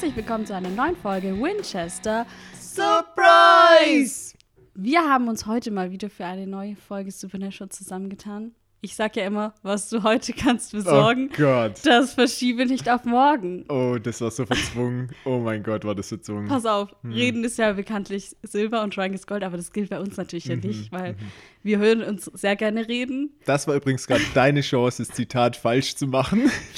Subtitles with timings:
[0.00, 2.24] Herzlich willkommen zu einer neuen Folge Winchester.
[2.54, 4.32] Surprise!
[4.76, 8.52] Wir haben uns heute mal wieder für eine neue Folge Supernatural zusammengetan.
[8.80, 11.80] Ich sag ja immer, was du heute kannst besorgen, Oh Gott.
[11.84, 13.64] das verschiebe nicht auf morgen.
[13.68, 15.10] Oh, das war so verzwungen.
[15.24, 16.46] Oh mein Gott, war das verzwungen.
[16.46, 17.10] Pass auf, Hm.
[17.10, 20.44] Reden ist ja bekanntlich Silber und Schweigen ist Gold, aber das gilt bei uns natürlich
[20.44, 21.16] ja Mhm, nicht, weil
[21.64, 23.32] wir hören uns sehr gerne reden.
[23.46, 26.48] Das war übrigens gerade deine Chance, das Zitat falsch zu machen.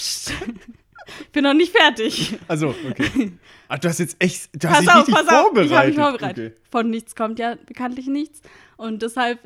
[1.20, 2.38] Ich bin noch nicht fertig.
[2.48, 3.32] Also, okay.
[3.68, 5.42] Ah, du hast jetzt echt, du hast Pass dich auf, richtig pass auf.
[5.42, 5.70] vorbereitet.
[5.70, 6.52] Ich habe mich vorbereitet.
[6.56, 6.62] Okay.
[6.70, 8.40] Von nichts kommt ja bekanntlich nichts.
[8.76, 9.38] Und deshalb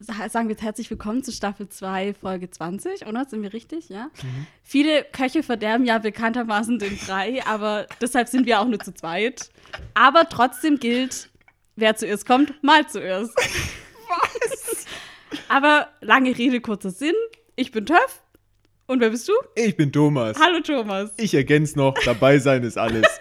[0.00, 3.24] sa- sagen wir jetzt herzlich willkommen zu Staffel 2, Folge 20, oder?
[3.26, 3.88] Sind wir richtig?
[3.88, 4.06] Ja.
[4.22, 4.46] Mhm.
[4.62, 9.50] Viele Köche verderben ja bekanntermaßen den Brei, aber deshalb sind wir auch nur zu zweit.
[9.94, 11.28] Aber trotzdem gilt,
[11.76, 13.34] wer zuerst kommt, mal zuerst.
[14.08, 14.86] Was?
[15.48, 17.14] Aber lange Rede, kurzer Sinn.
[17.56, 18.22] Ich bin Töff.
[18.86, 19.32] Und wer bist du?
[19.54, 20.38] Ich bin Thomas.
[20.38, 21.10] Hallo Thomas.
[21.16, 23.06] Ich ergänze noch, dabei sein ist alles.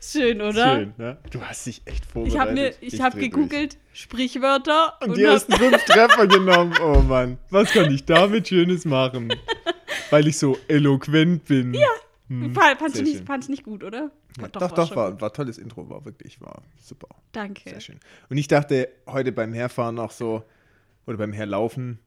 [0.00, 0.76] Schön, oder?
[0.76, 1.18] Schön, ne?
[1.30, 2.40] Du hast dich echt Ich vorbereitet.
[2.40, 5.10] habe mir, ich habe dreh gegoogelt Sprichwörter durch.
[5.10, 6.74] Und die hab- ersten fünf Treffer genommen.
[6.82, 9.32] Oh Mann, was kann ich damit Schönes machen?
[10.10, 11.74] Weil ich so eloquent bin.
[11.74, 11.86] Ja.
[12.54, 14.10] Fand, fand, ich nicht, fand ich nicht gut, oder?
[14.40, 17.08] Ja, Doch, doch, doch, war, war tolles Intro, war wirklich, war super.
[17.32, 17.68] Danke.
[17.68, 17.98] Sehr schön.
[18.28, 20.44] Und ich dachte heute beim Herfahren auch so,
[21.06, 21.98] oder beim Herlaufen,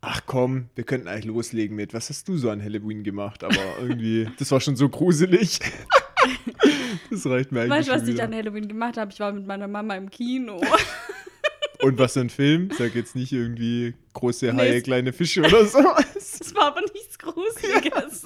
[0.00, 3.42] ach komm, wir könnten eigentlich loslegen mit, was hast du so an Halloween gemacht?
[3.44, 5.58] Aber irgendwie, das war schon so gruselig.
[7.10, 8.24] das reicht mir eigentlich Weißt du, was schon ich wieder.
[8.24, 9.10] an Halloween gemacht habe?
[9.12, 10.60] Ich war mit meiner Mama im Kino.
[11.82, 12.70] Und was für ein Film?
[12.76, 15.78] Sag jetzt nicht irgendwie große Nee, Haie, es- kleine Fische oder so.
[16.16, 18.24] Es war aber nichts Gruseliges.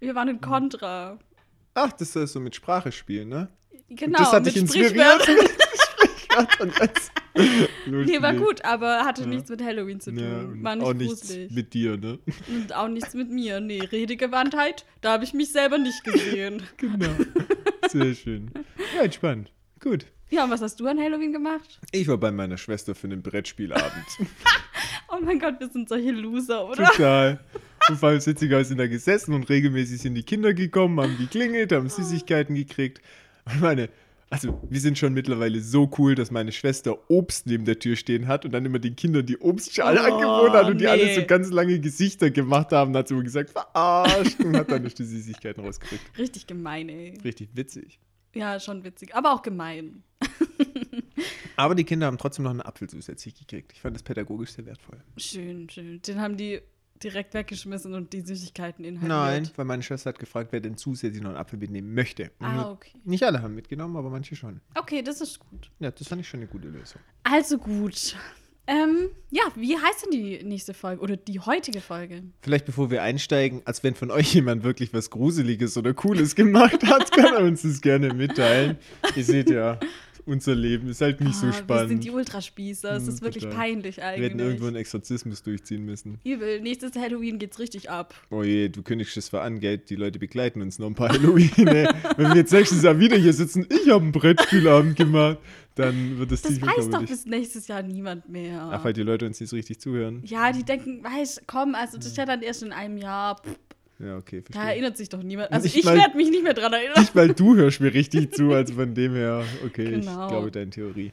[0.00, 1.18] Wir waren in Contra.
[1.74, 3.48] Ach, das soll so mit Sprache spielen, ne?
[3.90, 4.94] Genau, das hat mit dich inspiriert.
[6.44, 6.68] Sprichwörtern.
[6.70, 7.12] Und jetzt
[7.86, 9.28] Nee, war gut, aber hatte Ja.
[9.28, 10.20] nichts mit Halloween zu tun.
[10.58, 11.52] Ja, war nicht auch nichts gruselig.
[11.52, 12.18] mit dir, ne?
[12.48, 13.60] Und auch nichts mit mir.
[13.60, 16.62] Nee, Redegewandtheit, da habe ich mich selber nicht gesehen.
[16.76, 17.10] Genau.
[17.90, 18.50] Sehr schön.
[18.96, 19.52] Ja, entspannt.
[19.80, 20.06] Gut.
[20.30, 21.78] Ja, und was hast du an Halloween gemacht?
[21.92, 24.06] Ich war bei meiner Schwester für einen Brettspielabend.
[25.08, 26.84] Oh mein Gott, wir sind solche Loser, oder?
[26.84, 27.38] Total.
[27.88, 31.70] Und vor allem witziger sind da gesessen und regelmäßig sind die Kinder gekommen, haben geklingelt,
[31.70, 33.00] haben Süßigkeiten gekriegt.
[33.44, 33.88] Und meine,
[34.30, 38.26] also wir sind schon mittlerweile so cool, dass meine Schwester Obst neben der Tür stehen
[38.26, 41.14] hat und dann immer den Kindern die Obstschale Oh, angeboten hat und die alle nee.
[41.14, 42.90] so ganz lange Gesichter gemacht haben.
[42.90, 46.18] Und hat so gesagt, verarscht und hat dann nicht die Süßigkeiten rausgekriegt.
[46.18, 47.18] Richtig gemein, ey.
[47.22, 48.00] Richtig witzig.
[48.34, 50.02] Ja, schon witzig, aber auch gemein.
[51.56, 53.72] Aber die Kinder haben trotzdem noch einen Apfel zusätzlich gekriegt.
[53.72, 54.98] Ich fand das pädagogisch sehr wertvoll.
[55.16, 56.02] Schön, schön.
[56.02, 56.60] Den haben die
[57.02, 59.08] direkt weggeschmissen und die Süßigkeiten inhaliert.
[59.08, 62.30] Nein, weil meine Schwester hat gefragt, wer denn zusätzlich noch einen Apfel mitnehmen möchte.
[62.38, 62.92] Und Ah, okay.
[63.04, 64.60] Nicht alle haben mitgenommen, aber manche schon.
[64.74, 65.70] Okay, das ist gut.
[65.78, 67.00] Ja, das fand ich schon eine gute Lösung.
[67.24, 68.16] Also gut.
[68.68, 72.24] Ähm, ja, wie heißt denn die nächste Folge oder die heutige Folge?
[72.40, 76.84] Vielleicht bevor wir einsteigen, als wenn von euch jemand wirklich was Gruseliges oder Cooles gemacht
[76.84, 78.76] hat, kann er uns das gerne mitteilen.
[79.14, 79.78] Ihr seht ja,
[80.26, 82.04] unser Leben ist halt nicht so Ah, Wir sind spannend.
[82.04, 82.96] die Ultraspießer.
[82.96, 83.58] Es Hm, ist wirklich total.
[83.58, 84.24] peinlich Wir eigentlich.
[84.30, 86.18] hätten irgendwo einen Exorzismus durchziehen müssen.
[86.24, 86.60] Übel.
[86.60, 88.14] Nächstes Halloween geht's richtig ab.
[88.30, 89.78] Oh je, du kündigst es an, gell?
[89.78, 91.66] Die Leute begleiten uns noch ein paar Halloween.
[91.68, 91.88] ey.
[92.16, 95.38] Wenn wir jetzt nächstes Jahr wieder hier sitzen, ich habe einen Brettspielabend gemacht,
[95.76, 98.68] dann wird das Das ziemlich weiß doch bis nächstes Jahr niemand mehr.
[98.72, 100.22] Ach, weil die Leute uns nicht so richtig zuhören.
[100.24, 103.36] ja, die denken, weißt komm, also das ist ja dann erst in einem Jahr.
[103.42, 103.56] Pff,
[103.98, 104.72] Ja, okay, da verstehe.
[104.72, 105.50] erinnert sich doch niemand.
[105.52, 107.00] Also Nicht ich werde mich nicht mehr dran erinnern.
[107.00, 110.24] Nicht, weil du hörst mir richtig zu, also von dem her, okay, Genau.
[110.24, 111.12] ich glaube deine Theorie.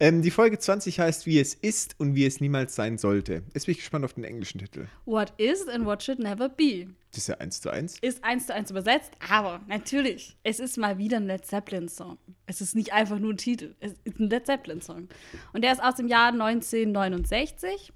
[0.00, 3.42] Ähm, die Folge 20 heißt Wie es ist und wie es niemals sein sollte.
[3.54, 4.86] Jetzt bin ich gespannt auf den englischen Titel.
[5.04, 6.88] What is and what should never be.
[7.12, 7.96] Das ist ja eins zu eins.
[8.00, 12.18] Ist eins zu eins übersetzt, aber natürlich, es ist mal wieder ein Led Zeppelin-Song.
[12.46, 15.08] Es ist nicht einfach nur ein Titel, es ist ein Led Zeppelin-Song.
[15.52, 17.92] Und der ist aus dem Jahr 1969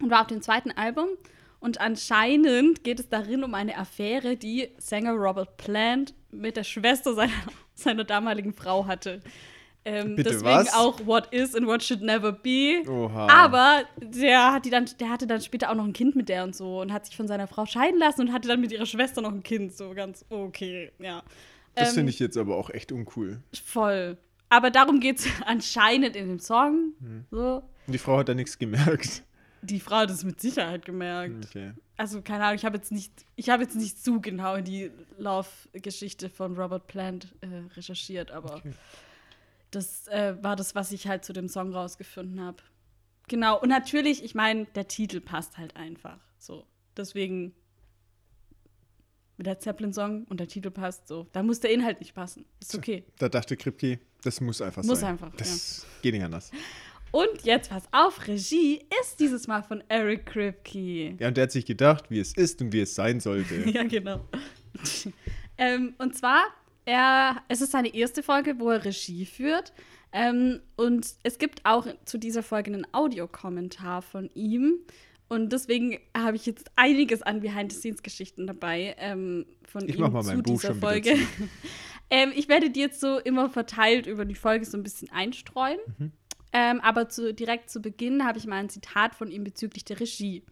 [0.00, 1.08] und war auf dem zweiten Album.
[1.64, 7.14] Und anscheinend geht es darin um eine Affäre, die Sänger Robert Plant mit der Schwester
[7.14, 7.32] seiner,
[7.74, 9.22] seiner damaligen Frau hatte.
[9.86, 10.74] Ähm, Bitte deswegen was?
[10.74, 12.82] auch What is and what should never be.
[12.86, 13.28] Oha.
[13.28, 16.44] Aber der, hat die dann, der hatte dann später auch noch ein Kind mit der
[16.44, 18.84] und so und hat sich von seiner Frau scheiden lassen und hatte dann mit ihrer
[18.84, 19.74] Schwester noch ein Kind.
[19.74, 21.22] So ganz okay, ja.
[21.74, 23.40] Das Ähm, finde ich jetzt aber auch echt uncool.
[23.64, 24.18] Voll.
[24.50, 26.92] Aber darum geht es anscheinend in dem Song.
[27.00, 27.24] Hm.
[27.30, 27.62] So.
[27.86, 29.22] Und die Frau hat da nichts gemerkt.
[29.64, 31.46] Die Frau hat es mit Sicherheit gemerkt.
[31.46, 31.72] Okay.
[31.96, 34.90] Also, keine Ahnung, ich habe jetzt nicht, ich habe jetzt nicht zu genau in die
[35.18, 37.46] Love-Geschichte von Robert Plant äh,
[37.76, 38.72] recherchiert, aber Okay.
[39.70, 42.62] das äh, war das, was ich halt zu dem Song rausgefunden habe.
[43.28, 46.18] Genau, und natürlich, ich meine, der Titel passt halt einfach.
[46.38, 46.66] So.
[46.96, 47.54] Deswegen
[49.36, 51.26] mit der Zeppelin-Song und der Titel passt so.
[51.32, 52.44] Da muss der Inhalt nicht passen.
[52.60, 53.04] Ist okay.
[53.18, 55.10] Da dachte Kripke, das muss einfach Muss sein.
[55.12, 56.50] einfach, Das geht nicht anders.
[57.14, 61.14] Und jetzt pass auf, Regie ist dieses Mal von Eric Kripke.
[61.20, 63.54] Ja, und der hat sich gedacht, wie es ist und wie es sein sollte.
[63.70, 64.20] ja, genau.
[65.56, 66.42] Ähm, und zwar,
[66.84, 69.72] er, es ist seine erste Folge, wo er Regie führt.
[70.10, 74.80] Ähm, und es gibt auch zu dieser Folge einen Audiokommentar von ihm.
[75.28, 80.24] Und deswegen habe ich jetzt einiges an Behind-the-Scenes-Geschichten dabei ähm, von Ich ihm mach mal
[80.24, 81.16] zu Buch dieser Folge.
[82.10, 85.78] ähm, ich werde die jetzt so immer verteilt über die Folge so ein bisschen einstreuen.
[85.98, 86.10] Mhm.
[86.54, 89.98] Ähm, aber zu, direkt zu Beginn habe ich mal ein Zitat von ihm bezüglich der
[89.98, 90.44] Regie.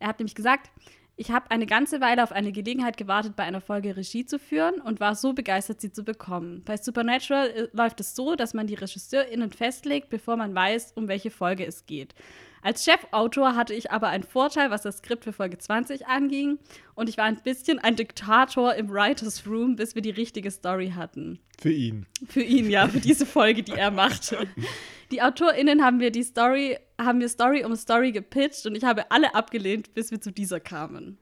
[0.00, 0.70] Er hat nämlich gesagt,
[1.14, 4.80] ich habe eine ganze Weile auf eine Gelegenheit gewartet, bei einer Folge Regie zu führen
[4.82, 6.62] und war so begeistert, sie zu bekommen.
[6.64, 11.08] Bei Supernatural äh, läuft es so, dass man die RegisseurInnen festlegt, bevor man weiß, um
[11.08, 12.14] welche Folge es geht.
[12.66, 16.58] Als Chefautor hatte ich aber einen Vorteil, was das Skript für Folge 20 anging.
[16.96, 20.92] Und ich war ein bisschen ein Diktator im Writers Room, bis wir die richtige Story
[20.96, 21.38] hatten.
[21.60, 22.06] Für ihn.
[22.26, 24.48] Für ihn, ja, für diese Folge, die er machte.
[25.12, 29.12] Die AutorInnen haben mir die Story, haben mir Story um Story gepitcht und ich habe
[29.12, 31.18] alle abgelehnt, bis wir zu dieser kamen.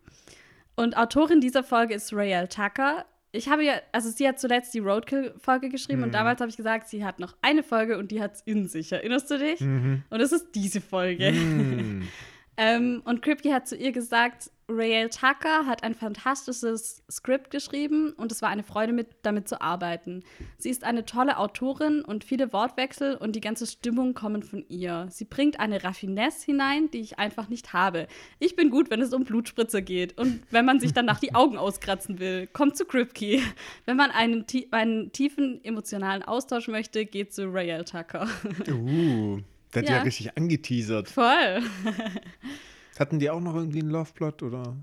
[0.77, 3.05] Und Autorin dieser Folge ist Rael Tucker.
[3.35, 6.89] Ich habe ja, also sie hat zuletzt die Roadkill-Folge geschrieben und damals habe ich gesagt,
[6.89, 8.93] sie hat noch eine Folge und die hat es in sich.
[8.93, 9.61] Erinnerst du dich?
[9.61, 11.29] Und es ist diese Folge.
[11.29, 12.09] Hm.
[12.57, 18.33] Ähm, und Kripke hat zu ihr gesagt, Rael Tucker hat ein fantastisches Skript geschrieben und
[18.33, 20.23] es war eine Freude, mit, damit zu arbeiten.
[20.59, 25.07] Sie ist eine tolle Autorin und viele Wortwechsel und die ganze Stimmung kommen von ihr.
[25.11, 28.07] Sie bringt eine Raffinesse hinein, die ich einfach nicht habe.
[28.39, 31.59] Ich bin gut, wenn es um Blutspritze geht und wenn man sich danach die Augen
[31.59, 33.41] auskratzen will, kommt zu Kripke.
[33.85, 38.29] Wenn man einen, einen tiefen emotionalen Austausch möchte, geht zu Rael Tucker.
[38.69, 39.41] Uh,
[39.75, 39.97] der hat ja.
[39.97, 40.03] Ja.
[40.03, 41.09] richtig angeteasert.
[41.09, 41.63] Voll.
[42.99, 44.77] Hatten die auch noch irgendwie einen Loveplot oder?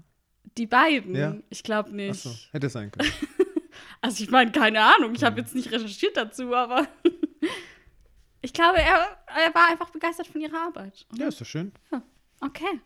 [0.57, 1.15] Die beiden?
[1.15, 1.35] Ja.
[1.49, 2.25] Ich glaube nicht.
[2.25, 3.11] Achso, hätte sein können.
[4.03, 6.87] Also ich meine, keine Ahnung, ich habe jetzt nicht recherchiert dazu, aber
[8.41, 11.05] ich glaube, er, er war einfach begeistert von ihrer Arbeit.
[11.15, 11.71] ja, ist doch schön.
[12.41, 12.81] Okay.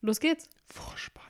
[0.00, 0.50] Los geht's.
[0.66, 1.22] Vorspann.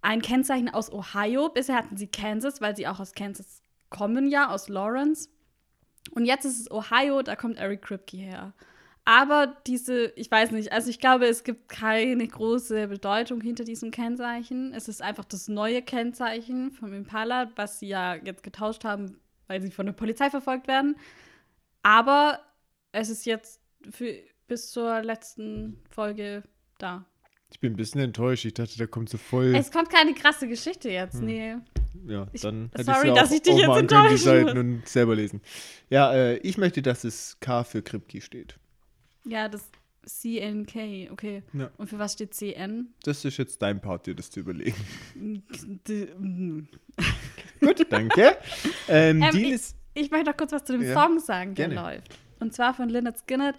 [0.03, 1.49] ein Kennzeichen aus Ohio.
[1.49, 5.29] Bisher hatten sie Kansas, weil sie auch aus Kansas kommen, ja, aus Lawrence.
[6.13, 8.53] Und jetzt ist es Ohio, da kommt Eric Kripke her.
[9.05, 13.93] Aber diese, ich weiß nicht, also ich glaube, es gibt keine große Bedeutung hinter diesem
[13.93, 14.73] Kennzeichen.
[14.75, 19.63] Es ist einfach das neue Kennzeichen vom Impala, was sie ja jetzt getauscht haben, weil
[19.63, 20.97] sie von der Polizei verfolgt werden.
[21.85, 22.41] Aber
[22.91, 23.61] es ist jetzt
[23.91, 24.13] für,
[24.49, 26.43] bis zur letzten Folge
[26.79, 27.05] da.
[27.53, 28.45] Ich bin ein bisschen enttäuscht.
[28.45, 29.55] Ich dachte, da kommt so voll.
[29.55, 31.55] Es kommt keine krasse Geschichte jetzt, nee.
[32.07, 34.59] Ja, Ich- dann hätte sorry, ich ja dass auch, ich dich auch jetzt enttäuschen Seiten
[34.59, 35.41] und selber lesen.
[35.89, 38.59] Ja, äh, ich möchte, dass es K für Kripke steht.
[39.25, 39.63] Ja, das
[40.05, 41.43] CNK, okay.
[41.53, 41.71] Ja.
[41.79, 42.89] Und für was steht CN?
[43.05, 44.77] Das ist jetzt dein Part, dir das zu überlegen.
[45.15, 45.39] Mm.
[47.61, 48.37] Gut, danke.
[48.89, 49.75] ähm, Ähm, ich-.
[49.95, 51.81] Ich möchte noch kurz was zu dem Ja, Song sagen, der gerne.
[51.97, 52.19] läuft.
[52.41, 53.57] Und zwar von Lynyrd Skynyrd,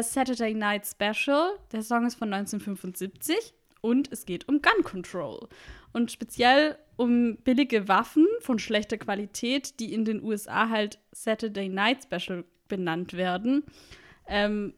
[0.00, 1.50] Saturday Night Special.
[1.72, 5.48] Der Song ist von 1975 und es geht um Gun Control.
[5.92, 12.04] Und speziell um billige Waffen von schlechter Qualität, die in den USA halt Saturday Night
[12.04, 13.64] Special benannt werden.
[14.26, 14.74] Ähm,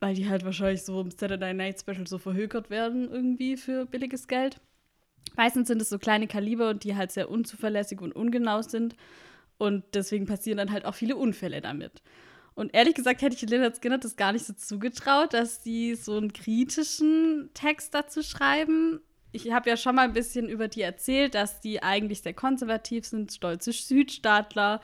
[0.00, 4.28] weil die halt wahrscheinlich so im Saturday Night Special so verhökert werden irgendwie für billiges
[4.28, 4.60] Geld.
[5.36, 8.96] Meistens sind es so kleine Kaliber, die halt sehr unzuverlässig und ungenau sind.
[9.58, 12.02] Und deswegen passieren dann halt auch viele Unfälle damit.
[12.60, 16.18] Und ehrlich gesagt hätte ich Lynyrd Skinner das gar nicht so zugetraut, dass die so
[16.18, 19.00] einen kritischen Text dazu schreiben.
[19.32, 23.06] Ich habe ja schon mal ein bisschen über die erzählt, dass die eigentlich sehr konservativ
[23.06, 24.82] sind, stolze Südstaatler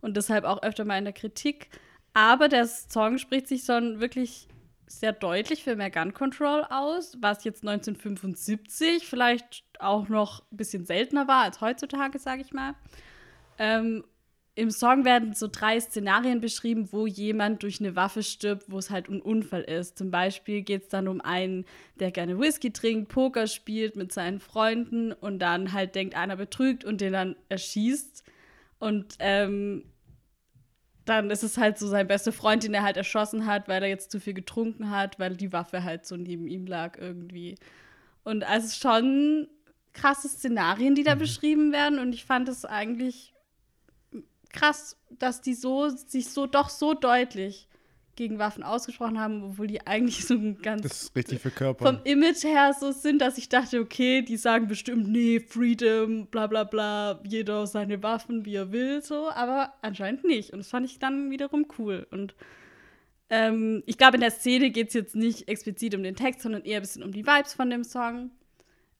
[0.00, 1.68] und deshalb auch öfter mal in der Kritik.
[2.14, 4.46] Aber der Song spricht sich schon wirklich
[4.86, 10.86] sehr deutlich für mehr Gun Control aus, was jetzt 1975 vielleicht auch noch ein bisschen
[10.86, 12.76] seltener war als heutzutage, sage ich mal.
[13.58, 14.04] Ähm,
[14.58, 18.88] Im Song werden so drei Szenarien beschrieben, wo jemand durch eine Waffe stirbt, wo es
[18.88, 19.98] halt ein Unfall ist.
[19.98, 21.66] Zum Beispiel geht es dann um einen,
[22.00, 26.86] der gerne Whisky trinkt, Poker spielt mit seinen Freunden und dann halt denkt, einer betrügt
[26.86, 28.24] und den dann erschießt.
[28.78, 29.84] Und ähm,
[31.04, 33.90] dann ist es halt so sein bester Freund, den er halt erschossen hat, weil er
[33.90, 37.56] jetzt zu viel getrunken hat, weil die Waffe halt so neben ihm lag irgendwie.
[38.24, 39.48] Und also schon
[39.92, 41.20] krasse Szenarien, die da mhm.
[41.20, 41.98] beschrieben werden.
[41.98, 43.34] Und ich fand es eigentlich
[44.52, 47.68] krass, dass die so sich so doch so deutlich
[48.16, 51.96] gegen Waffen ausgesprochen haben, obwohl die eigentlich so ein ganz das ist richtig verkörpern.
[51.96, 56.46] vom Image her so sind, dass ich dachte, okay, die sagen bestimmt, nee, Freedom, bla
[56.46, 60.52] bla bla, jeder seine Waffen, wie er will, so, aber anscheinend nicht.
[60.52, 62.06] Und das fand ich dann wiederum cool.
[62.10, 62.34] Und
[63.28, 66.64] ähm, ich glaube, in der Szene geht es jetzt nicht explizit um den Text, sondern
[66.64, 68.30] eher ein bisschen um die Vibes von dem Song.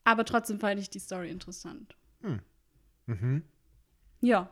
[0.04, 1.96] Aber trotzdem fand ich die Story interessant.
[2.22, 2.40] Hm.
[3.06, 3.42] Mhm.
[4.20, 4.50] Ja.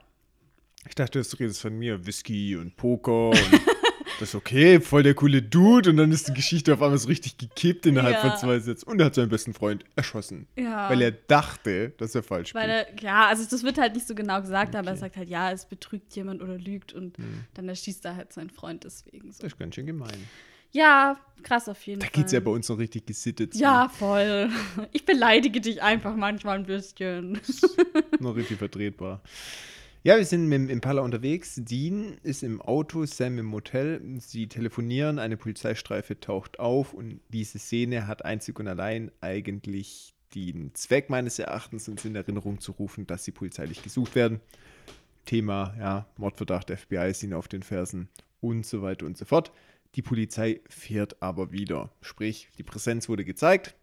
[0.89, 3.39] Ich dachte, du redest von mir, Whisky und Poker und
[4.21, 5.91] Das ist okay, voll der coole Dude.
[5.91, 8.31] Und dann ist die Geschichte auf einmal so richtig gekippt innerhalb ja.
[8.31, 8.89] von zwei Sätzen.
[8.89, 10.47] Und er hat seinen besten Freund erschossen.
[10.57, 10.89] Ja.
[10.89, 12.65] Weil er dachte, dass er falsch spielt.
[12.65, 14.79] Er, ja, also das wird halt nicht so genau gesagt, okay.
[14.79, 16.93] aber er sagt halt, ja, es betrügt jemand oder lügt.
[16.93, 17.45] Und hm.
[17.55, 19.33] dann erschießt er halt seinen Freund deswegen.
[19.33, 19.43] So.
[19.43, 20.29] Das ist ganz schön gemein.
[20.71, 22.13] Ja, krass auf jeden da Fall.
[22.15, 23.55] Da geht's ja bei uns noch richtig gesittet.
[23.55, 24.51] Ja, voll.
[24.93, 27.41] Ich beleidige dich einfach manchmal ein bisschen.
[28.21, 29.23] noch richtig vertretbar.
[30.07, 31.55] Ja, wir sind mit dem Impala unterwegs.
[31.57, 34.03] Dean ist im Auto, Sam im Motel.
[34.19, 40.75] Sie telefonieren, eine Polizeistreife taucht auf und diese Szene hat einzig und allein eigentlich den
[40.75, 44.43] Zweck meines Erachtens, uns in Erinnerung zu rufen, dass sie polizeilich gesucht werden.
[45.25, 48.11] Thema, ja, Mordverdacht, FBI ist ihnen auf den Fersen
[48.43, 49.53] und so weiter und so fort.
[49.95, 51.91] Die Polizei fährt aber wieder.
[52.03, 53.75] Sprich, die Präsenz wurde gezeigt,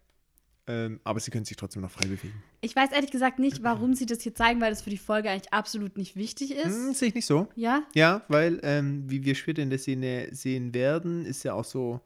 [0.66, 2.42] ähm, aber sie können sich trotzdem noch frei bewegen.
[2.60, 5.30] Ich weiß ehrlich gesagt nicht, warum sie das hier zeigen, weil das für die Folge
[5.30, 6.64] eigentlich absolut nicht wichtig ist.
[6.64, 7.48] Hm, sehe ich nicht so.
[7.56, 7.82] Ja?
[7.94, 12.00] Ja, weil, ähm, wie wir später in der Szene sehen werden, ist ja auch so,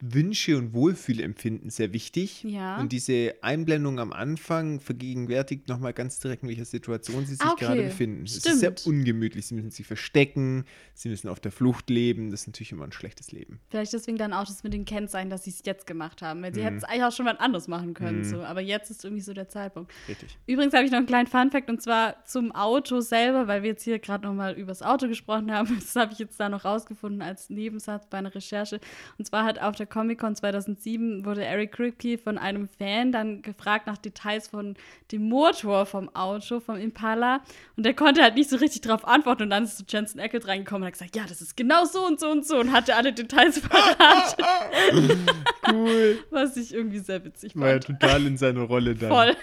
[0.00, 2.42] Wünsche und Wohlfühlempfinden sehr wichtig.
[2.44, 2.80] Ja.
[2.80, 7.52] Und diese Einblendung am Anfang vergegenwärtigt nochmal ganz direkt, in welcher Situation sie sich ah,
[7.52, 7.66] okay.
[7.66, 8.26] gerade befinden.
[8.26, 8.46] Stimmt.
[8.46, 9.46] Es ist sehr ungemütlich.
[9.46, 10.64] Sie müssen sich verstecken,
[10.94, 12.30] sie müssen auf der Flucht leben.
[12.30, 13.60] Das ist natürlich immer ein schlechtes Leben.
[13.68, 16.42] Vielleicht deswegen dann auch das mit den Kennzeichen, dass sie es jetzt gemacht haben.
[16.42, 16.64] Weil sie mhm.
[16.64, 18.18] hätten es eigentlich auch schon mal anders machen können.
[18.18, 18.24] Mhm.
[18.24, 18.42] So.
[18.42, 19.92] Aber jetzt ist irgendwie so der Zeitpunkt.
[20.08, 20.38] Richtig.
[20.46, 23.84] Übrigens habe ich noch einen kleinen Funfact und zwar zum Auto selber, weil wir jetzt
[23.84, 25.78] hier gerade nochmal über das Auto gesprochen haben.
[25.90, 28.80] Das habe ich jetzt da noch rausgefunden als Nebensatz bei einer Recherche.
[29.18, 33.86] Und zwar hat auf der Comic-Con 2007 wurde Eric Kripke von einem Fan dann gefragt
[33.86, 34.76] nach Details von
[35.12, 37.42] dem Motor vom Auto, vom Impala.
[37.76, 39.44] Und der konnte halt nicht so richtig darauf antworten.
[39.44, 42.06] Und dann ist so Jensen Ackles reingekommen und hat gesagt, ja, das ist genau so
[42.06, 42.58] und so und so.
[42.58, 44.44] Und hatte alle Details verraten.
[45.72, 46.18] cool.
[46.30, 47.64] Was ich irgendwie sehr witzig fand.
[47.64, 49.10] War ja total in seiner Rolle dann.
[49.10, 49.36] Voll.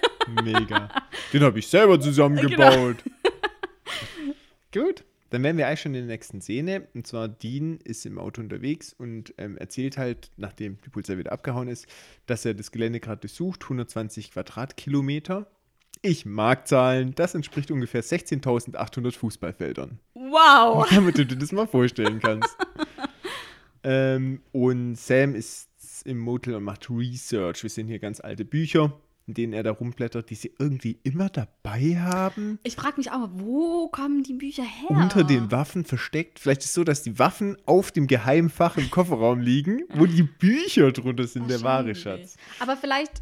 [0.44, 0.89] Mega.
[1.34, 2.98] Den habe ich selber zusammengebaut.
[3.04, 3.25] Genau.
[4.86, 5.04] Gut.
[5.30, 6.88] Dann wären wir eigentlich schon in der nächsten Szene.
[6.94, 11.32] Und zwar Dean ist im Auto unterwegs und ähm, erzählt halt, nachdem die Polizei wieder
[11.32, 11.88] abgehauen ist,
[12.26, 15.48] dass er das Gelände gerade durchsucht, 120 Quadratkilometer.
[16.02, 20.00] Ich mag Zahlen, das entspricht ungefähr 16.800 Fußballfeldern.
[20.14, 20.88] Wow!
[20.92, 22.56] Damit du dir das mal vorstellen kannst.
[23.84, 25.70] ähm, und Sam ist
[26.06, 27.64] im Motel und macht Research.
[27.64, 28.94] Wir sehen hier ganz alte Bücher
[29.28, 32.60] in denen er da rumblättert, die sie irgendwie immer dabei haben.
[32.64, 34.90] Ich frage mich auch, wo kommen die Bücher her?
[34.90, 36.40] Unter den Waffen versteckt.
[36.40, 40.24] Vielleicht ist es so, dass die Waffen auf dem Geheimfach im Kofferraum liegen, wo die
[40.24, 42.38] Bücher drunter sind, der wahre Schatz.
[42.60, 43.22] Aber vielleicht,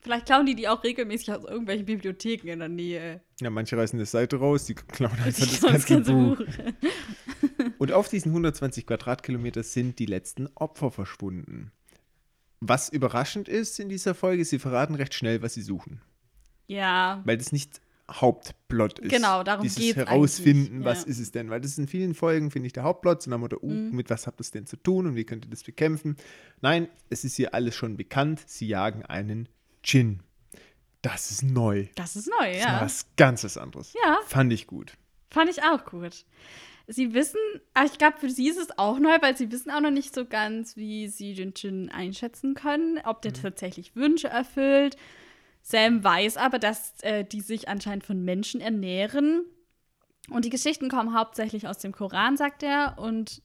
[0.00, 3.20] vielleicht klauen die die auch regelmäßig aus irgendwelchen Bibliotheken in der Nähe.
[3.42, 6.38] Ja, manche reißen eine Seite raus, die klauen einfach das ganze, ganze Buch.
[6.38, 6.46] Buch.
[7.78, 11.70] Und auf diesen 120 Quadratkilometer sind die letzten Opfer verschwunden.
[12.60, 16.02] Was überraschend ist in dieser Folge, sie verraten recht schnell, was sie suchen.
[16.66, 17.22] Ja.
[17.24, 19.10] Weil das nicht Hauptplot ist.
[19.10, 21.08] Genau, darum geht es herausfinden, was ja.
[21.08, 21.48] ist es denn?
[21.48, 23.94] Weil das ist in vielen Folgen, finde ich, der Hauptplot, so nach Motto, uh, mhm.
[23.94, 26.16] mit was habt ihr denn zu tun und wie könnt ihr das bekämpfen?
[26.60, 28.42] Nein, es ist hier alles schon bekannt.
[28.46, 29.48] Sie jagen einen
[29.84, 30.22] Djinn.
[31.02, 31.86] Das ist neu.
[31.94, 32.80] Das ist neu, das ja.
[32.80, 33.94] Das was ganz anderes.
[33.94, 34.18] Ja.
[34.26, 34.94] Fand ich gut.
[35.30, 36.24] Fand ich auch gut
[36.86, 37.38] sie wissen,
[37.84, 40.24] ich glaube, für sie ist es auch neu, weil sie wissen auch noch nicht so
[40.24, 43.42] ganz, wie sie den Jin einschätzen können, ob der mhm.
[43.42, 44.96] tatsächlich Wünsche erfüllt.
[45.62, 49.44] Sam weiß aber, dass äh, die sich anscheinend von Menschen ernähren.
[50.30, 52.98] Und die Geschichten kommen hauptsächlich aus dem Koran, sagt er.
[52.98, 53.42] Und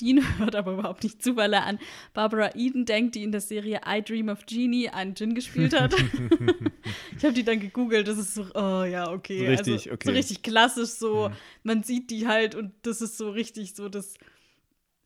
[0.00, 1.78] Dean hört aber überhaupt nicht zu, weil er an
[2.14, 5.94] Barbara Eden denkt, die in der Serie I Dream of Genie einen Djinn gespielt hat.
[7.16, 8.08] ich habe die dann gegoogelt.
[8.08, 9.38] Das ist so, oh ja, okay.
[9.38, 10.08] So richtig, also, okay.
[10.08, 11.30] So richtig klassisch so.
[11.62, 14.14] Man sieht die halt und das ist so richtig so das,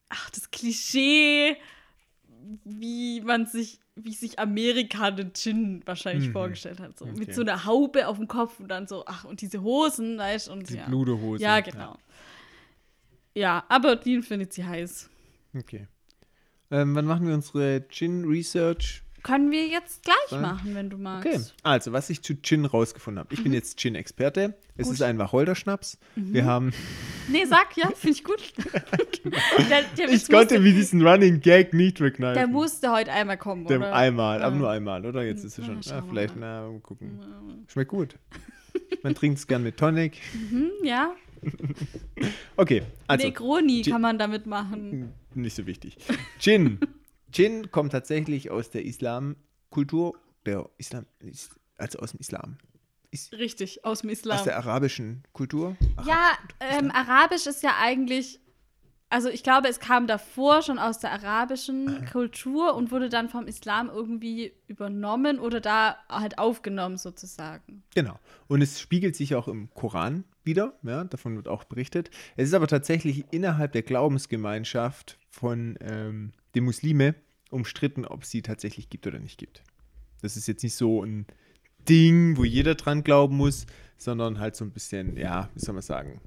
[0.09, 1.57] ach, das Klischee,
[2.65, 6.33] wie man sich, wie sich Amerika den Djinn wahrscheinlich Mhm.
[6.33, 6.99] vorgestellt hat.
[6.99, 7.05] So.
[7.07, 7.15] Okay.
[7.19, 10.49] Mit so einer Haube auf dem Kopf und dann so, ach, und diese Hosen, weißt
[10.49, 10.87] und Die ja.
[10.87, 11.43] Bluderhose.
[11.43, 11.79] Ja, genau.
[11.93, 11.99] Ja,
[13.69, 15.11] aber Dean findet sie heiß.
[15.57, 15.87] Okay.
[16.71, 19.03] Ähm, wann machen wir unsere Gin-Research?
[19.23, 21.27] Können wir jetzt gleich Dann- machen, wenn du magst.
[21.27, 23.33] Okay, also was ich zu Gin rausgefunden habe.
[23.33, 24.43] Ich bin jetzt Gin-Experte.
[24.43, 24.83] Es Mhm.
[24.83, 24.87] Gut.
[24.89, 24.93] Mhm.
[24.93, 25.99] ist ein Wacholderschnaps.
[26.15, 26.73] Wir haben,
[27.29, 28.53] Nee, sag, ja, finde ich gut.
[29.71, 32.35] der, der, ich konnte mir diesen Running Gag nicht verkneifen.
[32.35, 33.95] der musste heute einmal kommen, Dem oder?
[33.95, 34.59] einmal, aber Ja.
[34.61, 35.23] nur einmal, oder?
[35.25, 35.81] Jetzt ist es Ja, schon.
[35.81, 36.71] Ja, wir vielleicht, mal.
[36.71, 37.19] na, gucken.
[37.69, 38.17] Schmeckt gut.
[39.03, 40.19] Man trinkt es gern mit Tonic.
[40.51, 41.15] Hm, ja,
[42.57, 45.13] Okay, also Negroni Gin- kann man damit machen.
[45.35, 45.97] nicht so wichtig.
[46.39, 46.79] Gin.
[47.33, 50.15] Gin kommt tatsächlich aus der Islamkultur,
[50.47, 51.07] der Islam,
[51.79, 52.59] also aus dem Islam.
[53.11, 54.45] Ist, Richtig, aus dem aus Islam.
[54.45, 55.77] der arabischen Kultur.
[56.07, 58.41] Ja, ähm, Arabisch ist ja eigentlich,
[59.09, 63.47] also ich glaube, es kam davor schon aus der arabischen Kultur und wurde dann vom
[63.47, 67.85] Islam irgendwie übernommen oder da halt aufgenommen sozusagen.
[67.95, 68.19] Genau.
[68.49, 72.11] Und es spiegelt sich auch im Koran wieder, ja, davon wird auch berichtet.
[72.37, 77.15] Es ist aber tatsächlich innerhalb der Glaubensgemeinschaft von ähm, den Muslime
[77.51, 79.63] umstritten, ob es sie tatsächlich gibt oder nicht gibt.
[80.23, 81.27] Das ist jetzt nicht so ein
[81.89, 85.83] Ding, wo jeder dran glauben muss, sondern halt so ein bisschen, ja, wie soll man
[85.83, 86.21] sagen,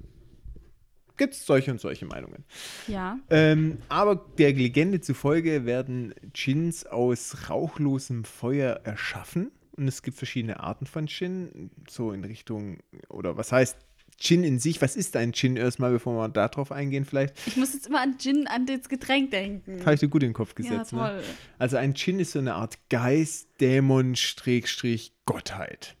[1.16, 2.44] gibt es solche und solche Meinungen.
[2.86, 3.18] Ja.
[3.28, 9.50] Ähm, aber der Legende zufolge werden Gins aus rauchlosem Feuer erschaffen.
[9.76, 13.76] Und es gibt verschiedene Arten von Gin, so in Richtung, oder was heißt
[14.18, 14.82] Gin in sich?
[14.82, 17.34] Was ist ein Gin erstmal, bevor wir darauf eingehen vielleicht?
[17.46, 19.80] Ich muss jetzt immer an Gin, an das Getränk denken.
[19.82, 20.92] Habe ich dir gut in den Kopf ja, gesetzt.
[20.92, 20.98] ne?
[20.98, 21.22] toll.
[21.58, 25.94] Also ein Gin ist so eine Art Geist, Dämon, Schrägstrich, Gottheit.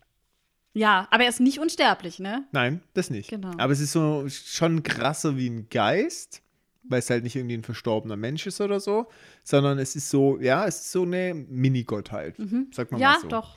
[0.74, 2.44] Ja, aber er ist nicht unsterblich, ne?
[2.52, 3.30] Nein, das nicht.
[3.30, 3.52] Genau.
[3.56, 6.42] Aber es ist so schon krasser wie ein Geist,
[6.84, 9.06] weil es halt nicht irgendwie ein verstorbener Mensch ist oder so,
[9.44, 12.36] sondern es ist so, ja, es ist so eine Mini-Gottheit,
[12.72, 13.02] sagt man Mhm.
[13.02, 13.28] Ja, mal so.
[13.28, 13.56] doch.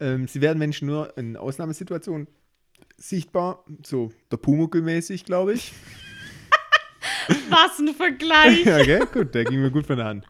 [0.00, 2.26] Ähm, sie werden Menschen nur in Ausnahmesituationen
[2.96, 5.72] sichtbar, so der Pumuckl-mäßig, glaube ich.
[7.50, 8.64] Was ein Vergleich.
[8.64, 9.06] ja, gell?
[9.12, 10.26] Gut, der ging mir gut von der Hand.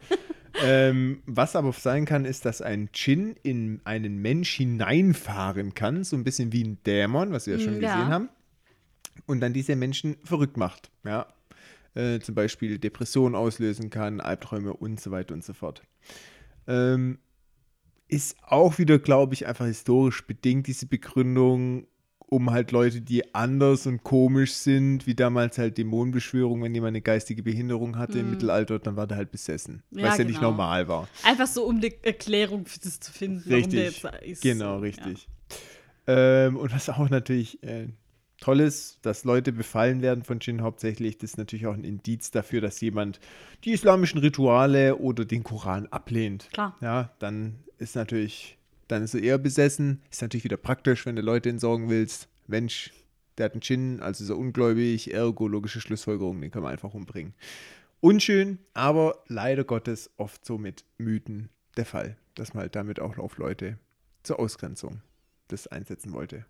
[0.63, 6.15] Ähm, was aber sein kann, ist, dass ein Djinn in einen Mensch hineinfahren kann, so
[6.15, 7.93] ein bisschen wie ein Dämon, was wir ja schon ja.
[7.93, 8.29] gesehen haben,
[9.27, 10.89] und dann diese Menschen verrückt macht.
[11.05, 11.27] Ja?
[11.93, 15.83] Äh, zum Beispiel Depressionen auslösen kann, Albträume und so weiter und so fort.
[16.67, 17.19] Ähm,
[18.07, 21.87] ist auch wieder, glaube ich, einfach historisch bedingt, diese Begründung,
[22.29, 27.01] um halt Leute, die anders und komisch sind, wie damals halt Dämonenbeschwörung, wenn jemand eine
[27.01, 30.35] geistige Behinderung hatte im Mittelalter, dann war der halt besessen, Ja, weil es ja nicht
[30.39, 30.51] genau.
[30.51, 31.07] normal war.
[31.23, 34.41] Einfach so, um eine Erklärung für das zu finden, warum der Richtig, jetzt ist.
[34.41, 35.27] genau, richtig.
[36.05, 37.87] Ähm, und was auch natürlich äh,
[38.39, 42.31] toll ist, dass Leute befallen werden von Djinn hauptsächlich, das ist natürlich auch ein Indiz
[42.31, 43.19] dafür, dass jemand
[43.63, 46.49] die islamischen Rituale oder den Koran ablehnt.
[46.53, 46.75] Klar.
[46.81, 48.56] Ja, dann ist natürlich,
[48.87, 50.01] dann ist er eher besessen.
[50.09, 52.27] Ist natürlich wieder praktisch, wenn du Leute entsorgen willst.
[52.47, 52.91] Mensch,
[53.37, 56.93] der hat einen Djinn, also ist er ungläubig, ergo logische Schlussfolgerung, den kann man einfach
[56.93, 57.33] umbringen.
[57.99, 63.17] Unschön, aber leider Gottes oft so mit Mythen der Fall, dass man halt damit auch
[63.17, 63.79] auf Leute
[64.23, 65.01] zur Ausgrenzung
[65.47, 66.45] das einsetzen wollte.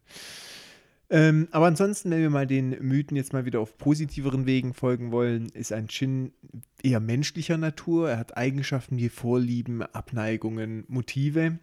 [1.10, 5.12] Ähm, aber ansonsten, wenn wir mal den Mythen jetzt mal wieder auf positiveren Wegen folgen
[5.12, 6.34] wollen, ist ein Djinn
[6.84, 8.10] eher menschlicher Natur.
[8.10, 11.60] Er hat Eigenschaften wie Vorlieben, Abneigungen, Motive.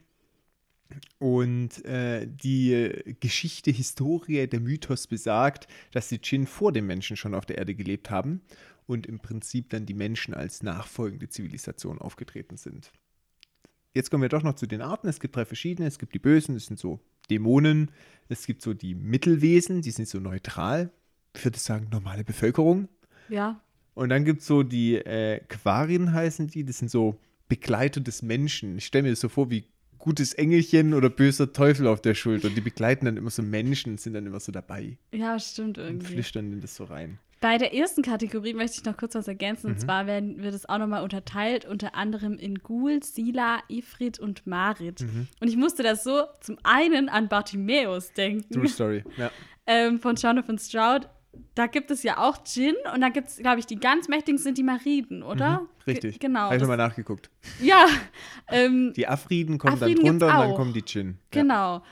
[1.18, 7.34] Und äh, die Geschichte, Historie, der Mythos besagt, dass die Djinn vor dem Menschen schon
[7.34, 8.42] auf der Erde gelebt haben
[8.86, 12.92] und im Prinzip dann die Menschen als nachfolgende Zivilisation aufgetreten sind.
[13.94, 15.08] Jetzt kommen wir doch noch zu den Arten.
[15.08, 15.86] Es gibt drei verschiedene.
[15.86, 17.90] Es gibt die Bösen, das sind so Dämonen.
[18.28, 20.90] Es gibt so die Mittelwesen, die sind so neutral.
[21.34, 22.88] Ich würde sagen, normale Bevölkerung.
[23.28, 23.60] Ja.
[23.94, 28.22] Und dann gibt es so die äh, Quarien heißen die, das sind so Begleiter des
[28.22, 28.78] Menschen.
[28.78, 29.64] Ich stelle mir das so vor wie
[30.04, 32.50] gutes Engelchen oder böser Teufel auf der Schulter.
[32.50, 36.12] Die begleiten dann immer so Menschen, sind dann immer so dabei Ja, stimmt und irgendwie.
[36.12, 37.18] flüstern in das so rein.
[37.40, 39.68] Bei der ersten Kategorie möchte ich noch kurz was ergänzen.
[39.68, 39.72] Mhm.
[39.74, 44.46] Und zwar werden, wird es auch nochmal unterteilt, unter anderem in Gul, Sila, Ifrit und
[44.46, 45.00] Marit.
[45.00, 45.28] Mhm.
[45.40, 49.04] Und ich musste das so zum einen an Bartimäus denken, True Story.
[49.16, 49.30] Ja.
[49.66, 51.08] ähm, von Jonathan Stroud.
[51.54, 54.38] Da gibt es ja auch Djinn und da gibt es, glaube ich, die ganz mächtigen
[54.38, 55.60] sind die Mariden, oder?
[55.60, 56.18] Mhm, Richtig.
[56.18, 56.40] Ge genau.
[56.40, 57.30] Habe ich nochmal nachgeguckt.
[57.60, 57.86] Ja,
[58.48, 60.84] ähm, Die Afriden kommen Afriden dann drunter und dann kommen die.
[60.92, 61.12] Ja.
[61.30, 61.82] Genau.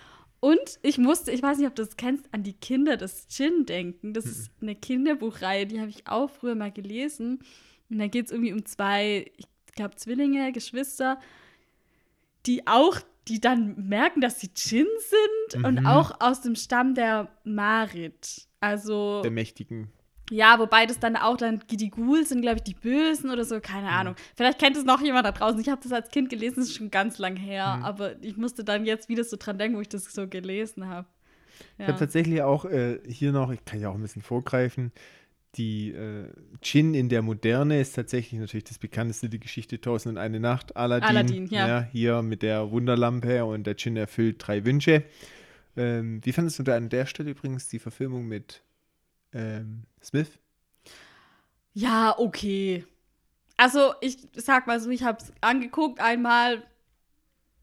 [0.40, 3.64] Und ich musste, ich weiß nicht, ob du das kennst, an die Kinder des Gin
[3.64, 4.12] denken.
[4.12, 7.38] Das ist eine Kinderbuchreihe, die habe ich auch früher mal gelesen.
[7.88, 11.20] Und da geht es irgendwie um zwei, ich glaube, Zwillinge, Geschwister,
[12.46, 14.88] die auch, die dann merken, dass sie Djinn
[15.52, 15.86] sind und Mhm.
[15.86, 18.48] auch aus dem Stamm der Marit.
[18.62, 19.88] Also, Der Mächtigen.
[20.30, 23.60] ja, wobei das dann auch dann die Ghouls sind, glaube ich, die Bösen oder so,
[23.60, 23.92] keine Mhm.
[23.94, 24.14] Ahnung.
[24.36, 25.60] Vielleicht kennt es noch jemand da draußen.
[25.60, 27.84] Ich habe das als Kind gelesen, das ist schon ganz lang her, Mhm.
[27.84, 31.06] aber ich musste dann jetzt wieder so dran denken, wo ich das so gelesen habe.
[31.78, 34.92] Ich habe tatsächlich auch äh, hier noch, ich kann ja auch ein bisschen vorgreifen,
[35.56, 36.28] die äh,
[36.64, 40.76] Djinn in der Moderne ist tatsächlich natürlich das bekannteste, die Geschichte Tausend und eine Nacht,
[40.76, 41.08] Aladdin.
[41.08, 41.82] Aladdin, ja.
[41.92, 45.02] Hier mit der Wunderlampe und der Djinn erfüllt drei Wünsche.
[45.76, 48.62] Ähm, wie fandest du da an der Stelle übrigens die Verfilmung mit
[49.32, 50.38] ähm, Smith?
[51.72, 52.84] Ja, okay.
[53.56, 56.62] Also, ich sag mal so, ich habe es angeguckt einmal,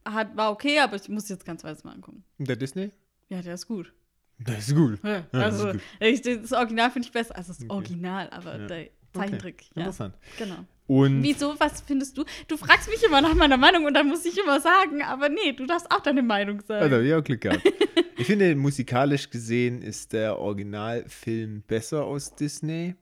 [0.06, 2.24] hat, war okay, aber ich muss jetzt ganz weit mal angucken.
[2.38, 2.92] Der Disney?
[3.28, 3.94] Ja, der ist gut.
[4.40, 5.00] Das ist gut.
[5.04, 5.82] Ja, das ist also, gut.
[6.00, 7.36] ich, das Original finde ich besser.
[7.36, 7.70] Also, das Okay.
[7.72, 8.68] Original, aber Ja.
[8.68, 9.64] der Zeichentrick.
[9.76, 10.16] Ja, Interessant.
[10.38, 10.66] genau.
[10.90, 12.26] Und Wieso, was findest du?
[12.48, 15.54] Du fragst mich immer nach meiner Meinung und dann muss ich immer sagen, aber nee,
[15.56, 16.82] du darfst auch deine Meinung sagen.
[16.82, 17.62] Also, ja, Glück gehabt.
[18.18, 22.96] ich finde, musikalisch gesehen ist der Originalfilm besser aus Disney.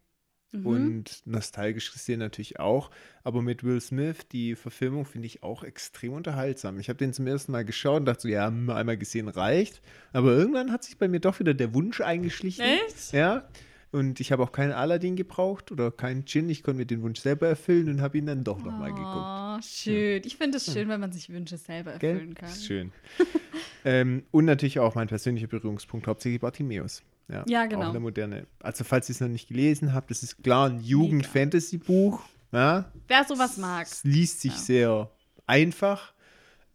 [0.51, 0.65] Mhm.
[0.65, 2.91] Und nostalgisch gesehen natürlich auch.
[3.23, 6.81] Aber mit Will Smith, die Verfilmung finde ich auch extrem unterhaltsam.
[6.81, 9.81] Ich habe den zum ersten Mal geschaut und dachte so, ja, einmal gesehen reicht.
[10.11, 12.65] Aber irgendwann hat sich bei mir doch wieder der Wunsch eingeschlichen.
[12.65, 13.13] Echt?
[13.13, 13.47] Ja.
[13.91, 16.49] Und ich habe auch keinen Aladdin gebraucht oder keinen Gin.
[16.49, 19.07] Ich konnte mir den Wunsch selber erfüllen und habe ihn dann doch nochmal geguckt.
[19.07, 20.21] Oh, schön.
[20.25, 22.11] Ich finde es schön, wenn man sich Wünsche selber Gell?
[22.15, 22.49] erfüllen kann.
[22.49, 22.91] Ist schön.
[23.85, 27.01] ähm, und natürlich auch mein persönlicher Berührungspunkt, hauptsächlich Bartimeus.
[27.29, 27.85] Ja, Ja, Auch genau.
[27.87, 28.47] in der Moderne.
[28.59, 32.21] Also, falls ihr es noch nicht gelesen habt, das ist klar ein Jugend-Fantasy-Buch.
[32.51, 33.85] Ja, Wer sowas mag.
[33.87, 34.57] es liest sich Ja.
[34.57, 35.11] sehr
[35.45, 36.13] einfach,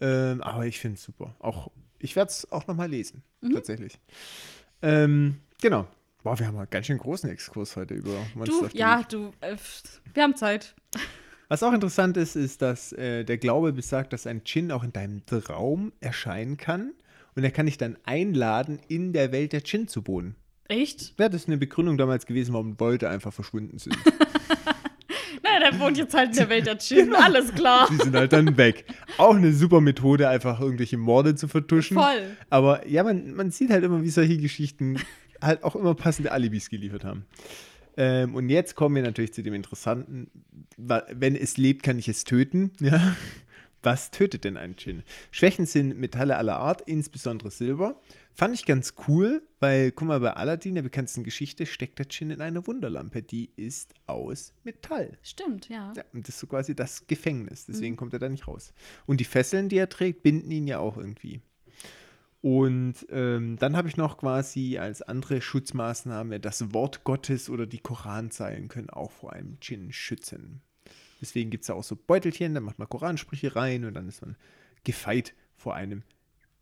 [0.01, 1.35] ähm, aber ich finde es super.
[1.39, 3.53] Auch, ich werde es auch nochmal lesen, Mhm.
[3.55, 3.99] tatsächlich.
[4.83, 5.87] Ähm, genau.
[6.23, 9.33] Boah, wir haben einen ganz schön großen Exkurs heute über Du, Monster the ja, du,
[9.41, 9.57] äh,
[10.15, 10.75] wir haben Zeit.
[11.49, 14.93] Was auch interessant ist, ist, dass äh, der Glaube besagt, dass ein Djinn auch in
[14.93, 16.93] deinem Traum erscheinen kann
[17.35, 20.37] und er kann dich dann einladen, in der Welt der Djinn zu wohnen.
[20.69, 21.19] Echt?
[21.19, 23.99] Ja, das ist eine Begründung damals gewesen, warum Leute einfach verschwunden sind.
[25.43, 27.89] Na, der wohnt jetzt halt in der Welt der Djinn, alles klar.
[27.91, 28.85] Die sind halt dann weg.
[29.19, 31.97] Auch eine super Methode, einfach irgendwelche Morde zu vertuschen.
[31.97, 32.37] Voll.
[32.49, 34.99] Aber ja, man, man sieht halt immer, wie solche Geschichten
[35.43, 37.27] halt auch immer passende Alibis geliefert haben.
[37.97, 40.31] Ähm, und jetzt kommen wir natürlich zu dem Interessanten.
[40.77, 42.73] Wenn es lebt, kann ich es töten.
[42.81, 43.17] Ja.
[43.85, 45.03] Was tötet denn ein Djinn?
[45.33, 48.01] Schwächen sind Metalle aller Art, insbesondere Silber.
[48.33, 52.31] Fand ich ganz cool, weil, guck mal, bei Aladdin, der bekanntesten Geschichte, steckt der Djinn
[52.31, 53.23] in einer Wunderlampe.
[53.23, 55.19] Die ist aus Metall.
[55.23, 55.93] Stimmt, ja.
[55.97, 57.67] Ja, und das ist so quasi das Gefängnis.
[57.67, 58.73] Deswegen kommt er da nicht raus.
[59.05, 61.41] Und die Fesseln, die er trägt, binden ihn ja auch irgendwie.
[62.43, 67.79] Und ähm, dann habe ich noch quasi als andere Schutzmaßnahme das Wort Gottes oder die
[67.79, 70.61] Koranzeilen können auch vor einem Djinn schützen.
[71.21, 74.23] Deswegen gibt es da auch so Beutelchen, da macht man Koransprüche rein und dann ist
[74.23, 74.37] man
[74.83, 76.03] gefeit vor einem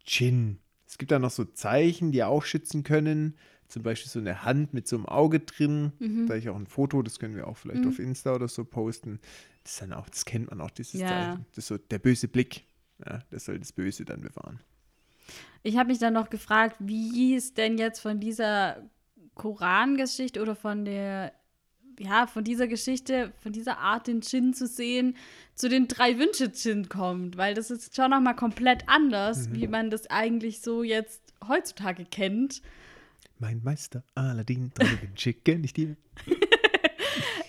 [0.07, 0.59] Djinn.
[0.87, 3.39] Es gibt da noch so Zeichen, die auch schützen können.
[3.69, 5.93] Zum Beispiel so eine Hand mit so einem Auge drin.
[6.27, 8.65] Da habe ich auch ein Foto, das können wir auch vielleicht auf Insta oder so
[8.65, 9.19] posten.
[9.63, 11.07] Das ist dann auch, das kennt man auch, dieses Ja.
[11.09, 11.47] Zeichen.
[11.51, 12.65] Das ist so der böse Blick.
[13.07, 14.61] Ja, das soll das Böse dann bewahren.
[15.63, 18.89] Ich habe mich dann noch gefragt, wie es denn jetzt von dieser
[19.35, 21.33] Korangeschichte oder von der,
[21.99, 25.17] ja, von dieser Geschichte, von dieser Art, den Djinn zu sehen,
[25.55, 27.37] zu den drei Wünsche-Djinn kommt.
[27.37, 32.63] Weil das ist schon nochmal komplett anders, wie man das eigentlich so jetzt heutzutage kennt.
[33.39, 35.97] Mein Meister Aladdin, drei Wünsche kenn ich dir.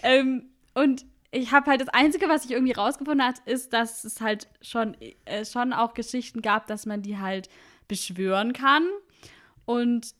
[0.03, 4.19] Ähm, und ich habe halt das Einzige, was ich irgendwie rausgefunden habe, ist, dass es
[4.19, 7.49] halt schon, äh, schon auch Geschichten gab, dass man die halt
[7.91, 8.87] beschwören kann
[9.65, 10.15] und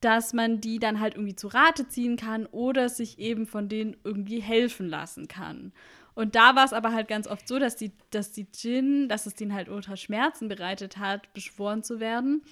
[0.00, 3.96] dass man die dann halt irgendwie zu Rate ziehen kann oder sich eben von denen
[4.04, 5.72] irgendwie helfen lassen kann.
[6.14, 9.26] Und da war es aber halt ganz oft so, dass die, dass die Djinn, dass
[9.26, 12.42] es denen halt ultra Schmerzen bereitet hat, beschworen zu werden.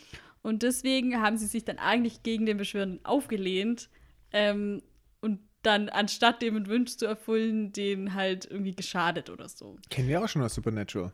[0.42, 3.88] Und deswegen haben sie sich dann eigentlich gegen den Beschwörenden aufgelehnt
[4.32, 4.82] ähm,
[5.20, 9.76] und dann, anstatt dem einen Wunsch zu erfüllen, den halt irgendwie geschadet oder so.
[9.88, 11.12] Kennen wir auch schon aus Supernatural.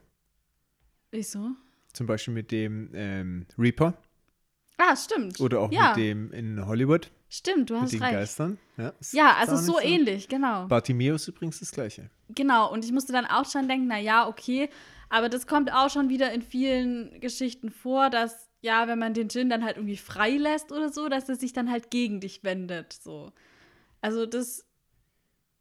[1.11, 1.51] Wieso?
[1.95, 3.95] Zum Beispiel mit dem ähm, Reaper
[4.77, 5.41] Ah, stimmt.
[5.41, 8.13] oder auch ja, mit dem in Hollywood, Stimmt, du mit hast den recht.
[8.13, 8.59] Geistern.
[8.77, 10.67] Ja, Ja, also so ähnlich, genau.
[10.67, 12.11] Bartimeus übrigens das gleiche.
[12.29, 14.69] Genau, und ich musste dann auch schon denken, na ja, okay,
[15.09, 19.29] aber das kommt auch schon wieder in vielen Geschichten vor, dass ja, wenn man den
[19.29, 22.93] Djinn dann halt irgendwie freilässt oder so, dass er sich dann halt gegen dich wendet,
[22.93, 23.33] so.
[24.01, 24.65] Also das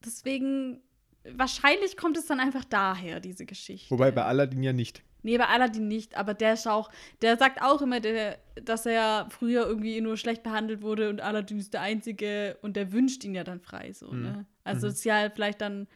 [0.05, 0.81] deswegen
[1.23, 3.89] wahrscheinlich kommt es dann einfach daher diese Geschichte.
[3.91, 5.03] Wobei bei Aladdin ja nicht.
[5.23, 9.27] Nee, bei Aladdin nicht, aber der ist auch, der sagt auch immer, der, dass er
[9.29, 13.33] früher irgendwie nur schlecht behandelt wurde und Aladdin ist der Einzige und der wünscht ihn
[13.33, 14.21] ja dann frei, so, Mhm.
[14.21, 14.45] ne?
[14.63, 15.87] Also es ist ja vielleicht dann,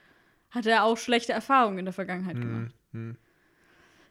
[0.49, 2.73] hat er auch schlechte Erfahrungen in der Vergangenheit gemacht.
[2.93, 3.17] Mhm.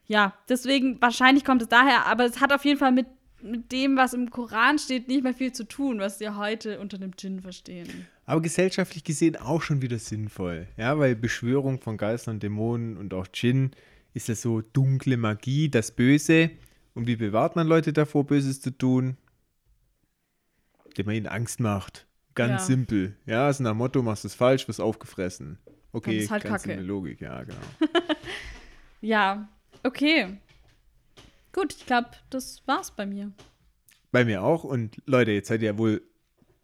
[0.07, 3.07] Ja, deswegen, wahrscheinlich kommt es daher, aber es hat auf jeden Fall mit,
[3.43, 6.99] mit dem, was im Koran steht, nicht mehr viel zu tun, was wir heute unter
[6.99, 8.07] dem Djinn verstehen.
[8.25, 10.69] Aber gesellschaftlich gesehen auch schon wieder sinnvoll.
[10.77, 13.73] Ja, weil Beschwörung von Geistern und Dämonen und auch Djinn
[14.17, 16.51] ist ja so dunkle Magie, das Böse.
[16.95, 19.19] Und wie bewahrt man Leute davor, Böses zu tun?
[20.87, 22.07] Indem man ihnen Angst macht.
[22.35, 22.67] Ganz Ja.
[22.67, 23.17] simpel.
[23.27, 25.59] Ja, also nach Motto, machst du es falsch, wirst aufgefressen.
[25.93, 26.81] Okay, ist halt ganz Kacke.
[26.81, 27.59] Logik, ja, genau.
[29.03, 29.49] Ja,
[29.83, 30.39] okay.
[31.53, 33.31] Gut, ich glaube, das war's bei mir.
[34.11, 34.65] Bei mir auch.
[34.65, 36.03] Und Leute, jetzt seid ihr ja wohl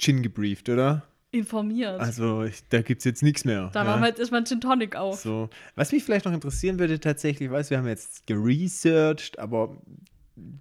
[0.01, 1.07] Djinn gebrieft, oder?
[1.33, 1.99] Informiert.
[1.99, 3.71] Also, ich, da gibt es jetzt nichts mehr.
[3.73, 3.91] da ja?
[3.91, 5.21] machen wir jetzt erstmal einen Gin Tonic auf.
[5.21, 9.77] So, was mich vielleicht noch interessieren würde tatsächlich, weiß, wir haben jetzt geresearched, aber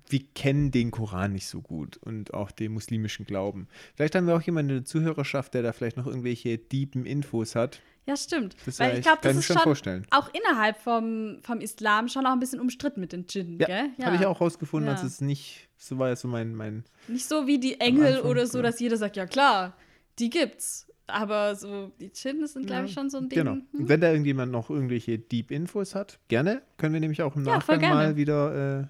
[0.09, 3.67] wir kennen den Koran nicht so gut und auch den muslimischen Glauben.
[3.95, 7.55] Vielleicht haben wir auch jemanden in der Zuhörerschaft, der da vielleicht noch irgendwelche deepen Infos
[7.55, 7.81] hat.
[8.05, 8.55] Ja, stimmt.
[8.65, 10.07] Das Weil ja, ich glaube, kann das ich ist schon vorstellen.
[10.09, 13.89] auch innerhalb vom, vom Islam schon auch ein bisschen umstritten mit den Djinn, Ja, gell?
[14.03, 14.93] habe ich auch rausgefunden, Ja.
[14.95, 18.47] dass es nicht, so war ja so mein, mein Nicht so wie die Engel oder
[18.47, 18.63] so, ja.
[18.63, 19.77] dass jeder sagt, ja klar,
[20.19, 20.87] die gibt's.
[21.07, 23.39] Aber so die Djinn sind, glaube ich, schon so ein Ding.
[23.39, 23.53] Genau.
[23.53, 23.65] Hm?
[23.73, 27.55] Wenn da irgendjemand noch irgendwelche Deep Infos hat, gerne, können wir nämlich auch im Ja,
[27.55, 28.87] Nachgang mal wieder äh,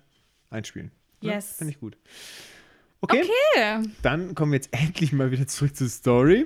[0.53, 0.91] einspielen.
[1.21, 1.57] Ja, Yes.
[1.57, 1.97] Finde ich gut.
[3.01, 3.23] Okay.
[3.23, 3.89] Okay.
[4.03, 6.45] Dann kommen wir jetzt endlich mal wieder zurück zur Story.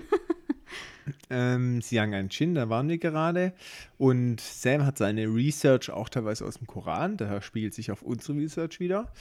[1.30, 3.54] ähm, sie jagen einen Djinn, da waren wir gerade.
[3.98, 7.18] Und Sam hat seine Research auch teilweise aus dem Koran.
[7.18, 9.12] Daher spiegelt sich auf unsere Research wieder.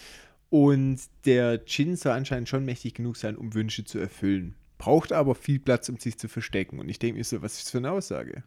[0.51, 4.55] Und der Djinn soll anscheinend schon mächtig genug sein, um Wünsche zu erfüllen.
[4.85, 6.79] Braucht aber viel Platz, um sich zu verstecken.
[6.79, 8.43] Und ich denke mir so, was ist das für eine Aussage?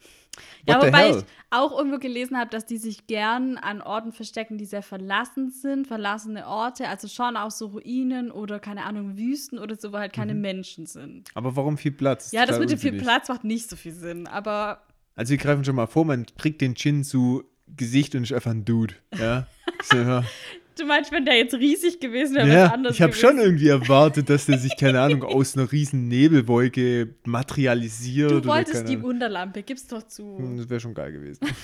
[0.67, 4.11] Ja, What the wobei ich auch irgendwo gelesen habe, dass die sich gern an Orten
[4.11, 9.17] verstecken, die sehr verlassen sind, verlassene Orte, also schon auch so Ruinen oder keine Ahnung,
[9.17, 11.29] Wüsten oder so, wo halt keine Menschen sind.
[11.33, 12.31] Aber warum viel Platz?
[12.31, 13.01] Ja, das mit dem viel.
[13.01, 14.83] Platz macht nicht so viel Sinn, aber
[15.15, 17.43] Also wir greifen schon mal vor, man kriegt den Djinn zu
[17.75, 18.93] Gesicht und ist einfach ein Dude.
[19.17, 19.47] Ja.
[19.83, 20.23] So, ja.
[20.79, 23.67] Du meinst, wenn der jetzt riesig gewesen wäre, Ja, was anderes ich habe schon irgendwie
[23.69, 28.31] erwartet, dass der sich, keine Ahnung, aus einer riesen Nebelwolke materialisiert.
[28.31, 29.01] Du wolltest die.
[29.01, 30.37] Wunderlampe, gib's doch zu.
[30.37, 31.45] Hm, Das wäre schon geil gewesen.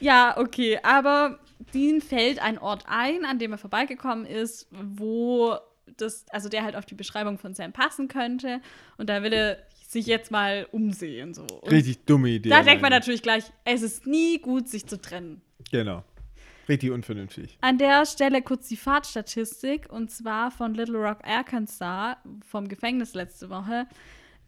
[0.00, 1.38] Ja, okay, aber
[1.72, 5.56] Dean fällt ein Ort ein, an dem er vorbeigekommen ist, wo
[5.96, 8.60] das, also der halt auf die Beschreibung von Sam passen könnte.
[8.98, 11.32] Und da will er sich jetzt mal umsehen.
[11.32, 11.42] So.
[11.42, 12.48] Und Richtig dumme Idee.
[12.50, 15.40] da denkt man natürlich gleich, es ist nie gut, sich zu trennen.
[15.70, 16.02] Genau.
[16.68, 17.58] Richtig unvernünftig.
[17.60, 23.50] An der Stelle kurz die Fahrtstatistik und zwar von Little Rock, Arkansas, vom Gefängnis letzte
[23.50, 23.86] Woche,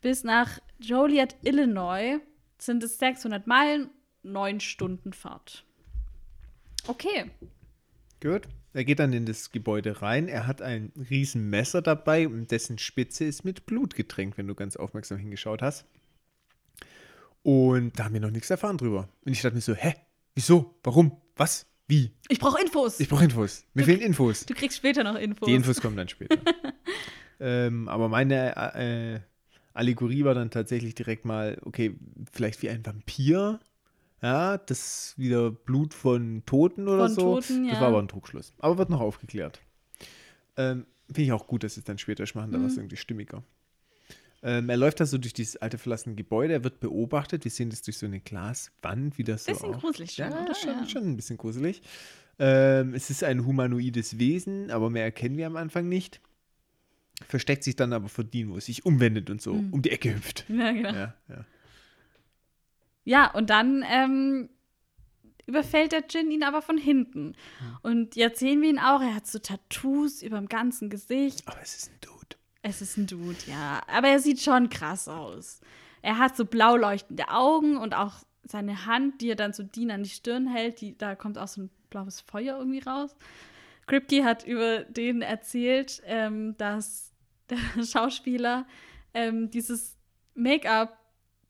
[0.01, 2.21] bis nach Joliet, Illinois
[2.59, 3.91] sind es 600 Meilen,
[4.23, 5.65] 9 Stunden Fahrt.
[6.87, 7.31] Okay.
[8.23, 8.49] Gut.
[8.73, 10.29] Er geht dann in das Gebäude rein.
[10.29, 14.55] Er hat ein riesen Messer dabei und dessen Spitze ist mit Blut getränkt, wenn du
[14.55, 15.87] ganz aufmerksam hingeschaut hast.
[17.43, 19.09] Und da haben wir noch nichts erfahren drüber.
[19.25, 19.95] Und ich dachte mir so, hä?
[20.35, 20.79] Wieso?
[20.83, 21.17] Warum?
[21.37, 21.67] Was?
[21.89, 22.13] Wie?
[22.29, 22.99] Ich brauche Infos.
[23.01, 23.65] Ich brauche Infos.
[23.75, 24.45] Mir fehlen Infos.
[24.47, 25.47] du kriegst später noch Infos.
[25.47, 26.39] Die Infos kommen dann später.
[27.41, 29.21] ähm, aber meine äh,
[29.73, 31.97] Allegorie war dann tatsächlich direkt mal, okay,
[32.33, 33.61] vielleicht wie ein Vampir.
[34.23, 37.35] Ja, das wieder Blut von Toten oder Von so.
[37.35, 37.81] Toten, Das ja.
[37.83, 38.55] war aber ein Trugschluss.
[38.59, 39.61] Aber wird noch aufgeklärt.
[40.57, 42.67] Ähm, Finde ich auch gut, dass sie es dann später machen, da war Mhm.
[42.67, 43.45] es irgendwie stimmiger.
[44.49, 47.43] Ähm, er läuft da so durch dieses alte verlassene Gebäude, er wird beobachtet.
[47.43, 49.81] Wir sehen das durch so eine Glaswand, wie das so Bisschen auch.
[49.81, 50.55] gruselig Ja, oder?
[50.55, 50.87] schon, Ja.
[50.89, 51.83] schon ein bisschen gruselig.
[52.39, 56.21] Ähm, es ist ein humanoides Wesen, aber mehr erkennen wir am Anfang nicht.
[57.27, 59.73] Versteckt sich dann aber vor Dean, wo es sich umwendet und so Mhm.
[59.73, 60.45] um die Ecke hüpft.
[60.49, 60.93] Ja, genau.
[60.93, 61.45] Ja, Ja,
[63.05, 63.31] ja.
[63.35, 64.49] und dann ähm,
[65.47, 67.35] überfällt der Djinn ihn aber von hinten.
[67.83, 71.43] Und jetzt sehen wir ihn auch, er hat so Tattoos über dem ganzen Gesicht.
[71.49, 72.16] Aber es ist ein Dude.
[72.69, 73.81] Es ist ein Dude, ja.
[73.87, 75.61] Aber er sieht schon krass aus.
[76.03, 79.93] Er hat so blau leuchtende Augen und auch seine Hand, die er dann so Dean
[79.93, 83.15] an die Stirn hält, die, da kommt auch so ein blaues Feuer irgendwie raus.
[83.87, 87.13] Kripke hat über den erzählt, ähm, dass
[87.51, 88.67] der Schauspieler
[89.15, 89.97] ähm, dieses
[90.35, 90.99] Make-up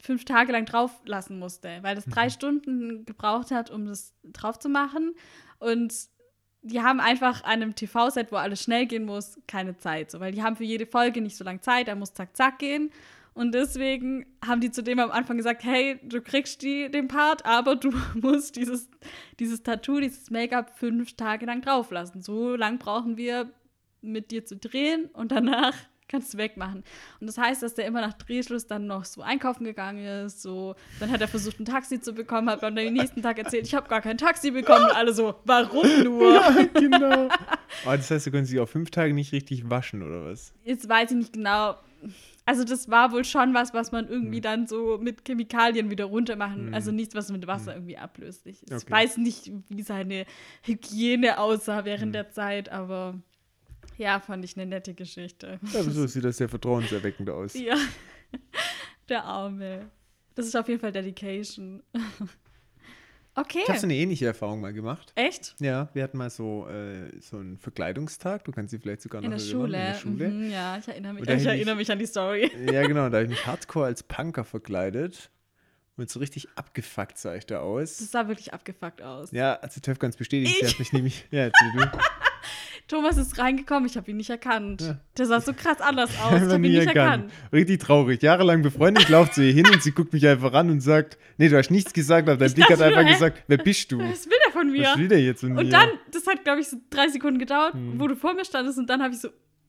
[0.03, 4.59] fünf Tage lang drauf lassen musste, weil das drei Stunden gebraucht hat, um das drauf
[4.59, 5.15] zu machen.
[5.61, 5.95] Und
[6.67, 10.11] die haben einfach an einem TV-Set, wo alles schnell gehen muss, keine Zeit.
[10.11, 12.59] So, weil die haben für jede Folge nicht so lange Zeit, da muss zack, zack
[12.59, 12.91] gehen.
[13.35, 17.45] Und deswegen haben die zu dem am Anfang gesagt, hey, du kriegst die, den Part,
[17.45, 18.89] aber du musst dieses,
[19.39, 22.23] dieses Tattoo, dieses Make-up fünf Tage lang drauf lassen.
[22.23, 23.51] So lang brauchen wir
[24.01, 25.75] mit dir zu drehen und danach
[26.09, 26.85] kannst du wegmachen.
[27.21, 30.43] Und das heißt, dass der immer nach Drehschluss dann noch so einkaufen gegangen ist.
[30.43, 33.67] So, dann hat er versucht, ein Taxi zu bekommen, hat dann den nächsten Tag erzählt,
[33.67, 34.85] ich habe gar kein Taxi bekommen.
[34.87, 36.33] Und alle so, warum nur?
[36.35, 37.29] Ja, genau.
[37.85, 40.53] Aber das heißt, du können sich auch fünf Tage nicht richtig waschen, oder was?
[40.65, 41.77] Jetzt weiß ich nicht genau.
[42.49, 44.43] Also das war wohl schon was, was man irgendwie Hm.
[44.43, 46.73] dann so mit Chemikalien wieder runter machen.
[46.73, 48.71] Also nichts, was mit Wasser irgendwie ablöslich ist.
[48.71, 48.93] Ich Okay.
[48.93, 50.27] weiß nicht, wie seine
[50.63, 52.13] Hygiene aussah während Hm.
[52.13, 53.15] der Zeit, aber
[53.97, 55.59] ja, fand ich eine nette Geschichte.
[55.73, 57.55] Ja, so sieht das sehr vertrauenserweckend aus.
[57.55, 57.77] Ja,
[59.09, 59.91] der Arme.
[60.35, 61.83] Das ist auf jeden Fall Dedication.
[63.39, 63.59] Okay.
[63.65, 65.13] Ich habe so eine ähnliche Erfahrung mal gemacht.
[65.15, 65.55] Echt?
[65.61, 68.45] Ja, wir hatten mal so, äh, so einen Verkleidungstag.
[68.45, 69.61] Du kannst sie vielleicht sogar In noch der erinnern.
[69.61, 69.77] Schule.
[69.77, 70.29] In der Schule.
[70.31, 71.29] Mhm, ja, ich erinnere mich.
[71.29, 72.51] Ich erinnere mich an die Story.
[72.73, 73.11] Ja, genau.
[73.11, 75.31] Da habe ich mich hardcore als Punker verkleidet.
[75.99, 77.99] Und so richtig abgefuckt sah ich da aus.
[77.99, 79.31] Das sah wirklich abgefuckt aus.
[79.33, 80.57] Ja, also Töff ganz bestätigt.
[80.59, 80.73] Sie Ich?
[80.73, 81.27] hat mich nämlich.
[81.31, 81.99] Ja, erzähl du.
[82.89, 84.81] Thomas ist reingekommen, ich habe ihn nicht erkannt.
[84.81, 84.97] Ja.
[85.19, 86.35] Der sah so krass anders aus.
[86.41, 86.97] Ich habe ihn nicht erkannt.
[87.25, 87.33] erkannt.
[87.53, 88.23] Richtig traurig.
[88.23, 91.19] Jahrelang befreundet, ich laufe zu ihr hin und sie guckt mich einfach an und sagt:
[91.37, 93.91] Nee, du hast nichts gesagt, aber dein Ich Blick hat nur, einfach gesagt: Wer bist
[93.91, 93.99] du?
[93.99, 94.85] Was will er von mir?
[94.85, 95.61] Was will der jetzt von mir?
[95.61, 97.99] Und dann, das hat, glaube ich, so drei Sekunden gedauert, Hm.
[97.99, 99.29] wo du vor mir standest und dann habe ich so,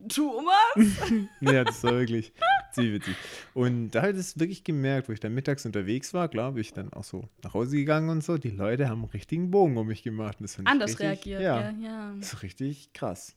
[0.10, 0.56] Thomas?
[1.42, 2.32] Ja, das war wirklich
[2.72, 3.16] ziemlich witzig.
[3.54, 6.74] Und da habe ich das wirklich gemerkt, wo ich dann mittags unterwegs war, bin ich
[6.74, 8.38] dann auch so nach Hause gegangen und so.
[8.38, 10.38] Die Leute haben einen richtigen Bogen um mich gemacht.
[10.40, 11.42] Das Anders richtig, reagiert.
[11.42, 12.14] Ja, Ja, ja.
[12.20, 13.36] das ist richtig krass.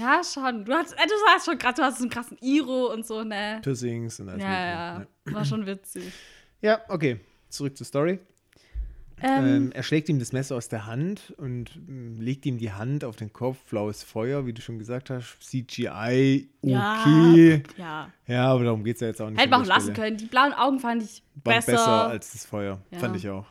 [0.00, 0.64] Ja, schon.
[0.64, 3.22] Du, hast, äh, du sahst schon krass, du hast so einen krassen Iro und so,
[3.22, 3.60] ne?
[3.62, 5.36] Piercings und alles Ja, ja, Mögliche.
[5.36, 6.12] war schon witzig.
[6.60, 7.20] Ja, okay.
[7.48, 8.18] Zurück zur Story.
[9.22, 12.72] Ähm, Ähm, er schlägt ihm das Messer aus der Hand und ähm, legt ihm die
[12.72, 15.38] Hand auf den Kopf, blaues Feuer, wie du schon gesagt hast.
[15.40, 17.62] CGI, okay.
[17.76, 18.12] Ja.
[18.26, 19.38] Ja, aber darum geht es ja jetzt auch nicht.
[19.40, 20.16] Hätte man an auch lassen können.
[20.16, 21.72] Die blauen Augen fand ich besser.
[21.72, 22.08] besser.
[22.08, 22.80] als das Feuer.
[22.90, 22.98] Ja.
[22.98, 23.46] Fand ich auch.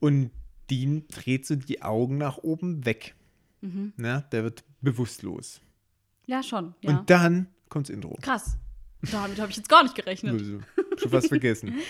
[0.00, 0.30] Und
[0.70, 3.14] Dean dreht so die Augen nach oben weg.
[3.60, 3.92] Mhm.
[3.96, 5.60] Na, der wird bewusstlos.
[6.26, 6.74] ja, schon.
[6.82, 6.90] Ja.
[6.90, 8.16] Und dann kommt das Intro.
[8.22, 8.56] Krass.
[9.12, 10.40] Damit habe ich jetzt gar nicht gerechnet.
[10.96, 11.74] Schon fast vergessen.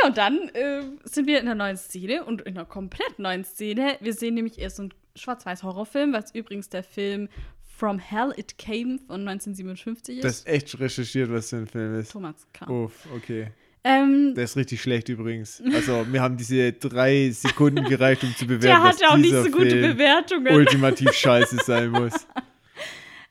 [0.00, 3.44] Ja, und dann äh, sind wir in einer neuen Szene und in einer komplett neuen
[3.44, 3.96] Szene.
[4.00, 7.28] Wir sehen nämlich erst so einen Schwarz-Weiß-Horrorfilm, was übrigens der Film
[7.76, 10.24] From Hell It Came von 1957 ist.
[10.24, 12.12] Das ist echt recherchiert, was für ein Film ist.
[12.12, 12.66] Thomas K.
[12.68, 13.48] Uff, okay.
[13.84, 15.62] Ähm, Der ist richtig schlecht übrigens.
[15.74, 19.16] Also, mir haben diese drei Sekunden gereicht, um zu bewerten, der hat dass ja auch
[19.16, 20.54] nicht so gute Film Bewertungen.
[20.54, 22.12] ultimativ scheiße sein muss.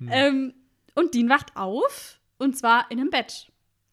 [0.10, 0.54] Ähm,
[0.94, 3.48] und Dean wacht auf und zwar in einem Bett.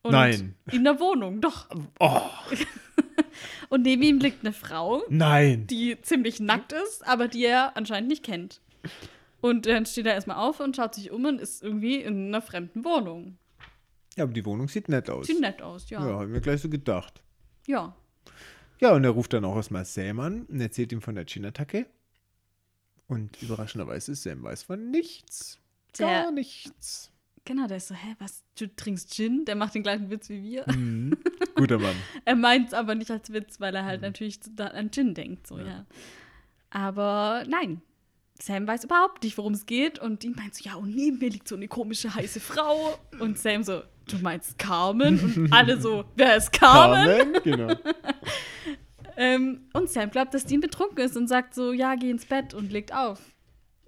[0.05, 0.55] Und Nein.
[0.71, 1.69] In der Wohnung, doch.
[1.99, 2.21] Oh,
[3.71, 5.67] Und neben ihm liegt eine Frau, nein.
[5.67, 8.61] die ziemlich nackt ist, aber die er anscheinend nicht kennt.
[9.41, 12.41] Und dann steht er erstmal auf und schaut sich um und ist irgendwie in einer
[12.43, 13.37] fremden Wohnung.
[14.17, 15.27] Ja, aber die Wohnung sieht nett aus.
[15.27, 16.01] Sieht nett aus, ja.
[16.07, 17.23] Ja, habe mir gleich so gedacht.
[17.67, 17.97] ja.
[18.81, 21.87] Ja, und er ruft dann auch erstmal Sam an und erzählt ihm von der Gin-Attacke.
[23.07, 25.59] Und überraschenderweise, Sam weiß von nichts.
[25.99, 27.11] Der- Gar nichts.
[27.45, 29.45] Genau, der ist so, hä, was, du trinkst Gin?
[29.45, 30.65] Der macht den gleichen Witz wie wir.
[30.73, 31.17] Mhm.
[31.57, 31.95] Guter Mann.
[32.25, 35.47] Er meint es aber nicht als Witz, weil er halt natürlich da an Gin denkt,
[35.47, 35.67] so, ja.
[35.67, 35.87] Ja.
[36.71, 37.83] Aber nein,
[38.41, 41.31] Sam weiß überhaupt nicht, worum es geht und Dean meint so, ja, und neben mir
[41.31, 42.99] liegt so eine komische, heiße Frau.
[43.21, 45.21] Und Sam so, du meinst Carmen?
[45.21, 47.07] Und alle so, wer ist Carmen?
[47.07, 47.75] Carmen, genau.
[49.17, 52.53] Ähm, und Sam glaubt, dass Dean betrunken ist und sagt so, ja, geh ins Bett
[52.53, 53.21] und legt auf.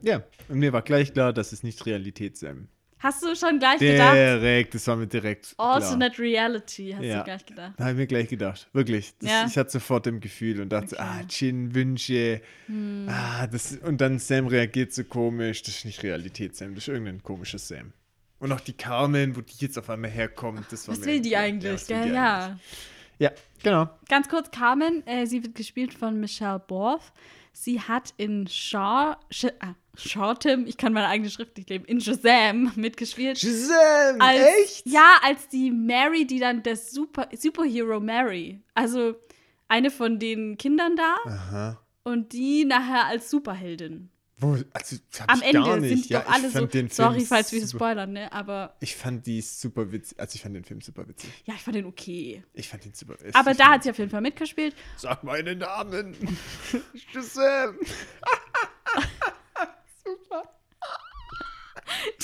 [0.01, 2.69] Ja, und mir war gleich klar, das ist nicht Realität, Sam.
[2.99, 4.15] Hast du schon gleich gedacht?
[4.17, 5.75] Direkt, das war mir direkt klar.
[5.75, 7.19] Alternate Reality, hast Ja.
[7.19, 7.73] du gleich gedacht.
[7.77, 9.13] Da habe ich mir gleich gedacht, wirklich.
[9.21, 9.47] Das, Ja.
[9.47, 11.03] Ich hatte sofort im Gefühl und dachte, Okay.
[11.05, 11.21] Hm.
[11.21, 12.41] ah, Gin, Wünsche.
[13.09, 15.63] Ah, das, und dann Sam reagiert so komisch.
[15.63, 16.75] Das ist nicht Realität, Sam.
[16.75, 17.93] Das ist irgendein komisches Sam.
[18.39, 21.21] Und auch die Carmen, wo die jetzt auf einmal herkommt, das war Was mir will
[21.21, 21.43] die klar.
[21.43, 21.89] eigentlich?
[21.89, 22.45] Ja, Gell, die ja.
[22.47, 22.61] eigentlich?
[23.19, 23.31] Ja,
[23.63, 23.89] genau.
[24.09, 27.13] Ganz kurz, Carmen, äh, sie wird gespielt von Michelle Borth.
[27.53, 32.01] Sie hat in Shaw, Sh ah, Shortem, ich kann meine eigene Schrift nicht leben, in
[32.01, 33.39] Shazam mitgespielt.
[33.39, 34.87] Shazam, als, echt?
[34.87, 38.61] Ja, als die Mary, die dann der Super, Superhero Mary.
[38.75, 39.15] Also
[39.69, 41.81] eine von den Kindern da Aha.
[42.05, 44.11] und die nachher als Superheldin.
[44.39, 44.97] Wo, also,
[45.29, 45.89] Am ich gar Ende nicht.
[45.89, 46.79] sind die ja, doch alle ich fand so.
[46.79, 48.31] Den Film Sorry, falls wir spoilern, ne?
[48.31, 50.21] Aber Ich fand die super witzig.
[50.21, 51.31] Also, ich fand den Film super witzig.
[51.47, 52.43] ja, ich fand den okay.
[52.53, 53.35] Ich fand ihn super witzig.
[53.35, 54.75] Aber da hat sie auf jeden Fall mitgespielt.
[54.99, 56.15] Sag meinen Namen.
[57.15, 57.79] Shazam.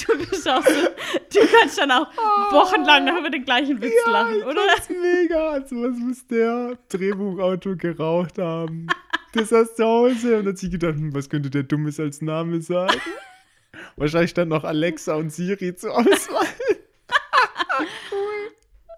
[0.06, 2.06] Du bist auch so, du kannst dann auch
[2.52, 4.60] wochenlang noch über den gleichen Witz lachen, oder?
[4.76, 5.50] Das ist mega.
[5.50, 8.86] Also, was muss der Drehbuchautor geraucht haben?
[9.34, 12.60] Der saß zu Hause und hat sich gedacht, hm, was könnte der Dummes als Name
[12.60, 13.00] sagen?
[13.96, 16.46] Wahrscheinlich stand noch Alexa und Siri zur Auswahl.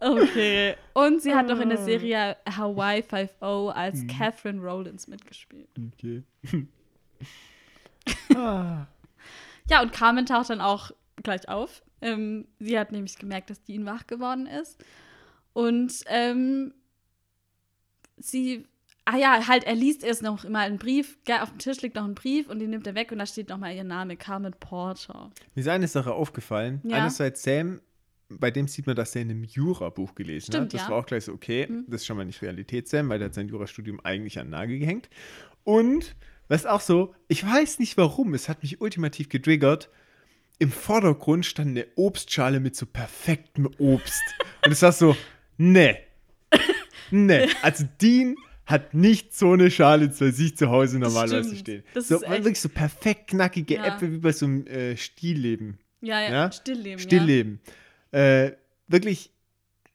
[0.01, 0.75] Okay.
[0.93, 1.85] Und sie hat noch in der Ah.
[1.85, 4.07] Serie Hawaii 5.0 als Mhm.
[4.09, 5.68] Catherine Rollins mitgespielt.
[5.95, 6.22] Okay.
[8.37, 8.87] ah.
[9.68, 10.90] Ja, und Carmen taucht dann auch
[11.22, 11.82] gleich auf.
[12.00, 14.82] Ähm, sie hat nämlich gemerkt, dass Dean wach geworden ist.
[15.54, 16.74] Und ähm,
[18.18, 18.66] sie,
[19.04, 21.16] ah ja, halt, er liest erst noch mal einen Brief.
[21.40, 23.48] Auf dem Tisch liegt noch ein Brief und den nimmt er weg und da steht
[23.48, 25.30] noch mal ihr Name, Carmen Porter.
[25.54, 26.80] Mir ist eine Sache aufgefallen.
[26.84, 26.98] Ja.
[26.98, 27.80] Einerseits Sam,
[28.28, 30.74] bei dem sieht man, dass er in einem Jura-Buch gelesen Stimmt, hat.
[30.74, 30.90] Das ja.
[30.90, 33.34] war auch gleich so, okay, das ist schon mal nicht Realität, Sam, weil der hat
[33.34, 35.08] sein Jurastudium eigentlich an den Nagel gehängt.
[35.62, 36.16] Und,
[36.49, 39.90] was auch so, ich weiß nicht warum, es hat mich ultimativ getriggert.
[40.59, 44.22] Im Vordergrund stand eine Obstschale mit so perfektem Obst.
[44.64, 45.16] Und es war so,
[45.57, 45.99] ne,
[47.11, 47.49] ne.
[47.62, 48.36] Also Dean
[48.66, 51.82] hat nicht so eine Schale bei sich zu Hause normalerweise stehen.
[51.92, 53.84] Das so, ist echt- wirklich so perfekt knackige Ja.
[53.95, 55.78] Äpfel wie bei so einem äh, Stillleben.
[56.01, 56.53] Ja, ja, Ja?
[56.53, 56.99] Stillleben.
[56.99, 57.61] Stillleben.
[58.11, 58.53] Äh,
[58.88, 59.30] wirklich,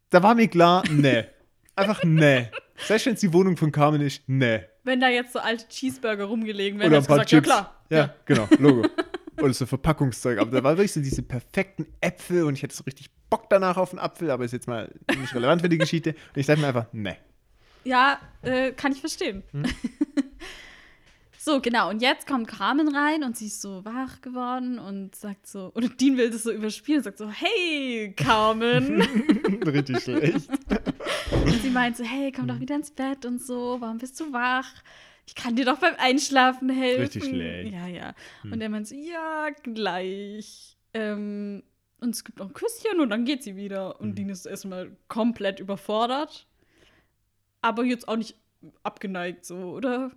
[0.10, 1.28] da war mir klar, ne.
[1.76, 2.52] Einfach ne.
[2.78, 4.68] Selbst wenn es die Wohnung von Carmen ist, ne.
[4.84, 4.92] Ja.
[4.92, 7.48] Wenn da jetzt so alte Cheeseburger rumgelegen wären, Oder ein paar gesagt, Chips.
[7.48, 7.76] ja klar.
[7.90, 8.88] Ja, genau, Logo.
[9.42, 10.40] Oder so Verpackungszeug.
[10.40, 13.78] Aber da war wirklich so diese perfekten Äpfel und ich hätte so richtig Bock danach
[13.78, 16.10] auf einen Apfel, aber ist jetzt mal nicht relevant für die Geschichte.
[16.12, 17.18] Und ich sage mir einfach, ne.
[17.84, 19.44] Ja, äh, kann ich verstehen.
[19.52, 19.64] Hm?
[21.38, 21.90] so, genau.
[21.90, 25.88] Und jetzt kommt Carmen rein und sie ist so wach geworden und sagt so, oder
[25.88, 29.02] Dean will das so überspielen und sagt so, hey, Carmen.
[29.66, 30.50] richtig schlecht.
[31.32, 34.32] und sie meint so, hey, komm doch wieder ins Bett und so, warum bist du
[34.32, 34.72] wach?
[35.26, 37.02] Ich kann dir doch beim Einschlafen helfen.
[37.02, 37.72] Richtig schlecht.
[37.74, 38.16] Ja, ja.
[38.42, 38.54] Hm.
[38.54, 40.76] Und er meint so, ja, gleich.
[40.94, 41.62] Ähm,
[42.00, 44.00] und es gibt noch ein Küsschen und dann geht sie wieder.
[44.02, 46.48] Und Dean ist erstmal komplett überfordert.
[47.62, 48.36] Aber jetzt auch nicht
[48.84, 50.12] abgeneigt, so, oder?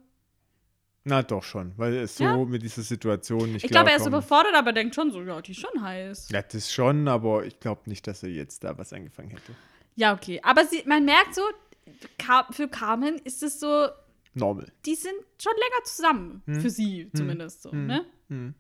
[1.05, 2.37] Na doch schon, weil es so Ja?
[2.37, 5.51] mit dieser Situation nicht Ich glaube, er ist überfordert, aber denkt schon so, ja, die
[5.51, 6.29] ist schon heiß.
[6.31, 9.53] Ja, das schon, aber ich glaube nicht, dass er jetzt da was angefangen hätte.
[9.97, 10.41] Ja, okay.
[10.43, 11.43] Aber sie, man merkt so,
[12.53, 13.89] für Carmen ist es so,
[14.35, 14.67] Normal.
[14.87, 16.43] die sind schon länger zusammen.
[16.61, 18.05] Für sie zumindest so, ne?
[18.29, 18.55] Hm.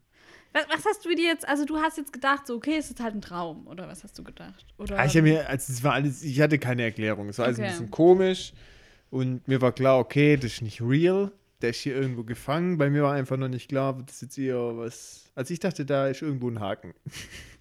[0.53, 3.01] Was, was hast du dir jetzt, also du hast jetzt gedacht, so, okay, es ist
[3.01, 4.67] halt ein Traum, oder was hast du gedacht?
[4.77, 7.31] Oder, Ah, ich habe mir, also es war alles, ich hatte keine Erklärung.
[7.31, 7.67] Es war alles Okay.
[7.69, 8.53] ein bisschen komisch
[9.09, 11.33] und mir war klar, okay, das ist nicht real.
[11.63, 12.77] Der ist hier irgendwo gefangen.
[12.77, 15.31] Bei mir war einfach noch nicht klar, das ist jetzt eher was.
[15.35, 16.93] Also ich dachte, da ist irgendwo ein Haken.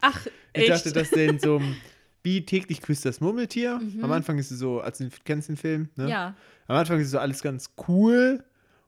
[0.01, 0.69] Ach, Ich echt?
[0.71, 1.77] dachte, dass der in so einem,
[2.23, 3.81] wie täglich küsst das Murmeltier.
[4.01, 6.03] Am Anfang ist es so, also du kennst den Film, ne?
[6.05, 6.09] Mhm.
[6.09, 6.35] ja.
[6.67, 8.43] Am Anfang ist so alles ganz cool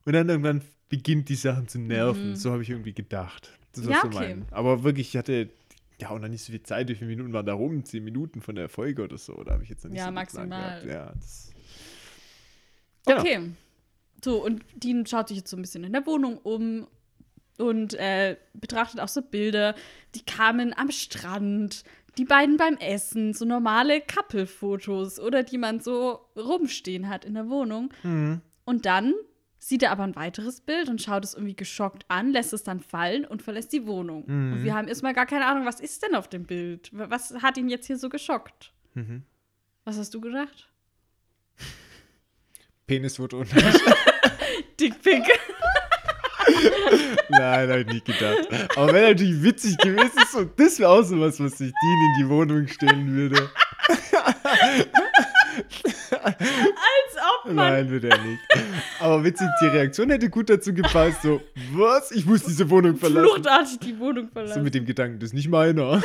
[0.05, 2.35] und dann irgendwann beginnt die Sachen zu nerven.
[2.35, 3.51] So habe ich irgendwie gedacht.
[3.73, 3.91] Das Mhm.
[3.91, 4.15] Ja, so okay.
[4.35, 4.45] mein.
[4.51, 5.49] Aber wirklich, ich hatte
[5.99, 6.87] ja auch noch nicht so viel Zeit.
[6.89, 7.83] Wie viele Minuten waren da rum?
[7.85, 9.43] Zehn Minuten von der Folge oder so.
[9.43, 10.81] Da habe ich jetzt noch nicht Ja, so viel maximal.
[10.81, 10.85] gehabt.
[10.85, 11.51] Ja, das,
[13.05, 13.19] Genau.
[13.19, 13.39] Okay.
[14.23, 16.87] So, und Dean schaut sich jetzt so ein bisschen in der Wohnung um
[17.57, 19.75] und äh, betrachtet auch so Bilder.
[20.15, 21.83] Die kamen am Strand,
[22.17, 27.49] die beiden beim Essen, so normale Couple-Fotos oder die man so rumstehen hat in der
[27.49, 27.93] Wohnung.
[28.03, 28.41] Mhm.
[28.65, 29.13] Und dann
[29.57, 32.81] sieht er aber ein weiteres Bild und schaut es irgendwie geschockt an, lässt es dann
[32.81, 34.25] fallen und verlässt die Wohnung.
[34.27, 34.53] Mhm.
[34.53, 36.89] Und wir haben erstmal gar keine Ahnung, was ist denn auf dem Bild?
[36.91, 38.73] Was hat ihn jetzt hier so geschockt?
[38.93, 39.23] Mhm.
[39.85, 40.69] Was hast du gedacht?
[42.85, 43.49] Penisfoto und
[44.79, 45.23] Dickpick.
[47.29, 48.47] Nein, habe ich nicht gedacht.
[48.75, 50.11] Aber wäre natürlich witzig gewesen.
[50.31, 53.49] So, das wäre auch so was, was sich Dean in die Wohnung stellen würde.
[56.11, 58.39] Als ob man Nein, würde er nicht.
[58.99, 61.21] Aber witzig, die Reaktion hätte gut dazu gepasst.
[61.23, 61.41] So,
[61.73, 62.11] was?
[62.11, 63.27] Ich muss diese Wohnung verlassen.
[63.27, 64.63] fluchtartig die Wohnung So verlassen.
[64.63, 66.01] mit dem Gedanken, das ist nicht meiner.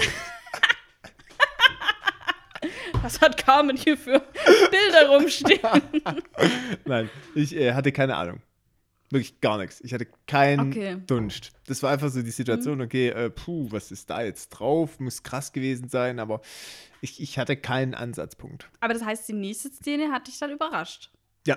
[3.02, 4.20] Was hat Carmen hier für
[4.70, 5.60] Bilder rumstehen?
[6.84, 8.40] Nein, ich äh, hatte keine Ahnung.
[9.10, 9.80] Wirklich gar nichts.
[9.80, 10.96] Ich hatte keinen Okay.
[10.96, 11.06] Mhm.
[11.06, 11.52] Dunst.
[11.66, 15.00] Das war einfach so die Situation, okay, äh, puh, was ist da jetzt drauf?
[15.00, 16.42] Muss krass gewesen sein, aber
[17.00, 18.68] ich, ich hatte keinen Ansatzpunkt.
[18.80, 21.10] Aber das heißt, die nächste Szene hat dich dann überrascht.
[21.46, 21.56] Ja,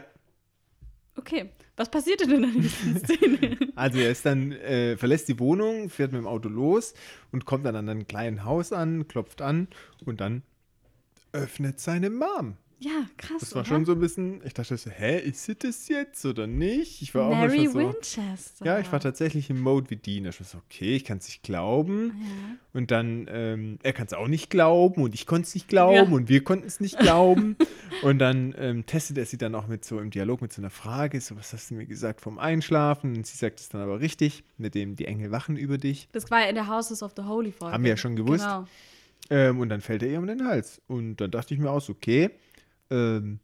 [1.18, 3.58] Okay, was passiert denn in der nächsten Szene?
[3.76, 6.94] also er ist dann, äh, verlässt die Wohnung, fährt mit dem Auto los
[7.32, 9.68] und kommt dann an einem kleinen Haus an, klopft an
[10.06, 10.44] und dann
[11.34, 12.56] öffnet seine Mom.
[12.84, 13.42] Ja, krass.
[13.42, 13.70] Das war oder?
[13.70, 17.04] schon so ein bisschen, ich dachte so, hä, ist sie das jetzt oder nicht?
[17.04, 17.94] Ich war auch Mary manchmal so.
[17.94, 18.66] Winchester.
[18.66, 20.26] Ja, ich war tatsächlich im Mode wie Dean.
[20.26, 22.08] Ich war so, okay, ich kann es nicht glauben.
[22.08, 22.56] Ja.
[22.74, 25.96] Und dann, ähm, er kann es auch nicht glauben und ich konnte es nicht glauben
[25.96, 26.04] Ja.
[26.16, 27.56] und wir konnten es nicht glauben.
[28.02, 30.72] und dann ähm, testet er sie dann auch mit so im Dialog mit so einer
[30.72, 33.16] Frage, so, was hast du mir gesagt vom Einschlafen?
[33.16, 36.10] Und sie sagt es dann aber richtig, mit dem die Engel wachen über dich.
[36.14, 37.76] Das war ja in der Houses of the Holy Folge.
[37.76, 38.44] Haben wir ja schon gewusst.
[38.44, 38.66] Genau.
[39.30, 40.82] Ähm, und dann fällt er ihr um den Hals.
[40.88, 42.32] Und dann dachte ich mir auch so, okay,
[42.92, 43.40] ähm,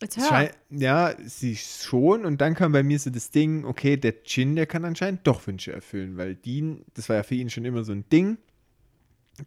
[0.00, 0.28] Jetzt Es hör.
[0.30, 2.24] schei- Ja, sie schon.
[2.24, 5.46] Und dann kam bei mir so das Ding, okay, der Jin, der kann anscheinend doch
[5.46, 8.38] Wünsche erfüllen, weil Dean, das war ja für ihn schon immer so ein Ding,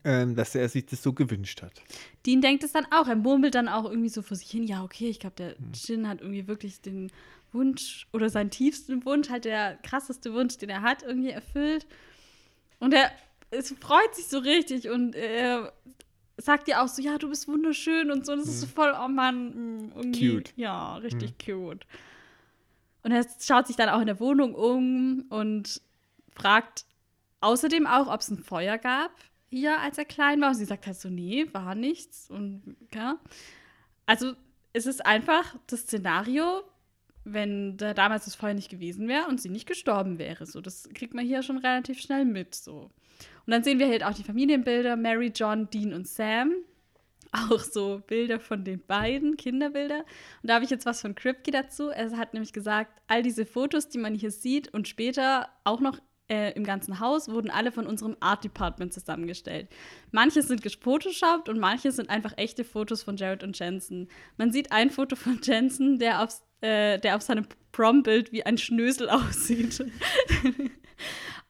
[0.04, 1.82] ähm, dass er sich das so gewünscht hat.
[2.26, 3.08] Dean denkt es dann auch.
[3.08, 4.64] Er murmelt dann auch irgendwie so vor sich hin.
[4.64, 5.72] Ja, okay, ich glaube, der Hm.
[5.74, 7.12] Jin hat irgendwie wirklich den
[7.52, 11.88] Wunsch oder seinen tiefsten Wunsch, halt der krasseste Wunsch, den er hat, irgendwie erfüllt.
[12.80, 13.12] Und er
[13.50, 15.74] es freut sich so richtig und er
[16.38, 18.36] sagt ihr auch so, ja, du bist wunderschön und so.
[18.36, 20.36] Das ist so voll, oh Mann, irgendwie.
[20.36, 20.54] Cute.
[20.56, 21.86] Ja, richtig cute.
[23.04, 25.82] Und er schaut sich dann auch in der Wohnung um und
[26.34, 26.86] fragt
[27.42, 29.12] außerdem auch, ob es ein Feuer gab
[29.50, 30.50] hier, als er klein war.
[30.50, 32.30] Und sie sagt halt so, nee, war nichts.
[32.30, 33.20] Und ja.
[34.06, 34.34] Also
[34.72, 36.64] es ist einfach das Szenario,
[37.26, 40.46] wenn da damals das Feuer nicht gewesen wäre und sie nicht gestorben wäre.
[40.46, 42.56] So, das kriegt man hier schon relativ schnell mit.
[42.56, 42.90] So.
[43.46, 46.54] Und dann sehen wir halt auch die Familienbilder, Mary, John, Dean und Sam.
[47.32, 50.00] Auch so Bilder von den beiden, Kinderbilder.
[50.42, 51.90] Und da habe ich jetzt was von Kripke dazu.
[51.90, 55.98] Er hat nämlich gesagt, all diese Fotos, die man hier sieht und später auch noch
[56.30, 59.68] äh, im ganzen Haus, wurden alle von unserem Art Department zusammengestellt.
[60.12, 64.10] Manche sind gefotoshoppt und manche sind einfach echte Fotos von Jared und Jensen.
[64.38, 68.58] Man sieht ein Foto von Jensen, der auf, äh, der auf seinem Prom-Bild wie ein
[68.58, 69.84] Schnösel aussieht.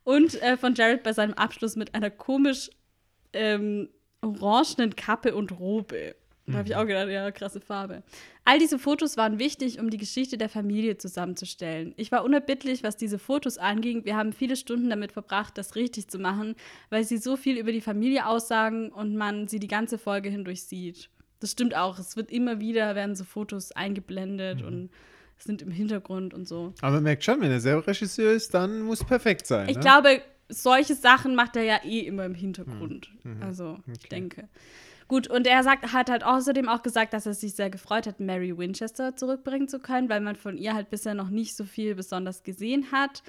[0.04, 2.70] Und äh, von Jared bei seinem Abschluss mit einer komisch
[3.34, 3.89] ähm,
[4.22, 6.16] orangenen Kappe und Robe.
[6.45, 8.04] Da habe ich auch gedacht, ja, krasse Farbe.
[8.43, 11.93] All diese Fotos waren wichtig, um die Geschichte der Familie zusammenzustellen.
[11.95, 14.04] Ich war unerbittlich, was diese Fotos anging.
[14.04, 16.56] Wir haben viele Stunden damit verbracht, das richtig zu machen,
[16.89, 20.64] weil sie so viel über die Familie aussagen und man sie die ganze Folge hindurch
[20.64, 21.10] sieht.
[21.39, 21.97] Das stimmt auch.
[21.97, 24.68] Es wird immer wieder, werden so Fotos eingeblendet Mhm.
[24.68, 24.89] und
[25.44, 26.74] sind im Hintergrund und so.
[26.82, 29.70] Aber man merkt schon, wenn er selber Regisseur ist, dann muss es perfekt sein.
[29.70, 29.82] Ich ne?
[29.82, 33.10] glaube, solche Sachen macht er ja eh immer im Hintergrund.
[33.24, 33.41] Mhm.
[33.44, 34.08] Also, ich Okay.
[34.10, 34.50] denke.
[35.10, 38.20] Gut, und er sagt, hat halt außerdem auch gesagt, dass er sich sehr gefreut hat,
[38.20, 41.94] Mary Winchester zurückbringen zu können, weil man von ihr halt bisher noch nicht so viel
[41.96, 43.22] besonders gesehen hat.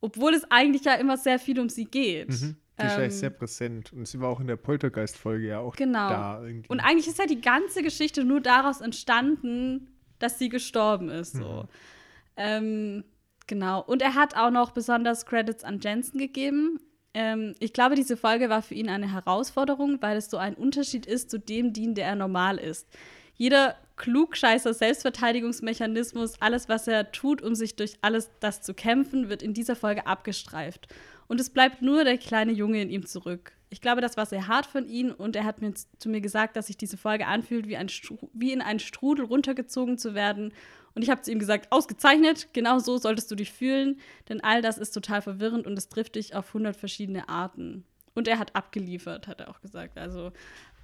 [0.00, 2.30] Obwohl es eigentlich ja immer sehr viel um sie geht.
[2.30, 2.56] Mhm.
[2.80, 3.92] Die ist ja Ähm, sehr präsent.
[3.92, 6.08] Und sie war auch in der Poltergeist-Folge ja auch Genau.
[6.08, 6.68] da irgendwie.
[6.68, 9.93] Und eigentlich ist ja die ganze Geschichte nur daraus entstanden,
[10.24, 11.34] dass sie gestorben ist.
[11.34, 11.66] So.
[12.36, 13.04] Ähm,
[13.46, 13.82] genau.
[13.82, 16.80] Und er hat auch noch besonders Credits an Jensen gegeben.
[17.12, 21.06] Ähm, ich glaube, diese Folge war für ihn eine Herausforderung, weil es so ein Unterschied
[21.06, 22.88] ist zu dem Dean, der er normal ist.
[23.36, 29.42] Jeder klugscheißer Selbstverteidigungsmechanismus, alles, was er tut, um sich durch alles das zu kämpfen, wird
[29.42, 30.88] in dieser Folge abgestreift.
[31.26, 33.52] Und es bleibt nur der kleine Junge in ihm zurück.
[33.70, 36.56] Ich glaube, das war sehr hart von ihm und er hat mir zu mir gesagt,
[36.56, 37.88] dass sich diese Folge anfühlt, wie, ein
[38.32, 40.52] wie in einen Strudel runtergezogen zu werden.
[40.94, 44.62] Und ich habe zu ihm gesagt, ausgezeichnet, genau so solltest du dich fühlen, denn all
[44.62, 47.84] das ist total verwirrend und es trifft dich auf hundert verschiedene Arten.
[48.14, 49.98] Und er hat abgeliefert, hat er auch gesagt.
[49.98, 50.30] Also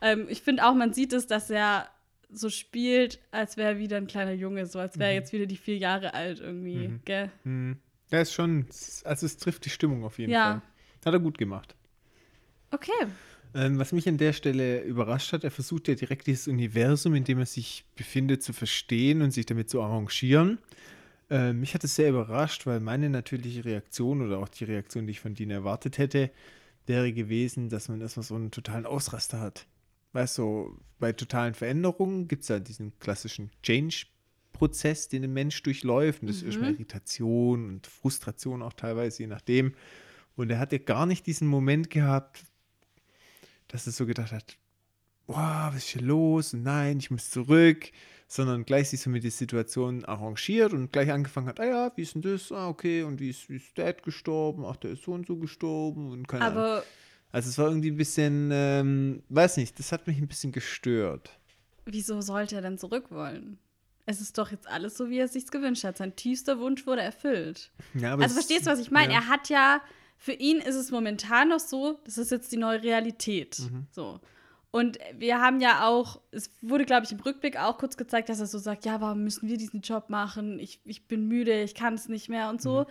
[0.00, 1.88] ähm, ich finde auch, man sieht es, dass er
[2.32, 5.46] so spielt, als wäre er wieder ein kleiner Junge, so als wäre er jetzt wieder
[5.46, 7.00] die vier Jahre alt irgendwie, Mhm.
[7.04, 7.30] gell?
[7.44, 7.76] Mhm.
[8.10, 8.66] Ja, ist schon,
[9.04, 10.44] also es trifft die Stimmung auf jeden Ja.
[10.44, 10.62] Fall.
[11.06, 11.74] Hat er gut gemacht.
[12.70, 12.92] Okay.
[13.54, 17.24] Ähm, was mich an der Stelle überrascht hat, er versucht ja direkt dieses Universum, in
[17.24, 20.58] dem er sich befindet, zu verstehen und sich damit zu arrangieren.
[21.30, 25.12] Ähm, mich hat es sehr überrascht, weil meine natürliche Reaktion oder auch die Reaktion, die
[25.12, 26.30] ich von Dean erwartet hätte,
[26.86, 29.66] wäre gewesen, dass man erstmal so einen totalen Ausraster hat.
[30.12, 36.22] Weißt du, bei totalen Veränderungen gibt es ja diesen klassischen Change-Prozess, den ein Mensch durchläuft.
[36.22, 39.74] Und das ist erstmal Irritation und Frustration auch teilweise, je nachdem.
[40.36, 42.42] Und er hatte gar nicht diesen Moment gehabt,
[43.68, 44.56] dass er so gedacht hat,
[45.26, 46.54] boah, was ist hier los?
[46.54, 47.90] Und nein, ich muss zurück.
[48.32, 52.02] Sondern gleich sich so mit der Situation arrangiert und gleich angefangen hat, ah ja, wie
[52.02, 52.52] ist denn das?
[52.52, 54.64] Ah, okay, und wie ist, wie ist Dad gestorben?
[54.64, 56.82] Ach, der ist so und so gestorben und keine Ahnung.
[57.32, 61.30] Also es war irgendwie ein bisschen, ähm, weiß nicht, das hat mich ein bisschen gestört.
[61.86, 63.58] wieso sollte er denn zurück wollen?
[64.06, 65.96] Es ist doch jetzt alles so, wie er es sich gewünscht hat.
[65.98, 67.70] Sein tiefster Wunsch wurde erfüllt.
[67.94, 69.12] Ja, aber Also verstehst du, was ich meine?
[69.12, 69.20] ja.
[69.20, 69.80] Er hat ja,
[70.18, 73.58] für ihn ist es momentan noch so, das ist jetzt die neue Realität.
[73.60, 73.86] Mhm.
[73.92, 74.20] So.
[74.72, 78.40] Und wir haben ja auch, es wurde, glaube ich, im Rückblick auch kurz gezeigt, dass
[78.40, 80.58] er so sagt, ja, warum müssen wir diesen Job machen?
[80.60, 82.82] Ich, ich bin müde, ich kann es nicht mehr und so.
[82.82, 82.86] Mhm.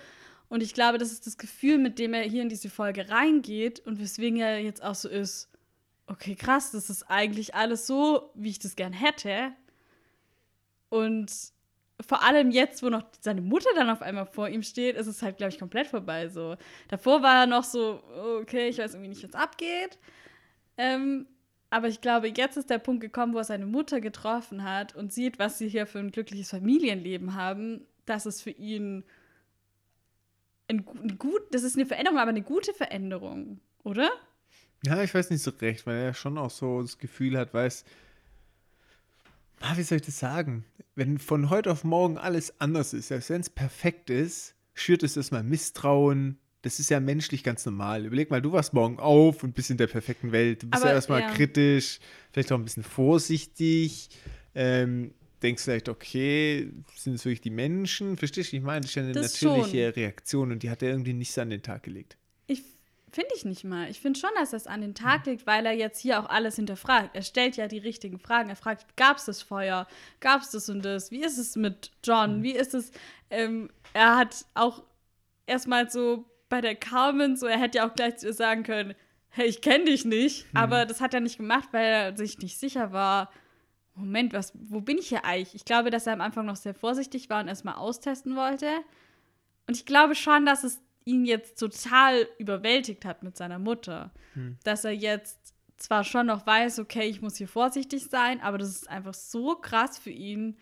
[0.49, 3.79] Und ich glaube, das ist das Gefühl, mit dem er hier in diese Folge reingeht
[3.85, 5.49] und weswegen er jetzt auch so ist,
[6.07, 9.51] okay, krass, das ist eigentlich alles so, wie ich das gern hätte.
[10.89, 11.31] Und
[12.01, 15.21] vor allem jetzt, wo noch seine Mutter dann auf einmal vor ihm steht, ist es
[15.21, 16.29] halt, glaube ich, komplett vorbei.
[16.29, 16.55] So.
[16.87, 18.01] Davor war er noch so,
[18.41, 19.99] okay, ich weiß irgendwie nicht, was abgeht.
[20.77, 21.27] Ähm,
[21.69, 25.13] aber ich glaube, jetzt ist der Punkt gekommen, wo er seine Mutter getroffen hat und
[25.13, 29.03] sieht, was sie hier für ein glückliches Familienleben haben, dass es für ihn
[30.69, 34.09] ein, ein gut, das ist eine Veränderung, aber eine gute Veränderung, oder?
[34.85, 37.83] Ja, ich weiß nicht so recht, weil er schon auch so das Gefühl hat, weiß,
[39.61, 40.63] ah, wie soll ich das sagen?
[40.95, 45.17] Wenn von heute auf morgen alles anders ist, selbst wenn es perfekt ist, schürt es
[45.17, 46.37] erstmal Misstrauen.
[46.61, 48.05] Das ist ja menschlich ganz normal.
[48.05, 50.63] Überleg mal, du wachst morgen auf und bist in der perfekten Welt.
[50.63, 51.31] Du bist Aber, ja erstmal ja.
[51.31, 51.99] kritisch,
[52.31, 54.09] vielleicht auch ein bisschen vorsichtig.
[54.55, 58.17] Ähm, denkst vielleicht, okay, sind es wirklich die Menschen?
[58.17, 59.93] Verstehst du, ich meine, das ist ja eine Das natürliche schon.
[59.93, 62.17] Reaktion und die hat er irgendwie nicht so an den Tag gelegt.
[62.47, 62.63] Ich
[63.11, 63.89] Finde ich nicht mal.
[63.89, 66.57] Ich finde schon, dass das an den Tag liegt, weil er jetzt hier auch alles
[66.57, 67.15] hinterfragt.
[67.15, 68.49] Er stellt ja die richtigen Fragen.
[68.49, 69.87] Er fragt, gab es das Feuer?
[70.19, 71.09] Gab es das und das?
[71.11, 72.43] Wie ist es mit John?
[72.43, 72.91] Wie ist es?
[73.29, 74.83] Ähm, er hat auch
[75.47, 78.93] erstmal so bei der Carmen, so er hätte ja auch gleich zu ihr sagen können,
[79.29, 80.51] hey, ich kenne dich nicht.
[80.53, 80.59] Mhm.
[80.59, 83.31] Aber das hat er nicht gemacht, weil er sich nicht sicher war.
[83.99, 85.55] Moment, was, wo bin ich hier eigentlich?
[85.55, 88.67] Ich glaube, dass er am Anfang noch sehr vorsichtig war und erstmal austesten wollte.
[89.67, 94.11] Und ich glaube schon, dass es ihn jetzt total überwältigt hat mit seiner Mutter.
[94.33, 94.57] Hm.
[94.63, 98.69] Dass er jetzt zwar schon noch weiß, okay, ich muss hier vorsichtig sein, aber das
[98.69, 100.57] ist einfach so krass für ihn,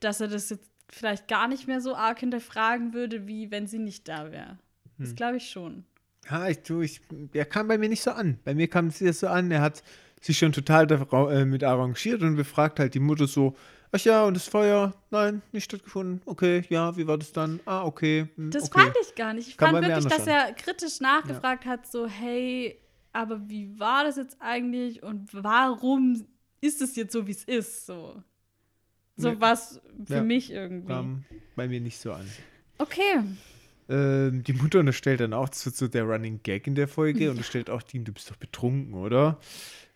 [0.00, 3.78] dass er das jetzt vielleicht gar nicht mehr so arg hinterfragen würde, wie wenn sie
[3.78, 4.58] nicht da wäre.
[4.98, 5.16] Das Hm.
[5.16, 5.84] glaube ich schon.
[6.30, 7.00] Ja, ich, du, ich,
[7.32, 8.38] er kam bei mir nicht so an.
[8.44, 9.82] Bei mir kam es jetzt so an, er hat
[10.22, 13.54] sich schon total da, äh, mit arrangiert und befragt halt die Mutter so,
[13.90, 16.22] ach ja, und das Feuer, nein, nicht stattgefunden.
[16.24, 17.60] Okay, ja, wie war das dann?
[17.66, 18.28] Ah, okay.
[18.36, 18.82] hm, Das okay.
[18.82, 19.48] fand ich gar nicht.
[19.48, 22.78] Ich Kann fand wirklich, dass er kritisch nachgefragt hat, so, hey,
[23.12, 26.24] aber wie war das jetzt eigentlich und warum
[26.60, 27.84] ist es jetzt so, wie es ist?
[27.86, 28.22] So,
[29.16, 29.36] so Nee.
[29.40, 30.22] was für Ja.
[30.22, 30.86] mich irgendwie.
[30.92, 31.24] Kam
[31.56, 32.26] bei mir nicht so an.
[32.78, 33.20] Okay.
[33.88, 37.68] Ähm, die Mutter unterstellt dann auch, wird so der Running Gag in der Folge, unterstellt
[37.68, 39.38] auch Dean, du bist doch betrunken, oder?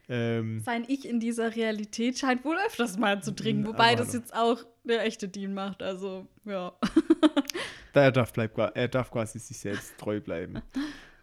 [0.09, 4.35] Ähm, Sein Ich in dieser Realität scheint wohl öfters mal zu trinken, wobei das jetzt
[4.35, 5.83] auch der echte Dean macht.
[5.83, 6.73] Also, ja.
[7.93, 10.63] er darf, bleib, er darf quasi sich selbst treu bleiben.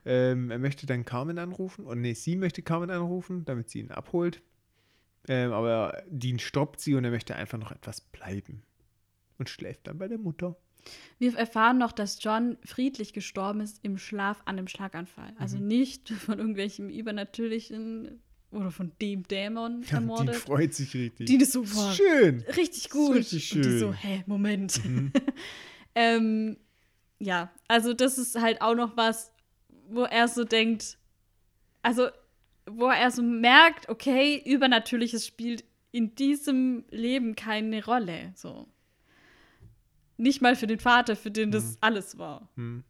[0.06, 3.92] ähm, er möchte dann Carmen anrufen, und nee, sie möchte Carmen anrufen, damit sie ihn
[3.92, 4.42] abholt.
[5.30, 8.64] Ähm, aber Dean stoppt sie und er möchte einfach noch etwas bleiben.
[9.38, 10.58] Und schläft dann bei der Mutter.
[11.18, 15.34] Wir erfahren noch, dass John friedlich gestorben ist im Schlaf an einem Schlaganfall.
[15.40, 15.68] Also Mhm.
[15.68, 18.22] nicht von irgendwelchem übernatürlichen
[18.54, 20.36] oder von dem Dämon Dean ermordet.
[20.36, 21.28] freut sich richtig.
[21.28, 22.44] Dean ist so, boah, Schön.
[22.56, 23.16] richtig gut.
[23.16, 23.80] richtig Und die schön.
[23.80, 24.84] so, hä, Moment.
[24.86, 25.12] Mhm.
[25.96, 26.58] ähm,
[27.20, 29.32] ja, also das ist halt auch noch was,
[29.90, 30.98] wo er so denkt,
[31.82, 32.08] also
[32.66, 38.34] wo er so merkt, okay, Übernatürliches spielt in diesem Leben keine Rolle.
[38.36, 38.68] So.
[40.18, 42.50] Nicht mal für den Vater, für den das alles war.
[42.56, 42.84] Hm.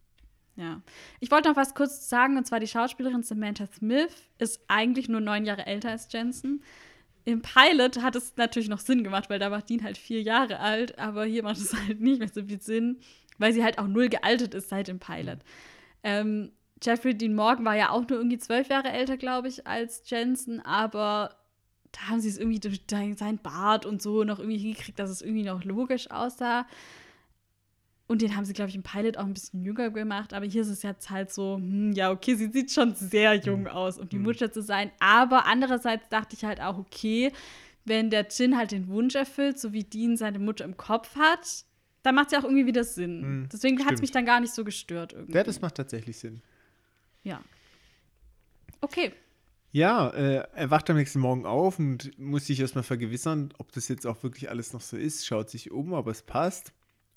[0.55, 0.81] Ja.
[1.19, 5.21] Ich wollte noch was kurz sagen, und zwar die Schauspielerin Samantha Smith ist eigentlich nur
[5.21, 6.63] neun Jahre älter als Jensen.
[7.25, 10.59] Im Pilot hat es natürlich noch Sinn gemacht, weil da war Dean halt vier Jahre
[10.59, 12.99] alt, aber hier macht es halt nicht mehr so viel Sinn,
[13.37, 15.39] weil sie halt auch null gealtert ist seit dem Pilot.
[16.03, 16.51] Ähm,
[16.83, 20.59] Jeffrey Dean Morgan war ja auch nur irgendwie zwölf Jahre älter, glaube ich, als Jensen,
[20.59, 21.35] aber
[21.93, 25.09] da haben sie es irgendwie durch sein sein Bart und so noch irgendwie hingekriegt, dass
[25.09, 26.67] es irgendwie noch logisch aussah.
[28.13, 30.33] Und den haben sie, glaube ich, im Pilot auch ein bisschen jünger gemacht.
[30.33, 33.67] Aber hier ist es jetzt halt so, hm, ja, okay, sie sieht schon sehr jung
[33.67, 34.23] aus, um die Hm.
[34.23, 34.91] Mutter zu sein.
[34.99, 37.31] Aber andererseits dachte ich halt auch, okay,
[37.85, 41.65] wenn der Jin halt den Wunsch erfüllt, so wie Dean seine Mutter im Kopf hat,
[42.03, 43.21] dann macht es ja auch irgendwie wieder Sinn.
[43.23, 45.33] Hm, Deswegen hat es mich dann gar nicht so gestört irgendwie.
[45.33, 46.41] Ja, das macht tatsächlich Sinn.
[47.23, 47.41] ja.
[48.81, 49.11] Okay.
[49.71, 53.87] Ja, äh, er wacht am nächsten Morgen auf und muss sich erstmal vergewissern, ob das
[53.87, 55.25] jetzt auch wirklich alles noch so ist.
[55.25, 56.73] Schaut sich um, aber es passt.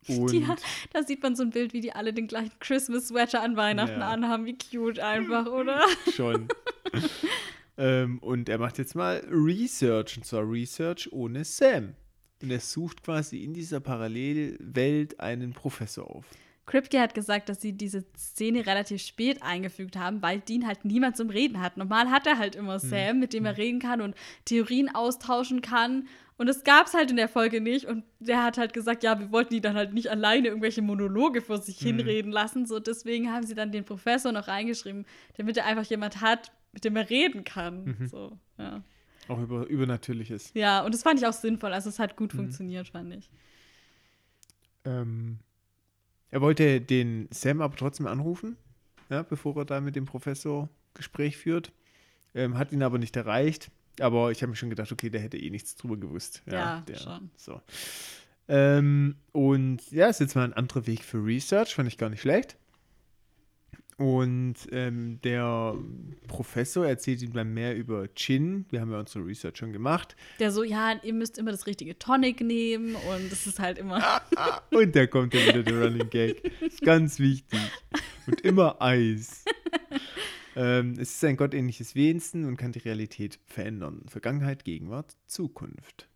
[0.08, 0.56] Und Ja,
[0.92, 4.08] da sieht man so ein Bild, wie die alle den gleichen Christmas-Sweater an Weihnachten Ja.
[4.08, 4.46] anhaben.
[4.46, 5.82] Wie cute einfach, oder?
[6.14, 6.48] schon.
[7.78, 11.94] ähm, und er macht jetzt mal Research, und zwar Research ohne Sam.
[12.42, 16.26] Und er sucht quasi in dieser Parallelwelt einen Professor auf.
[16.66, 21.16] Kripke hat gesagt, dass sie diese Szene relativ spät eingefügt haben, weil Dean halt niemand
[21.16, 21.76] zum Reden hat.
[21.76, 26.08] Normal hat er halt immer Sam, mit dem er reden kann und Theorien austauschen kann.
[26.38, 27.86] Und das gab es halt in der Folge nicht.
[27.86, 31.40] Und der hat halt gesagt, ja, wir wollten die dann halt nicht alleine irgendwelche Monologe
[31.40, 32.66] vor sich hinreden lassen.
[32.66, 35.06] So, deswegen haben sie dann den Professor noch reingeschrieben,
[35.36, 37.96] damit er einfach jemand hat, mit dem er reden kann.
[38.10, 38.82] So, ja.
[39.28, 40.52] Auch über Übernatürliches.
[40.54, 41.72] ja, und das fand ich auch sinnvoll.
[41.72, 43.30] Also es hat gut funktioniert, fand ich.
[44.84, 45.38] Ähm,
[46.30, 48.56] er wollte den Sam aber trotzdem anrufen,
[49.08, 51.72] ja, bevor er da mit dem Professor Gespräch führt.
[52.34, 53.70] Ähm, hat ihn aber nicht erreicht.
[54.00, 56.42] Aber ich habe mir schon gedacht, okay, der hätte eh nichts drüber gewusst.
[56.50, 57.30] Ja, der, schon.
[57.36, 57.60] So.
[58.48, 62.20] Ähm, und ja, ist jetzt mal ein anderer Weg für Research, fand ich gar nicht
[62.20, 62.56] schlecht.
[63.98, 65.74] Und ähm, der
[66.28, 68.66] Professor erzählt ihm dann mehr über Chin.
[68.68, 70.16] Wir haben ja unsere Research schon gemacht.
[70.38, 74.20] Der so, ja, ihr müsst immer das richtige Tonic nehmen und das ist halt immer.
[74.70, 76.44] Und da kommt dann wieder der Running Gag.
[76.60, 77.58] Ist ganz wichtig.
[78.26, 79.44] Und immer Eis.
[80.56, 84.02] Ähm, es ist ein gottähnliches Wesen und kann die Realität verändern.
[84.08, 86.08] Vergangenheit, Gegenwart, Zukunft.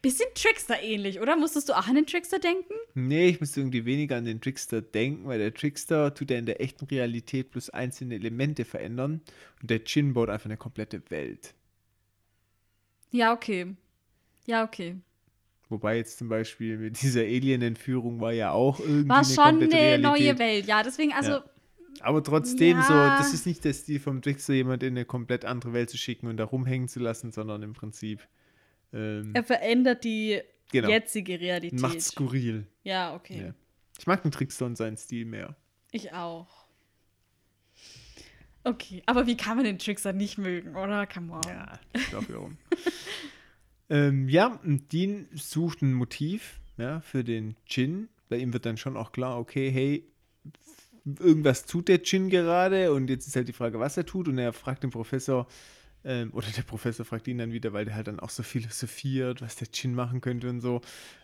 [0.00, 1.36] Bisschen Trickster ähnlich, oder?
[1.36, 2.72] Musstest du auch an den Trickster denken?
[2.94, 6.46] Nee, ich müsste irgendwie weniger an den Trickster denken, weil der Trickster tut ja in
[6.46, 9.22] der echten Realität bloß einzelne Elemente verändern
[9.60, 11.54] und der Chin baut einfach eine komplette Welt.
[13.10, 13.74] Ja, okay.
[14.46, 14.96] Ja, okay.
[15.68, 19.72] Wobei jetzt zum Beispiel mit dieser Alien-Entführung war ja auch irgendwie War eine schon eine
[19.72, 20.00] Realität.
[20.00, 20.82] neue Welt, ja.
[20.82, 21.44] Deswegen, also, Ja.
[22.00, 22.82] Aber trotzdem Ja.
[22.84, 25.96] so, das ist nicht der Stil vom Trickster, jemand in eine komplett andere Welt zu
[25.98, 28.26] schicken und da rumhängen zu lassen, sondern im Prinzip
[28.92, 30.88] ähm, Er verändert die Genau.
[30.90, 31.80] jetzige Realität.
[31.80, 32.66] macht skurril.
[32.84, 33.46] Ja, okay.
[33.48, 33.54] Ja.
[33.98, 35.56] Ich mag den Trickster und seinen Stil mehr.
[35.92, 36.66] Ich auch.
[38.64, 41.06] Okay, aber wie kann man den Trickster nicht mögen, oder?
[41.06, 41.42] Come on.
[41.48, 42.58] Ja, ich glaube warum.
[43.90, 48.08] ähm, ja, und Dean sucht ein Motiv ja, für den Gin.
[48.28, 50.04] Bei ihm wird dann schon auch klar, okay, hey,
[51.20, 54.28] irgendwas tut der Gin gerade und jetzt ist halt die Frage, was er tut.
[54.28, 55.46] Und er fragt den Professor,
[56.04, 59.42] ähm, oder der Professor fragt ihn dann wieder, weil der halt dann auch so philosophiert,
[59.42, 60.80] was der Gin machen könnte und so,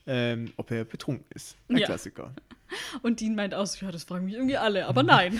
[0.07, 1.57] ähm, ob er betrunken ist.
[1.69, 1.87] Ein Ja.
[1.87, 2.35] Klassiker.
[3.03, 5.39] Und Dean meint aus, ja, das fragen mich irgendwie alle, aber nein.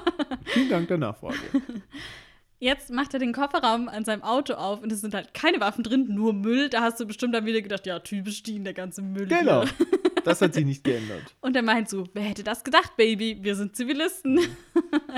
[0.44, 1.36] Vielen Dank der Nachfrage.
[2.58, 5.84] Jetzt macht er den Kofferraum an seinem Auto auf und es sind halt keine Waffen
[5.84, 6.70] drin, nur Müll.
[6.70, 9.26] Da hast du bestimmt dann wieder gedacht, ja, typisch Dean, der ganze Müll.
[9.26, 9.64] genau.
[9.64, 9.86] Hier.
[10.26, 11.36] Das hat sich nicht geändert.
[11.40, 13.38] Und er meint so, wer hätte das gedacht, Baby?
[13.42, 14.40] Wir sind Zivilisten.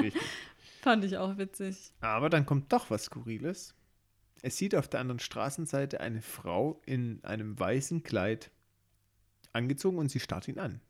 [0.03, 0.23] Richtig.
[0.83, 1.93] Fand ich auch witzig.
[2.03, 3.75] Aber dann kommt doch was Skurriles.
[4.43, 8.51] Es sieht auf der anderen Straßenseite eine Frau in einem weißen Kleid
[9.55, 10.83] angezogen und sie starrt ihn an.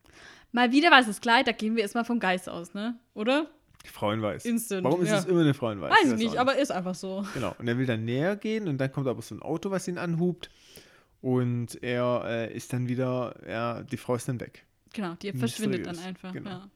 [0.51, 2.99] Mal wieder weißes Kleid, da gehen wir erstmal vom Geist aus, ne?
[3.13, 3.49] Oder?
[3.85, 4.43] Die Frau in weiß.
[4.43, 5.19] Instant, Warum ist ja.
[5.19, 5.91] es immer eine Frau in weiß?
[5.91, 7.25] Weiß ich nicht, aber ist einfach so.
[7.33, 7.55] Genau.
[7.57, 9.97] Und er will dann näher gehen und dann kommt aber so ein Auto, was ihn
[9.97, 10.49] anhubt.
[11.21, 14.65] Und er äh, ist dann wieder, ja, die Frau ist dann weg.
[14.93, 16.31] Genau, die verschwindet dann einfach.
[16.33, 16.49] genau.
[16.49, 16.69] Ja.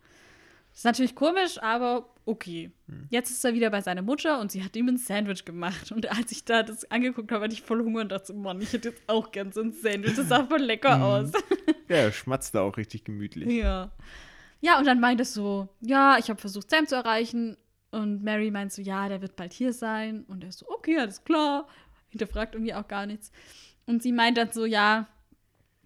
[0.74, 2.72] Ist natürlich komisch, aber okay.
[2.88, 3.08] Hm.
[3.12, 5.92] Jetzt ist er wieder bei seiner Mutter und sie hat ihm ein Sandwich gemacht.
[5.92, 8.60] Und als ich da das angeguckt habe, hatte ich voll Hunger und dachte, so, Mann,
[8.60, 10.16] ich hätte jetzt auch gern so ein Sandwich.
[10.16, 11.04] Das sah voll lecker Mhm.
[11.04, 11.32] aus.
[11.90, 13.48] Ja, er schmatzt da auch richtig gemütlich.
[13.52, 13.92] ja.
[14.62, 17.58] Ja, und dann meint es so, ja, ich habe versucht, Sam zu erreichen.
[17.92, 20.24] Und Mary meint so, ja, der wird bald hier sein.
[20.24, 21.68] Und er ist so, okay, alles klar.
[22.10, 23.32] Hinterfragt irgendwie auch gar nichts.
[23.86, 25.08] Und sie meint dann so, ja,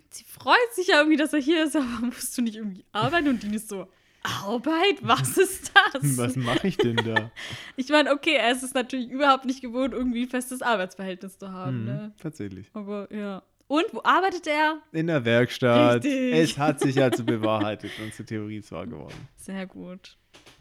[0.09, 3.27] sie freut sich ja irgendwie, dass er hier ist, aber musst du nicht irgendwie arbeiten?
[3.27, 3.87] Und Dean ist so,
[4.23, 4.97] Arbeit?
[5.01, 6.17] Was ist das?
[6.17, 7.31] Was mache ich denn da?
[7.75, 11.51] Ich meine, okay, er ist es natürlich überhaupt nicht gewohnt, irgendwie ein festes Arbeitsverhältnis zu
[11.51, 11.81] haben.
[11.81, 12.13] Mhm, Ne?
[12.21, 12.67] tatsächlich.
[12.73, 13.43] Aber ja.
[13.67, 14.81] Und wo arbeitet er?
[14.93, 16.03] In der Werkstatt.
[16.05, 16.33] Richtig.
[16.33, 17.91] Es hat sich also bewahrheitet.
[18.01, 19.27] Unsere Theorie ist wahr geworden.
[19.35, 20.17] Sehr gut.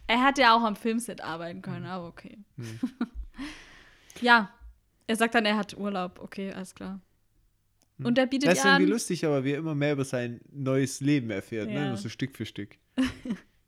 [0.08, 2.38] Er hätte ja auch am Filmset arbeiten können, aber okay.
[2.56, 2.80] Hm.
[4.20, 4.50] ja,
[5.06, 6.18] er sagt dann, er hat Urlaub.
[6.20, 7.00] Okay, alles klar.
[8.02, 8.90] Und er bietet Das ist irgendwie an.
[8.90, 11.80] lustig, aber wie er immer mehr über sein neues Leben erfährt, Ja.
[11.80, 11.88] ne?
[11.88, 12.76] Nur so Stück für Stück.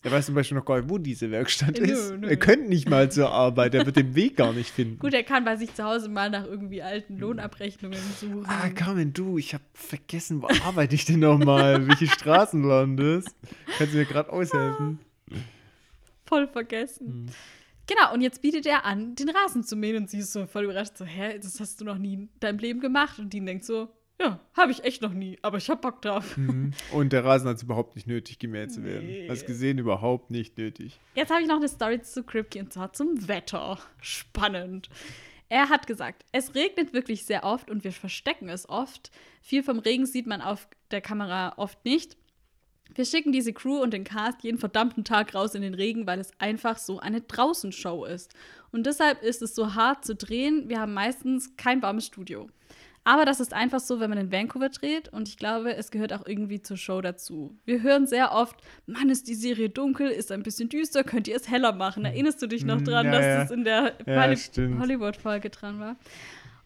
[0.05, 2.12] Er weiß zum Beispiel noch gar nicht, wo diese Werkstatt Nö, ist.
[2.16, 2.29] nö.
[2.29, 5.01] Er könnte nicht mal zur Arbeit, er wird den Weg gar nicht finden.
[5.01, 8.45] Gut, er kann bei sich zu Hause mal nach irgendwie alten Lohnabrechnungen suchen.
[8.47, 11.85] Ah, Carmen, du, ich habe vergessen, wo arbeite ich denn nochmal?
[11.89, 13.35] Welche Straßenland ist?
[13.76, 15.01] Kannst du mir gerade aushelfen?
[16.26, 17.31] voll vergessen.
[17.89, 20.64] Genau, und jetzt bietet er an, den Rasen zu mähen und sie ist so voll
[20.64, 23.18] überrascht, so, hä, das hast du noch nie in deinem Leben gemacht?
[23.18, 23.89] Und die denkt so,
[24.21, 26.37] ja, habe ich echt noch nie, aber ich hab Bock drauf.
[26.37, 26.73] Mhm.
[26.93, 29.07] Und der Rasen hat es überhaupt nicht nötig, gemäht zu werden.
[29.07, 29.29] Nee.
[29.29, 30.99] Hast gesehen, überhaupt nicht nötig.
[31.14, 33.79] Jetzt habe ich noch eine Story zu Kripke und zwar zum Wetter.
[34.01, 34.89] Spannend.
[35.49, 39.11] Er hat gesagt, es regnet wirklich sehr oft und wir verstecken es oft.
[39.41, 42.16] Viel vom Regen sieht man auf der Kamera oft nicht.
[42.95, 46.19] Wir schicken diese Crew und den Cast jeden verdammten Tag raus in den Regen, weil
[46.19, 48.35] es einfach so eine Draußenshow ist.
[48.73, 50.69] Und deshalb ist es so hart zu drehen.
[50.69, 52.49] Wir haben meistens kein warmes Studio.
[53.09, 56.13] Aber das ist einfach so, wenn man in Vancouver dreht und ich glaube, es gehört
[56.13, 57.57] auch irgendwie zur Show dazu.
[57.65, 61.35] Wir hören sehr oft, Mann, ist die Serie dunkel, ist ein bisschen düster, könnt ihr
[61.35, 62.05] es heller machen?
[62.05, 63.39] Erinnerst du dich noch Mm, dran, ja, dass ja.
[63.39, 64.79] das in der Ja.
[64.79, 65.97] Hollywood-Folge dran war?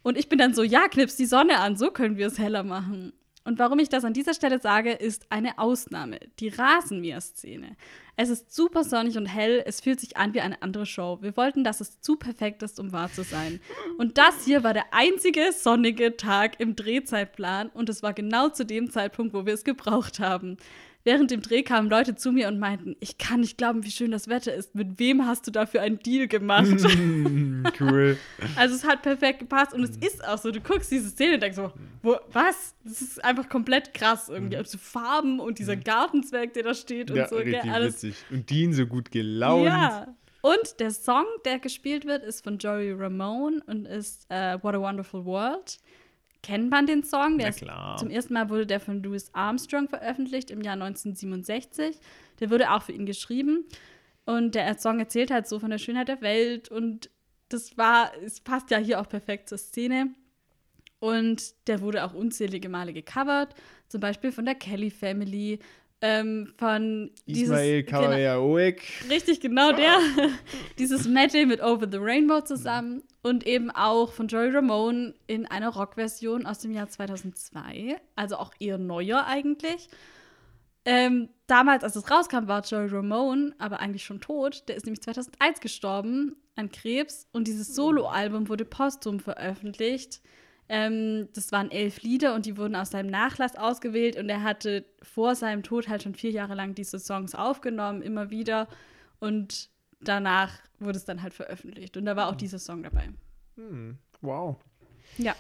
[0.03, 2.64] Und ich bin dann so, ja, knips die Sonne an, so können wir es heller
[2.64, 3.12] machen.
[3.45, 7.76] Und warum ich das an dieser Stelle sage, ist eine Ausnahme, die Rasenmäher-Szene.
[8.22, 11.18] Es ist super sonnig und hell, es fühlt sich an wie eine andere Show.
[11.22, 13.60] Wir wollten, dass es zu perfekt ist, um wahr zu sein.
[13.98, 18.64] Und das hier war der einzige sonnige Tag im Drehzeitplan und es war genau zu
[18.64, 20.56] dem Zeitpunkt, wo wir es gebraucht haben.
[21.05, 24.12] Während dem Dreh kamen Leute zu mir und meinten, ich kann nicht glauben, wie schön
[24.12, 24.74] das Wetter ist.
[24.74, 26.66] Mit wem hast du dafür einen Deal gemacht?
[26.66, 28.16] Mm, cool.
[28.55, 31.42] Also es hat perfekt gepasst und es ist auch so, du guckst diese Szene und
[31.42, 31.72] denkst so,
[32.03, 32.76] wo, was?
[32.84, 34.57] Das ist einfach komplett krass irgendwie.
[34.57, 37.94] Also Farben und dieser Gartenzwerg, der da steht und ja, so, gell, richtig alles.
[38.03, 38.16] witzig.
[38.30, 39.64] Und Dean so gut gelaunt.
[39.64, 40.14] Ja.
[40.42, 44.80] Und der Song, der gespielt wird, ist von Joey Ramone und ist äh, What a
[44.80, 45.78] Wonderful World.
[46.43, 47.38] Kennt man den Song?
[47.38, 47.97] Der ist, klar.
[47.97, 51.99] zum ersten Mal wurde der von Louis Armstrong veröffentlicht im Jahr 1967.
[52.40, 53.64] Der wurde auch für ihn geschrieben.
[54.24, 56.68] Und der Song erzählt halt so von der Schönheit der Welt.
[56.68, 57.11] Und
[57.49, 60.14] das war, es passt ja hier auch perfekt zur Szene.
[60.99, 63.55] Und der wurde auch unzählige Male gecovert.
[63.88, 65.59] Zum Beispiel von der Kelly Family,
[66.03, 68.82] ähm, von Ismael genau, Kawayaoek.
[69.09, 69.98] Richtig, genau der.
[70.78, 75.68] Dieses Medley mit Over the Rainbow zusammen und eben auch von Joey Ramone in einer
[75.68, 77.96] Rockversion aus dem Jahr 2002.
[78.16, 79.88] Also auch eher neuer eigentlich.
[80.84, 84.64] Ähm, damals, als es rauskam, war Joey Ramone aber eigentlich schon tot.
[84.68, 90.20] Der ist nämlich 2001 gestorben an Krebs und dieses Soloalbum wurde posthum veröffentlicht.
[90.68, 94.84] Ähm, das waren elf Lieder und die wurden aus seinem Nachlass ausgewählt und er hatte
[95.02, 98.68] vor seinem Tod halt schon vier Jahre lang diese Songs aufgenommen, immer wieder.
[99.18, 103.08] Und danach wurde es dann halt veröffentlicht und da war auch dieser Song dabei.
[103.56, 104.56] Hm, wow.
[105.18, 105.34] Ja.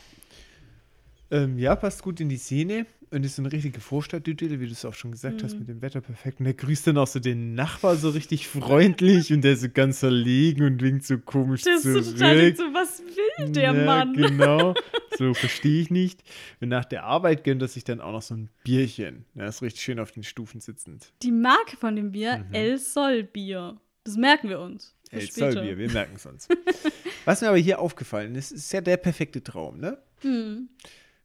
[1.32, 4.72] Ähm, ja, passt gut in die Szene und ist so eine richtige Vorstadtidylle, wie du
[4.72, 5.58] es auch schon gesagt hast, Mhm.
[5.60, 6.38] mit dem Wetter perfekt.
[6.40, 9.68] Und der grüßt dann auch so den Nachbar so richtig freundlich und der ist so
[9.72, 12.00] ganz verlegen und winkt so komisch Das zurück.
[12.00, 14.12] ist so total so, was will der ja, Mann?
[14.12, 14.74] Genau,
[15.18, 16.22] so verstehe ich nicht.
[16.60, 19.24] Und nach der Arbeit gönnt er sich dann auch noch so ein Bierchen.
[19.34, 21.12] Ja, ist richtig schön auf den Stufen sitzend.
[21.22, 22.54] Die Marke von dem Bier, Mhm.
[22.54, 23.80] El Sol Bier.
[24.04, 24.94] Das merken wir uns.
[25.10, 25.30] El.
[25.30, 26.48] Sol Bier, wir merken es uns.
[27.24, 29.96] Was mir aber hier aufgefallen ist, ist ja der perfekte Traum, ne?
[30.22, 30.68] Hm.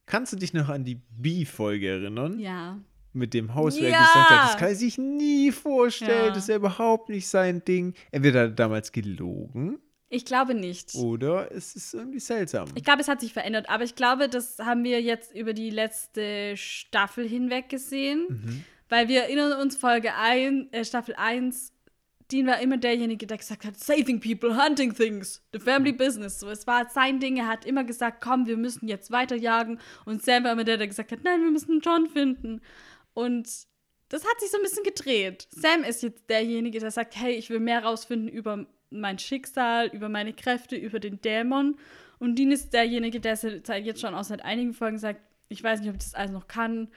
[0.08, 2.40] Kannst du dich noch an die B-Folge erinnern?
[2.40, 2.80] Ja.
[3.14, 4.00] Mit dem Haus, wer Ja!
[4.00, 6.30] gesagt hat, das kann er sich nie vorstellen, Ja.
[6.30, 7.94] das ist ja überhaupt nicht sein Ding.
[8.12, 9.80] Entweder hat er damals gelogen
[10.10, 10.94] Ich glaube nicht.
[10.96, 12.70] oder es ist irgendwie seltsam.
[12.76, 15.70] Ich glaube, es hat sich verändert, aber ich glaube, das haben wir jetzt über die
[15.72, 18.64] letzte Staffel hinweg gesehen, Mhm.
[18.90, 21.74] weil wir erinnern uns Folge 1, äh, Staffel 1,
[22.32, 26.40] Dean war immer derjenige, der gesagt hat, saving people, hunting things, the family business.
[26.40, 30.24] So, es war sein Ding, er hat immer gesagt, komm, wir müssen jetzt weiterjagen und
[30.24, 32.62] Sam war immer der, der gesagt hat, nein, wir müssen John finden.
[33.14, 33.48] Und
[34.10, 35.48] das hat sich so ein bisschen gedreht.
[35.52, 40.10] Sam ist jetzt derjenige, der sagt, hey, ich will mehr rausfinden über mein Schicksal, über
[40.10, 41.78] meine Kräfte, über den Dämon.
[42.20, 45.90] Und Dean ist derjenige, der jetzt schon auch seit einigen Folgen sagt, ich weiß nicht,
[45.90, 46.90] ob ich das alles noch kann.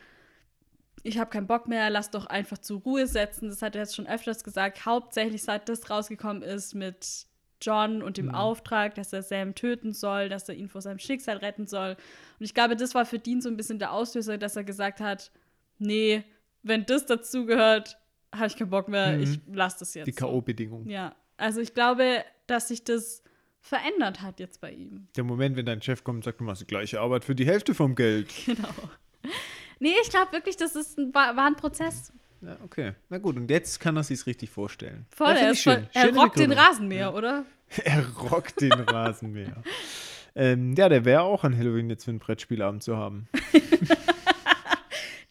[1.03, 3.49] Ich habe keinen Bock mehr, lass doch einfach zur Ruhe setzen.
[3.49, 4.85] Das hat er jetzt schon öfters gesagt.
[4.85, 7.27] Hauptsächlich seit das rausgekommen ist mit
[7.63, 8.35] John und dem Mhm.
[8.35, 11.91] Auftrag, dass er Sam töten soll, dass er ihn vor seinem Schicksal retten soll.
[12.39, 15.01] Und ich glaube, das war für Dean so ein bisschen der Auslöser, dass er gesagt
[15.01, 15.31] hat,
[15.79, 16.25] nee,
[16.63, 17.99] wenn das dazugehört,
[18.35, 19.23] habe ich keinen Bock mehr, Mhm.
[19.23, 20.07] ich lasse das jetzt.
[20.07, 20.13] Die.
[20.13, 20.89] K.O.-Bedingung.
[20.89, 23.23] Ja, also ich glaube, dass sich das
[23.61, 25.09] verändert hat jetzt bei ihm.
[25.17, 27.45] Der Moment, wenn dein Chef kommt und sagt, du machst die gleiche Arbeit für die
[27.47, 28.29] Hälfte vom Geld.
[28.47, 28.69] Genau.
[29.81, 32.13] Nee, ich glaube wirklich, das ist ein, war, war ein Prozess.
[32.43, 32.93] Ja, okay.
[33.09, 35.07] Na gut, und jetzt kann er sich richtig vorstellen.
[35.15, 35.87] Voll, ja, er, ich voll, schön.
[35.95, 36.53] er rockt den.
[36.53, 37.45] Rasenmäher, oder?
[37.85, 39.63] Er rockt den Rasenmäher.
[40.35, 43.29] ähm, ja, der wäre auch an Halloween jetzt für einen Brettspielabend zu haben.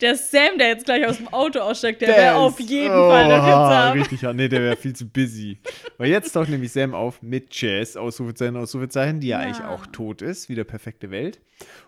[0.01, 3.27] Der Sam, der jetzt gleich aus dem Auto aussteigt, der, Der wäre auf jeden Fall
[3.27, 3.99] dafür zu haben.
[3.99, 4.21] Richtig.
[4.21, 5.57] Nee, der wäre viel zu busy.
[5.97, 9.45] Weil jetzt taucht nämlich Sam auf mit Jazz, Ausrufezeichen, Ausrufezeichen, die ja, Ja.
[9.45, 11.41] eigentlich auch tot ist, wie der perfekte Welt.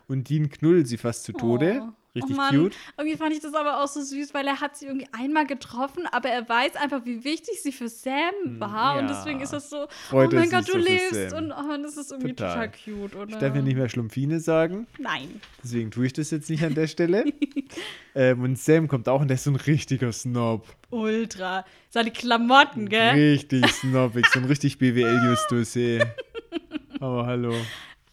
[0.09, 1.83] Und Dean knuddelt sie fast zu Tode.
[1.87, 1.93] Oh.
[2.13, 2.55] Richtig oh Mann.
[2.55, 2.75] cute.
[2.97, 6.03] Irgendwie fand ich das aber auch so süß, weil er hat sie irgendwie einmal getroffen,
[6.11, 8.95] aber er weiß einfach, wie wichtig sie für Sam war.
[8.97, 9.13] Und Hm, ja.
[9.13, 11.33] deswegen ist das so, Freut oh mein Gott, du so lebst.
[11.33, 12.69] Und oh, das ist irgendwie Total.
[12.69, 13.29] total, cute, oder?
[13.31, 15.39] Ich darf ja nicht mehr Schlumpfine sagen, Nein.
[15.63, 17.23] deswegen tue ich das jetzt nicht an der Stelle.
[18.15, 20.65] ähm, und Sam kommt auch und der ist so ein richtiger Snob.
[20.89, 21.63] Ultra.
[21.89, 23.13] Seine Klamotten, gell?
[23.15, 26.03] Richtig snobbig, so ein richtig BWL-Justus, ey.
[26.99, 27.53] Aber hallo.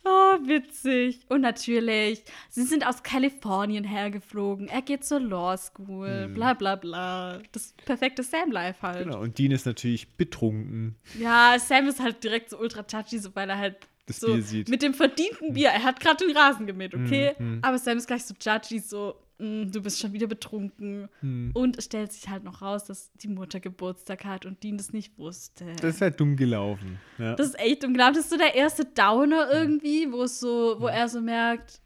[0.05, 1.21] Oh, witzig.
[1.29, 4.69] Und natürlich, sie sind aus Kalifornien hergeflogen.
[4.69, 6.31] Er geht zur Law School.
[6.35, 7.41] Bla bla bla.
[7.53, 9.05] Das perfekte Sam-Life halt.
[9.05, 10.97] Genau, und Dean ist natürlich betrunken.
[11.19, 13.77] Ja, Sam ist halt direkt so ultra touchy, so, weil er halt
[14.07, 14.69] Das so Bier sieht.
[14.69, 17.35] mit dem verdienten Bier, er hat gerade den Rasen gemäht, okay?
[17.39, 17.59] Mhm.
[17.63, 21.09] Aber Sam ist gleich so judgy, so, "Mm, du bist schon wieder betrunken.
[21.21, 21.51] Hm.
[21.55, 24.93] Und es stellt sich halt noch raus, dass die Mutter Geburtstag hat und Dean das
[24.93, 25.65] nicht wusste.
[25.81, 26.99] Das ist halt dumm gelaufen.
[27.19, 27.35] Ja.
[27.37, 28.17] Das ist echt unglaublich.
[28.17, 31.81] Das ist so der erste Downer irgendwie, wo es so, wo er so merkt,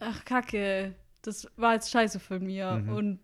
[0.00, 2.72] ach Kacke, das war jetzt scheiße von mir.
[2.72, 2.88] Mhm.
[2.94, 3.18] Und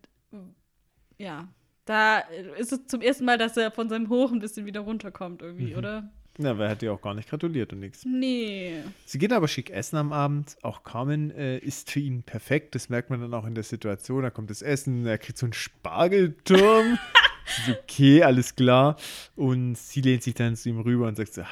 [1.19, 1.49] ja,
[1.85, 2.19] da
[2.59, 5.73] ist es zum ersten Mal, dass er von seinem Hoch ein bisschen wieder runterkommt irgendwie,
[5.73, 5.79] Mhm.
[5.79, 6.13] oder?
[6.39, 8.05] Ja, weil er hat ihr auch gar nicht gratuliert und nichts.
[8.05, 8.77] Nee.
[9.05, 10.57] Sie gehen aber schick essen am Abend.
[10.63, 12.75] Auch Carmen äh, ist für ihn perfekt.
[12.75, 14.23] Das merkt man dann auch in der Situation.
[14.23, 16.99] Da kommt das Essen, er kriegt so einen Spargelturm.
[17.47, 18.97] Ist okay, alles klar.
[19.37, 21.49] Und sie lehnt sich dann zu ihm rüber und sagt so, "Ah,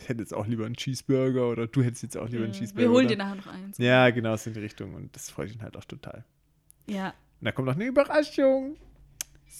[0.00, 2.88] ich hätte jetzt auch lieber einen Cheeseburger oder du hättest jetzt auch lieber einen Cheeseburger.
[2.88, 3.76] Wir holen dir nachher noch eins.
[3.78, 4.94] Ja, genau, so in die Richtung.
[4.94, 6.24] Und das freut ihn halt auch total.
[6.86, 7.08] Ja.
[7.40, 8.76] Und da kommt noch eine Überraschung.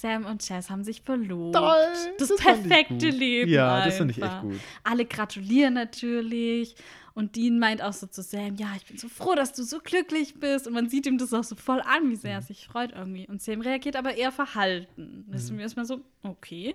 [0.01, 1.57] Sam und Jess haben sich verlobt.
[1.57, 1.75] Toll,
[2.19, 3.09] Das, das perfekte.
[3.09, 3.51] Leben.
[3.51, 4.43] Ja, das fand ich echt einfach.
[4.43, 4.61] gut.
[4.85, 6.75] Alle gratulieren natürlich.
[7.15, 9.79] Und Dean meint auch so zu Sam, ja, ich bin so froh, dass du so
[9.83, 10.67] glücklich bist.
[10.67, 13.27] Und man sieht ihm das auch so voll an, wie sehr er sich freut irgendwie.
[13.27, 15.25] Und Sam reagiert aber eher verhalten.
[15.29, 16.75] Das ist mir erstmal so, okay.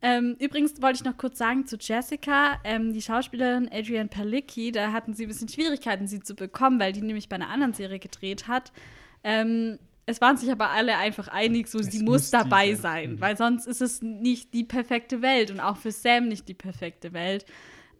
[0.00, 4.90] Ähm, übrigens wollte ich noch kurz sagen zu Jessica, ähm, die Schauspielerin Adrienne Palicki, da
[4.90, 8.00] hatten sie ein bisschen Schwierigkeiten, sie zu bekommen, weil die nämlich bei einer anderen Serie
[8.00, 8.72] gedreht hat.
[9.22, 13.10] Ähm, es waren sich aber alle einfach einig, so sie muss muss die dabei sein.
[13.10, 16.54] sein, weil sonst ist es nicht die perfekte Welt und auch für Sam nicht die
[16.54, 17.44] perfekte Welt.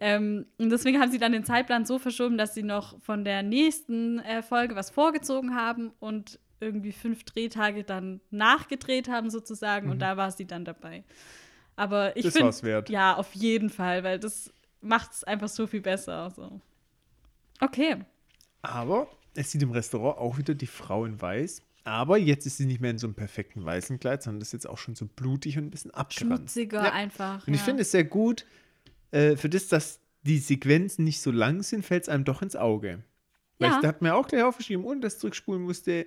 [0.00, 3.44] Ähm, und deswegen haben sie dann den Zeitplan so verschoben, dass sie noch von der
[3.44, 9.92] nächsten äh, Folge was vorgezogen haben und irgendwie fünf Drehtage dann nachgedreht haben sozusagen Mhm.
[9.92, 11.04] und da war sie dann dabei.
[11.76, 16.30] Aber ich finde, ja, auf jeden Fall, weil das macht es einfach so viel besser.
[16.30, 16.60] So.
[17.60, 17.96] Okay.
[18.62, 21.62] Aber es sieht im Restaurant auch wieder die Frau in weiß.
[21.84, 24.52] Aber jetzt ist sie nicht mehr in so einem perfekten weißen Kleid, sondern das ist
[24.52, 26.52] jetzt auch schon so blutig und ein bisschen abgeranzt.
[26.54, 26.92] Schmutziger Ja.
[26.92, 27.46] einfach.
[27.46, 27.64] Und ich ja.
[27.64, 28.46] finde es sehr gut,
[29.10, 32.54] äh, für das, dass die Sequenzen nicht so lang sind, fällt es einem doch ins
[32.54, 33.02] Auge.
[33.58, 33.76] Weil Ja.
[33.76, 36.06] ich, da hat mir auch gleich aufgeschrieben, ohne dass ich zurückspulen musste.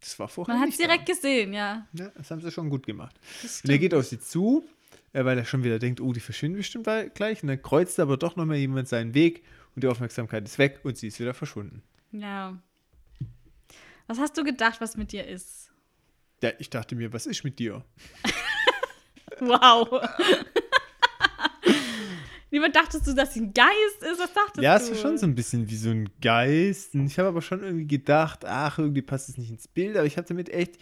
[0.00, 1.86] Das war vorher Man hat es direkt gesehen, ja.
[1.92, 2.04] da.
[2.04, 3.20] Ja, das haben sie schon gut gemacht.
[3.42, 4.64] Das Und er geht auf sie zu,
[5.12, 7.42] äh, weil er schon wieder denkt, oh, die verschwinden bestimmt gleich.
[7.42, 9.44] Und dann kreuzt aber doch nochmal jemand seinen Weg
[9.74, 11.82] und die Aufmerksamkeit ist weg und sie ist wieder verschwunden.
[12.12, 12.58] Ja.
[14.06, 15.70] Was hast du gedacht, was mit dir ist?
[16.42, 17.84] Ja, ich dachte mir, was ist mit dir?
[19.40, 19.88] Wow.
[22.50, 24.20] Niemand dachtest du, dass sie ein Geist ist?
[24.20, 24.84] Was dachtest Ja, du?
[24.84, 26.94] es war schon so ein bisschen wie so ein Geist.
[26.94, 29.96] Und ich habe aber schon irgendwie gedacht, ach, irgendwie passt es nicht ins Bild.
[29.96, 30.76] Aber ich habe damit echt,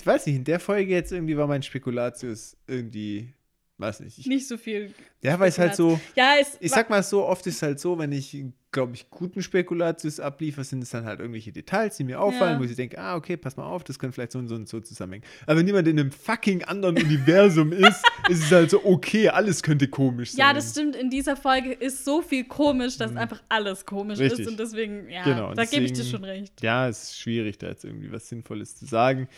[0.00, 3.34] ich weiß nicht, in der Folge jetzt irgendwie war mein Spekulatius irgendwie,
[3.82, 4.18] weiß nicht.
[4.18, 4.94] Ich, Nicht so viel.
[5.20, 7.78] ja, weil es halt so, Ja, es ich sag mal so, oft ist es halt
[7.80, 12.04] so, wenn ich, glaube ich, guten Spekulatius abliefere, sind es dann halt irgendwelche Details, die
[12.04, 12.60] mir auffallen, Ja.
[12.60, 14.66] wo ich denke, ah, okay, pass mal auf, das könnte vielleicht so und so und
[14.66, 15.26] so zusammenhängen.
[15.46, 19.62] Aber wenn jemand in einem fucking anderen Universum ist, ist es halt so, okay, alles
[19.62, 20.38] könnte komisch sein.
[20.46, 20.96] Ja, das stimmt.
[20.96, 24.24] In dieser Folge ist so viel komisch, dass einfach alles komisch Mhm.
[24.24, 24.40] Richtig.
[24.40, 24.48] ist.
[24.48, 26.62] Und deswegen, ja, Genau, da gebe ich dir schon recht.
[26.62, 29.28] Ja, es ist schwierig, da jetzt irgendwie was Sinnvolles zu sagen.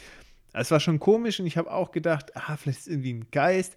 [0.57, 3.27] Es war schon komisch und ich habe auch gedacht, ah, vielleicht ist es irgendwie ein
[3.33, 3.75] Geist.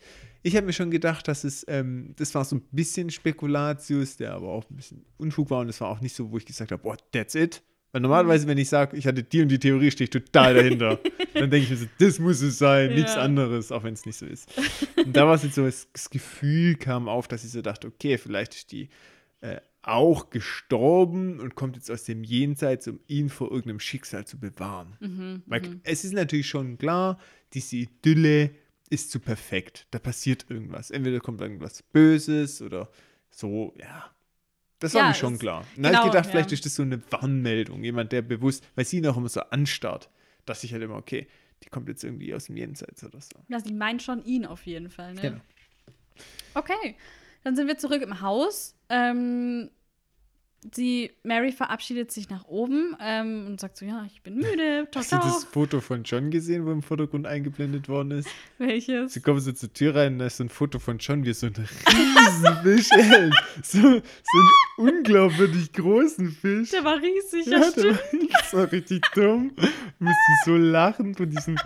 [0.48, 4.34] Ich habe mir schon gedacht, dass es, ähm, das war so ein bisschen Spekulatius, der
[4.34, 6.72] aber auch ein bisschen Unfug war und das war auch nicht so, wo ich gesagt
[6.72, 7.62] habe, boah, that's it.
[7.92, 11.00] Weil normalerweise, wenn ich sage, ich hatte die und die Theorie, stehe ich total dahinter.
[11.34, 13.22] Dann denke ich mir so, das muss es sein, nichts Ja.
[13.22, 14.48] anderes, auch wenn es nicht so ist.
[15.06, 17.88] Und da war es jetzt so, das, das Gefühl kam auf, dass ich so dachte,
[17.88, 18.90] okay, vielleicht ist die
[19.42, 24.38] äh, auch gestorben und kommt jetzt aus dem Jenseits, um ihn vor irgendeinem Schicksal zu
[24.40, 24.96] bewahren.
[25.00, 27.20] Mhm, Weil es ist natürlich schon klar,
[27.54, 28.52] diese Idylle
[28.90, 29.88] ist zu perfekt.
[29.92, 30.92] Da passiert irgendwas.
[30.92, 32.90] Entweder kommt irgendwas Böses oder
[33.30, 34.12] so, ja.
[34.80, 35.66] Das war Ja, mir schon klar.
[35.76, 36.32] Dann habe ich genau, gedacht, ja.
[36.32, 37.84] vielleicht ist das so eine Warnmeldung.
[37.84, 40.10] Jemand, der bewusst, weil sie ihn auch immer so anstarrt,
[40.46, 41.28] dass ich halt immer, okay,
[41.64, 43.44] die kommt jetzt irgendwie aus dem Jenseits oder so.
[43.48, 45.16] Ja, sie meint schon ihn auf jeden Fall.
[45.16, 45.22] Ne?
[45.22, 45.42] Genau.
[46.54, 46.96] Okay,
[47.44, 48.76] dann sind wir zurück im Haus.
[48.90, 49.72] Ähm,
[50.76, 54.88] sie, Mary verabschiedet sich nach oben ähm, und sagt so, ja, ich bin müde.
[54.92, 58.30] Ciao, Hast du das Foto von John gesehen, wo im Vordergrund eingeblendet worden ist?
[58.58, 59.14] Welches?
[59.14, 61.32] Sie kommen so zur Tür rein und da ist so ein Foto von John, wie
[61.32, 63.34] er so einen riesen Fisch hält.
[63.64, 66.72] So, so einen unglaublich großen Fisch.
[66.72, 67.98] Der war riesig, ja, Ja, der stimmt.
[68.22, 69.52] war, das war richtig dumm.
[70.00, 70.16] Musste
[70.46, 71.58] so lachen von diesem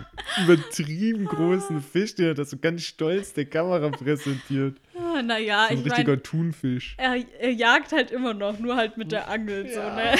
[0.44, 4.76] übertrieben großen Fisch, der da so ganz stolz der Kamera präsentiert.
[4.98, 6.94] Ah, naja, So ein ich richtiger meine, Thunfisch.
[6.98, 9.68] er, er jagt halt immer noch, nur halt mit der Angel.
[9.72, 10.14] So, ne?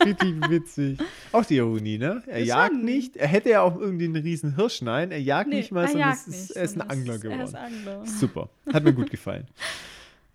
[0.04, 0.98] Richtig witzig.
[1.32, 2.22] Auch die Ironie, ne?
[2.28, 2.46] Er Schon.
[2.46, 3.16] jagt nicht.
[3.16, 4.80] Er hätte ja auch irgendwie einen riesen Hirsch.
[4.80, 7.14] Nein, er jagt nicht mal, er sondern jagt es ist, nicht, er ist ein Angler
[7.14, 7.40] es- geworden.
[7.40, 8.06] Er ist Angler.
[8.06, 8.48] Super.
[8.72, 9.48] Hat mir gut gefallen.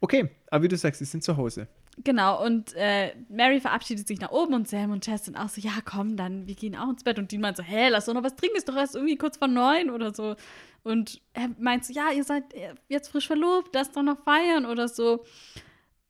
[0.02, 1.68] Okay, aber wie du sagst, sie sind zu Hause.
[2.04, 5.62] Genau, und äh, Mary verabschiedet sich nach oben und Sam und Tess sind auch so,
[5.62, 7.18] ja, komm, dann, wir gehen auch ins Bett.
[7.20, 9.38] Und Dean meint so, hä, lass doch noch was trinken, ist doch erst irgendwie kurz
[9.38, 10.36] vor neun oder so.
[10.84, 12.44] Und er meint so, ja, ihr seid
[12.90, 15.24] jetzt frisch verlobt, lasst doch noch feiern oder so.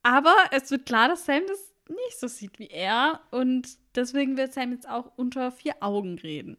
[0.01, 4.53] Aber es wird klar, dass Sam das nicht so sieht wie er und deswegen wird
[4.53, 6.57] Sam jetzt auch unter vier Augen reden.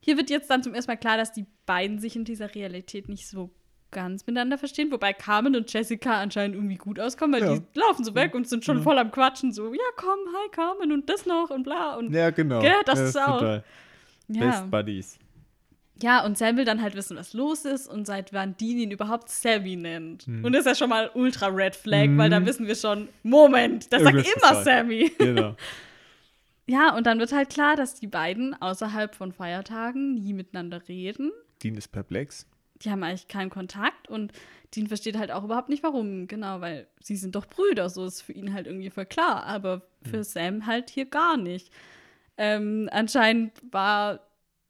[0.00, 3.08] Hier wird jetzt dann zum ersten Mal klar, dass die beiden sich in dieser Realität
[3.08, 3.50] nicht so
[3.92, 7.58] ganz miteinander verstehen, wobei Carmen und Jessica anscheinend irgendwie gut auskommen, weil Ja.
[7.58, 10.92] die laufen so weg und sind schon voll am Quatschen, so, ja komm, hi Carmen
[10.92, 12.60] und das noch und bla und Ja, genau.
[12.60, 13.38] Gell, das Ja, ist auch.
[13.40, 13.64] total.
[14.28, 14.40] ja.
[14.40, 15.18] Best Buddies.
[16.02, 18.90] Ja, und Sam will dann halt wissen, was los ist und seit wann Dean ihn
[18.90, 20.22] überhaupt Sammy nennt.
[20.24, 20.44] Hm.
[20.44, 23.92] Und das ist ja schon mal ultra Red Flag, weil da wissen wir schon, Moment,
[23.92, 24.64] das sagt immer falsch.
[24.64, 25.12] Sammy.
[25.18, 25.54] Genau.
[26.66, 31.32] Ja, und dann wird halt klar, dass die beiden außerhalb von Feiertagen nie miteinander reden.
[31.62, 32.46] Dean ist perplex.
[32.82, 34.32] Die haben eigentlich keinen Kontakt und
[34.74, 36.28] Dean versteht halt auch überhaupt nicht, warum.
[36.28, 39.44] Genau, weil sie sind doch Brüder, so ist für ihn halt irgendwie voll klar.
[39.44, 40.22] Aber für Hm.
[40.22, 41.72] Sam halt hier gar nicht.
[42.36, 44.20] Ähm, anscheinend war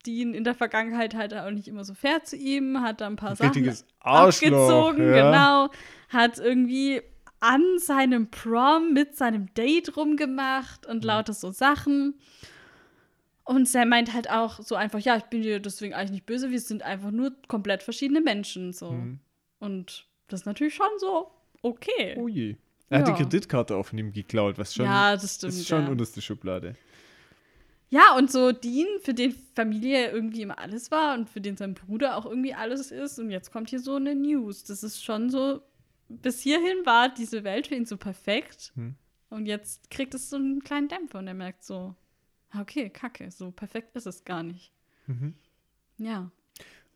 [0.03, 3.15] Dean in der Vergangenheit halt auch nicht immer so fair zu ihm, hat da ein
[3.15, 5.31] paar Ein Sachen abgezogen, ja.
[5.31, 5.69] genau.
[6.09, 7.01] Hat irgendwie
[7.39, 10.91] an seinem Prom mit seinem Date rumgemacht Mhm.
[10.91, 12.15] und lauter so Sachen.
[13.43, 16.51] Und Sam meint halt auch so einfach, ja, ich bin dir deswegen eigentlich nicht böse,
[16.51, 18.91] wir sind einfach nur komplett verschiedene Menschen so.
[18.91, 19.19] Mhm.
[19.59, 21.31] Und das ist natürlich schon so
[21.61, 22.15] okay.
[22.19, 22.55] Oh je.
[22.89, 23.13] Er hat Ja.
[23.15, 25.53] die Kreditkarte auf ihm geklaut, was schon, ja, das stimmt.
[25.53, 25.89] ist schon ja.
[25.89, 26.75] unterste Schublade.
[27.91, 31.75] Ja, und so Dean, für den Familie irgendwie immer alles war und für den sein
[31.75, 33.19] Bruder auch irgendwie alles ist.
[33.19, 34.63] Und jetzt kommt hier so eine News.
[34.63, 35.61] Das ist schon so,
[36.09, 38.71] bis hierhin war diese Welt für ihn so perfekt.
[38.75, 38.95] Hm.
[39.29, 41.95] Und jetzt kriegt es so einen kleinen Dämpfer und er merkt so,
[42.57, 43.31] Okay, kacke.
[43.31, 44.71] So perfekt ist es gar nicht.
[45.07, 45.35] Mhm.
[45.97, 46.31] Ja.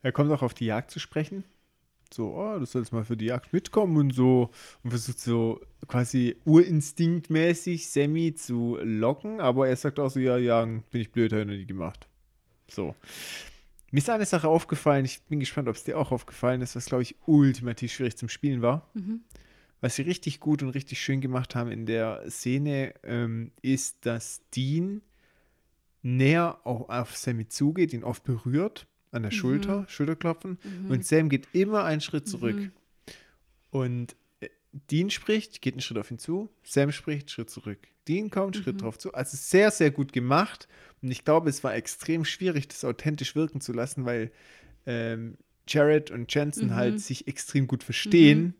[0.02, 1.44] Er kommt auch auf die Jagd zu sprechen.
[2.12, 4.50] So, oh, du sollst mal für die Jagd mitkommen und so.
[4.82, 9.40] Und versucht so quasi urinstinktmäßig Sammy zu locken.
[9.40, 12.08] Aber er sagt auch so, ja, Jagen bin ich blöd, habe ich noch nie gemacht.
[12.68, 12.94] So.
[13.90, 15.04] Mir ist eine Sache aufgefallen.
[15.04, 18.28] Ich bin gespannt, ob es dir auch aufgefallen ist, was, glaube ich, ultimativ schwierig zum
[18.28, 18.90] Spielen war.
[18.94, 19.20] Mhm.
[19.80, 24.40] Was sie richtig gut und richtig schön gemacht haben in der Szene, ähm, ist, dass
[24.54, 25.02] Dean
[26.02, 30.58] näher auch auf Sammy zugeht, ihn oft berührt an der Schulter, Schulterklopfen.
[30.88, 32.56] Und Sam geht immer einen Schritt zurück.
[32.56, 32.72] Mhm.
[33.70, 34.48] Und äh,
[34.90, 37.78] Dean spricht, geht einen Schritt auf ihn zu, Sam spricht, Schritt zurück.
[38.08, 39.12] Dean kommt, Schritt drauf zu.
[39.14, 40.68] Also sehr, sehr gut gemacht.
[41.02, 44.30] Und ich glaube, es war extrem schwierig, das authentisch wirken zu lassen, weil
[44.86, 45.36] ähm,
[45.66, 48.54] Jared und Jensen halt sich extrem gut verstehen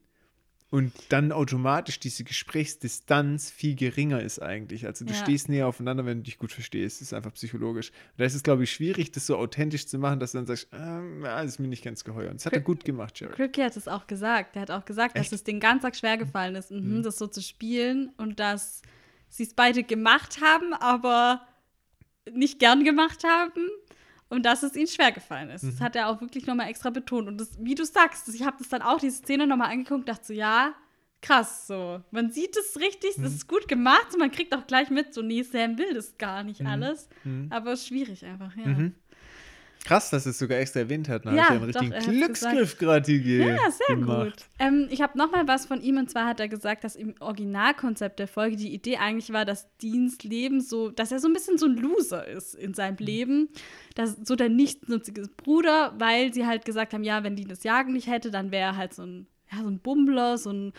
[0.68, 4.84] und dann automatisch diese Gesprächsdistanz viel geringer ist eigentlich.
[4.86, 5.18] Also du Ja.
[5.20, 7.00] stehst näher aufeinander, wenn du dich gut verstehst.
[7.00, 7.92] Das ist einfach psychologisch.
[8.16, 10.68] Da ist es, glaube ich, schwierig, das so authentisch zu machen, dass du dann sagst,
[10.72, 12.30] ähm, ja, das ist mir nicht ganz geheuer.
[12.30, 13.36] Und das hat er gut gemacht, Jared.
[13.36, 14.56] Kripke hat es auch gesagt.
[14.56, 15.32] Er hat auch gesagt, dass Echt?
[15.34, 18.82] es den ganz Tag schwer gefallen ist, mhm, das so zu spielen und dass
[19.28, 21.46] sie es beide gemacht haben, aber
[22.32, 23.68] nicht gern gemacht haben
[24.28, 25.64] und dass es ihnen schwer gefallen ist.
[25.64, 27.28] Das hat er auch wirklich nochmal extra betont.
[27.28, 30.08] Und das, wie du sagst, ich habe das dann auch, diese Szene nochmal angeguckt und
[30.08, 30.74] dachte so, ja,
[31.22, 32.00] krass, so.
[32.10, 35.22] Man sieht es richtig, das ist gut gemacht und man kriegt auch gleich mit, so,
[35.22, 37.08] nee, Sam will das gar nicht alles.
[37.50, 38.64] Aber es ist schwierig einfach, ja.
[39.86, 39.88] Mhm.
[39.88, 41.24] Krass, dass es sogar extra erwähnt hat.
[41.26, 44.26] Da Ja, habe ich einen doch, richtigen hat's Glücksgriff gerade hier Ja, sehr gemacht.
[44.26, 44.44] gut.
[44.58, 47.14] Ähm, ich habe noch mal was von ihm und zwar hat er gesagt, dass im
[47.20, 51.32] Originalkonzept der Folge die Idee eigentlich war, dass Deans Leben so, dass er so ein
[51.34, 53.48] bisschen so ein Loser ist in seinem Leben,
[53.94, 57.92] dass so der nichtsnutzige Bruder, weil sie halt gesagt haben, ja, wenn Dean das Jagen
[57.92, 60.72] nicht hätte, dann wäre er halt so ein, ja, so ein Bummler, so ein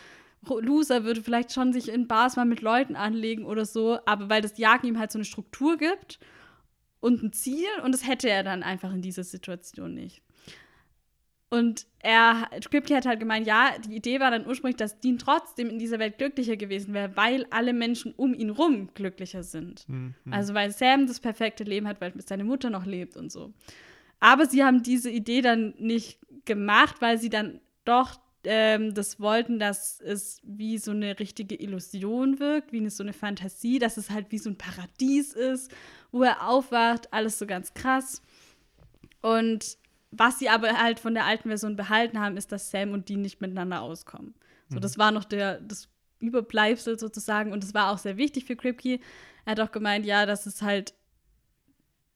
[0.48, 4.42] Loser, würde vielleicht schon sich in Bars mal mit Leuten anlegen oder so, aber weil
[4.42, 6.20] das Jagen ihm halt so eine Struktur gibt
[7.00, 10.22] und ein Ziel und das hätte er dann einfach in dieser Situation nicht.
[11.50, 15.70] Und er, Kripke hat halt gemeint, ja, die Idee war dann ursprünglich, dass Dean trotzdem
[15.70, 19.88] in dieser Welt glücklicher gewesen wäre, weil alle Menschen um ihn rum glücklicher sind.
[19.88, 20.14] Mhm.
[20.30, 23.54] Also weil Sam das perfekte Leben hat, weil seine Mutter noch lebt und so.
[24.20, 29.60] Aber sie haben diese Idee dann nicht gemacht, weil sie dann doch ähm, das wollten,
[29.60, 34.10] dass es wie so eine richtige Illusion wirkt, wie eine, so eine Fantasie, dass es
[34.10, 35.72] halt wie so ein Paradies ist,
[36.18, 38.22] wo er aufwacht, alles so ganz krass.
[39.22, 39.78] Und
[40.12, 43.22] was sie aber halt von der alten Version behalten haben, ist, dass Sam und Dean
[43.22, 44.34] nicht miteinander auskommen.
[44.70, 45.90] So, das war noch der, das
[46.20, 49.00] Überbleibsel sozusagen und das war auch sehr wichtig für Kripke.
[49.46, 50.94] Er hat auch gemeint, ja, das ist halt,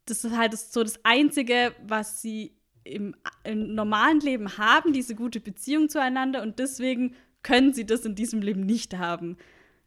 [0.05, 5.39] das ist halt so das Einzige, was sie im, im normalen Leben haben, diese gute
[5.39, 9.37] Beziehung zueinander und deswegen können sie das in diesem Leben nicht haben,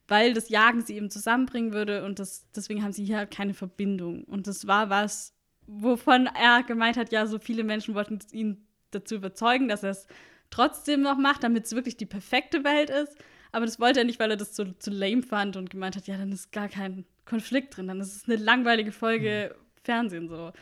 [0.09, 3.55] weil das Jagen sie eben zusammenbringen würde und das, deswegen haben sie hier halt keine
[3.55, 4.25] Verbindung.
[4.25, 5.35] Und das war was,
[5.67, 10.07] wovon er gemeint hat, ja, so viele Menschen wollten ihn dazu überzeugen, dass er es
[10.51, 13.17] trotzdem noch macht, damit es wirklich die perfekte Welt ist.
[13.51, 16.07] Aber das wollte er nicht, weil er das zu, zu lame fand und gemeint hat,
[16.07, 20.53] ja, dann ist gar kein Konflikt drin, dann ist es eine langweilige Folge Fernsehen so.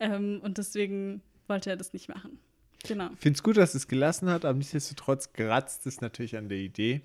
[0.00, 2.38] Ähm, und deswegen wollte er das nicht machen.
[2.84, 3.10] Genau.
[3.14, 6.58] Ich finde es gut, dass es gelassen hat, aber nichtsdestotrotz kratzt es natürlich an der
[6.58, 7.02] Idee.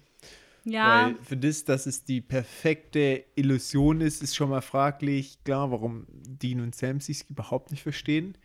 [0.69, 5.41] Ja, Weil für das, dass es die perfekte Illusion ist, ist schon mal fraglich.
[5.45, 8.37] Klar, warum Dean und Sam sich überhaupt nicht verstehen.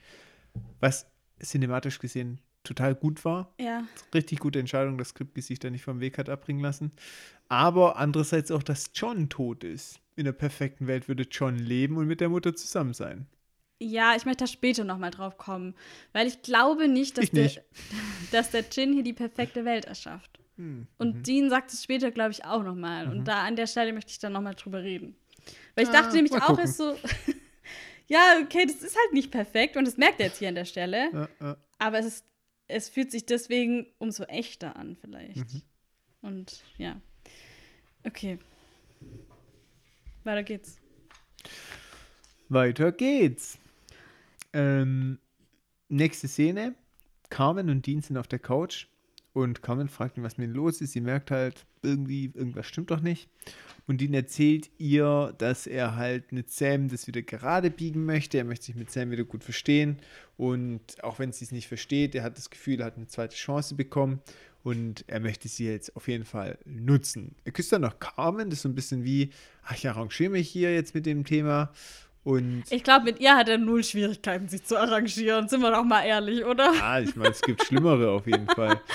[0.79, 1.07] Was
[1.43, 3.53] cinematisch gesehen total gut war.
[3.59, 3.85] ja.
[4.15, 6.93] Richtig gute Entscheidung, das Skript sich da nicht vom Weg hat abbringen lassen.
[7.49, 9.99] Aber andererseits auch, dass John tot ist.
[10.15, 13.27] In der perfekten Welt würde John leben und mit der Mutter zusammen sein.
[13.81, 15.75] Ja, ich möchte da später noch mal drauf kommen,
[16.13, 17.57] weil ich glaube nicht, dass, Ich nicht.
[17.57, 17.65] Der,
[18.31, 20.32] dass der Jin hier die perfekte Welt erschafft.
[20.63, 20.87] Hm.
[20.99, 23.09] Und Dean sagt es später, glaube ich, auch noch mal.
[23.11, 25.17] Und da an der Stelle möchte ich dann noch mal drüber reden.
[25.75, 26.65] Weil ich Ah, dachte nämlich auch, gucken.
[26.65, 26.97] ist so,
[28.07, 30.65] ja, okay, das ist halt nicht perfekt und das merkt er jetzt hier an der
[30.65, 31.11] Stelle.
[31.13, 31.57] Ja, ja.
[31.79, 32.25] Aber es, ist,
[32.69, 35.37] es fühlt sich deswegen umso echter an, vielleicht.
[35.53, 35.63] Mhm.
[36.21, 37.01] Und ja.
[38.05, 38.39] Okay.
[40.23, 40.77] Weiter geht's.
[42.49, 43.59] Weiter geht's.
[44.53, 45.19] Ähm,
[45.89, 46.77] nächste Szene.
[47.31, 48.87] Carmen und Dean sind auf der Couch
[49.33, 50.93] und Carmen fragt ihn, was mit ihm los ist.
[50.93, 53.29] Sie merkt halt, irgendwie, irgendwas stimmt doch nicht.
[53.87, 58.39] Und Dean erzählt ihr, dass er halt mit Sam das wieder gerade biegen möchte.
[58.39, 59.99] Er möchte sich mit Sam wieder gut verstehen.
[60.37, 63.35] Und auch wenn sie es nicht versteht, er hat das Gefühl, er hat eine zweite
[63.35, 64.21] Chance bekommen.
[64.65, 67.35] Und er möchte sie jetzt auf jeden Fall nutzen.
[67.45, 69.31] Er küsst dann noch Carmen, das ist so ein bisschen wie,
[69.65, 71.73] ach, ich arrangiere mich hier jetzt mit dem Thema.
[72.23, 75.49] Und Ich glaube, mit ihr hat er null Schwierigkeiten, sich zu arrangieren.
[75.49, 76.73] Sind wir doch mal ehrlich, oder?
[76.75, 78.81] Ja, ich meine, es gibt Schlimmere auf jeden Fall.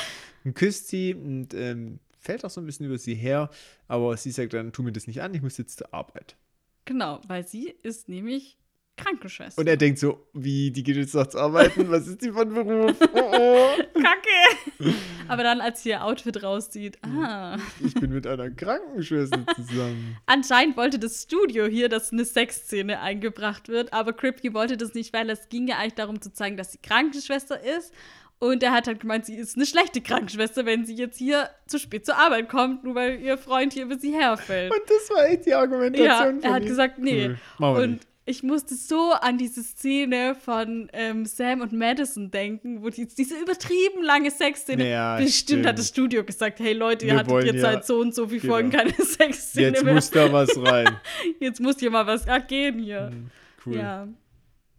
[0.48, 3.50] Und küsst sie und ähm, fällt auch so ein bisschen über sie her,
[3.90, 6.38] aber sie sagt dann, tu mir das nicht an, ich muss jetzt zur Arbeit.
[6.86, 8.58] Genau, weil sie ist nämlich
[8.96, 9.60] Krankenschwester.
[9.60, 11.92] Und er denkt so, wie, die geht jetzt nachts arbeiten?
[11.92, 12.96] Was ist die von Beruf?
[13.14, 13.68] Oh, oh.
[13.94, 14.96] Kacke!
[15.28, 17.20] Aber dann, als sie ihr Outfit rauszieht, Mhm.
[17.24, 17.58] ah.
[17.84, 20.18] Ich bin mit einer Krankenschwester zusammen.
[20.26, 25.12] Anscheinend wollte das Studio hier, dass eine Sexszene eingebracht wird, aber Kripke wollte das nicht,
[25.14, 27.94] weil es ging ja eigentlich darum zu zeigen, dass sie Krankenschwester ist.
[28.40, 31.80] Und er hat halt gemeint, sie ist eine schlechte Krankenschwester, wenn sie jetzt hier zu
[31.80, 34.72] spät zur Arbeit kommt, nur weil ihr Freund hier über sie herfällt.
[34.72, 36.68] Und das war echt die Argumentation Ja, von er hat ihm.
[36.68, 37.32] gesagt, nee.
[37.60, 37.66] Cool.
[37.82, 38.08] Und nicht.
[38.26, 43.40] ich musste so an diese Szene von ähm, Sam und Madison denken, wo die, diese
[43.40, 44.88] übertrieben lange Sexszene.
[44.88, 45.80] Ja, Bestimmt hat stimmt.
[45.80, 48.40] das Studio gesagt, hey Leute, ihr Wir hattet jetzt ja- seit so und so viel
[48.40, 48.54] genau.
[48.54, 49.96] Folgen keine Sexszene Jetzt mehr.
[49.96, 50.96] muss da was rein.
[51.40, 53.08] Jetzt muss hier mal was gehen hier.
[53.10, 53.32] Hm,
[53.66, 53.78] Cool.
[53.78, 54.08] Ja,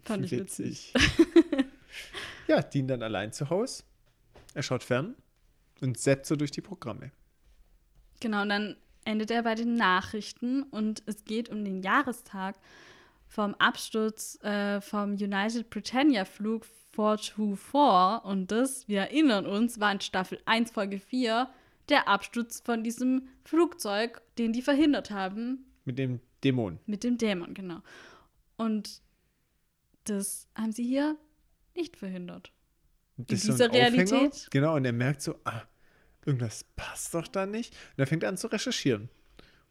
[0.05, 0.93] fand ich witzig.
[2.49, 3.85] ja, Dean dann allein zu Hause.
[4.55, 5.15] Er schaut fern
[5.81, 7.13] und zappt so durch die Programme.
[8.21, 12.57] Genau, und dann endet er bei den Nachrichten und es geht um den Jahrestag
[13.27, 16.65] vom Absturz äh, vom United Britannia Flug
[16.95, 21.49] 424 und das, wir erinnern uns, war in Staffel 1, Folge 4
[21.89, 26.81] der Absturz von diesem Flugzeug, den die verhindert haben, Mit dem Dämon.
[26.87, 27.81] mit dem Dämon, genau.
[28.57, 29.01] Und
[30.05, 31.17] das haben sie hier
[31.79, 32.53] nicht verhindert.
[33.17, 33.95] In das so dieser Aufhänger.
[34.13, 34.49] Realität?
[34.51, 35.63] Genau, und er merkt so, ah,
[36.27, 37.73] irgendwas passt doch da nicht.
[37.97, 39.09] Und er fängt an zu recherchieren.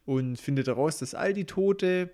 [0.04, 2.10] Und findet heraus, dass all die Tote,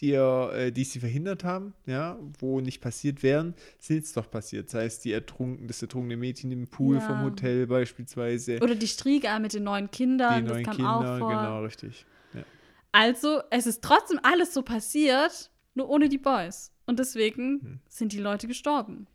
[0.00, 4.30] die, er, äh, die sie verhindert haben, ja, wo nicht passiert wären, sind jetzt doch
[4.30, 4.68] passiert.
[4.70, 7.00] Sei es die ertrunken, das ertrunkene Mädchen im Pool Ja.
[7.00, 8.60] vom Hotel beispielsweise.
[8.60, 11.28] Oder die Strieger mit den neuen Kindern, die das neuen kam Kinder, auch vor.
[11.30, 12.06] genau, richtig.
[12.34, 12.44] Ja.
[12.92, 16.70] Also, es ist trotzdem alles so passiert, nur ohne die Boys.
[16.86, 17.80] Und deswegen Hm.
[17.88, 19.06] sind die Leute gestorben.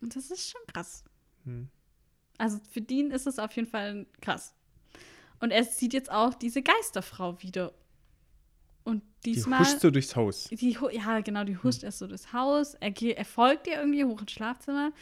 [0.00, 1.04] Und das ist schon krass.
[1.44, 1.68] Hm.
[2.38, 4.54] Also für Dean ist es auf jeden Fall krass.
[5.40, 7.72] Und er sieht jetzt auch diese Geisterfrau wieder.
[8.84, 9.60] Und Die diesmal.
[9.60, 10.44] huscht so durchs Haus.
[10.44, 12.74] die, ja, genau, die huscht erst so durchs Haus.
[12.74, 14.92] Er, er folgt ihr irgendwie hoch ins Schlafzimmer,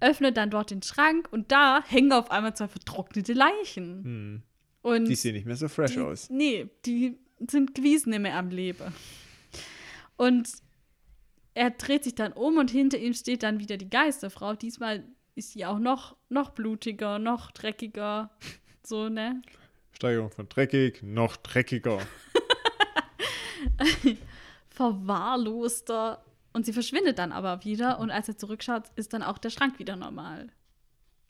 [0.00, 4.04] öffnet dann dort den Schrank und da hängen auf einmal zwei vertrocknete Leichen.
[4.04, 4.42] Hm.
[4.82, 6.30] Und Die sehen nicht mehr so fresh die, aus.
[6.30, 8.94] Nee, die sind gewiesen nicht mehr am Leben.
[10.16, 10.48] Und
[11.56, 14.54] er dreht sich dann um und hinter ihm steht dann wieder die Geisterfrau.
[14.54, 15.04] Diesmal
[15.34, 18.30] ist sie auch noch, noch blutiger, noch dreckiger.
[18.82, 19.40] So, ne?
[19.92, 21.98] Steigerung von dreckig, noch dreckiger.
[24.68, 26.22] Verwahrloster.
[26.52, 28.00] Und sie verschwindet dann aber wieder.
[28.00, 30.48] Und als er zurückschaut, ist dann auch der Schrank wieder normal.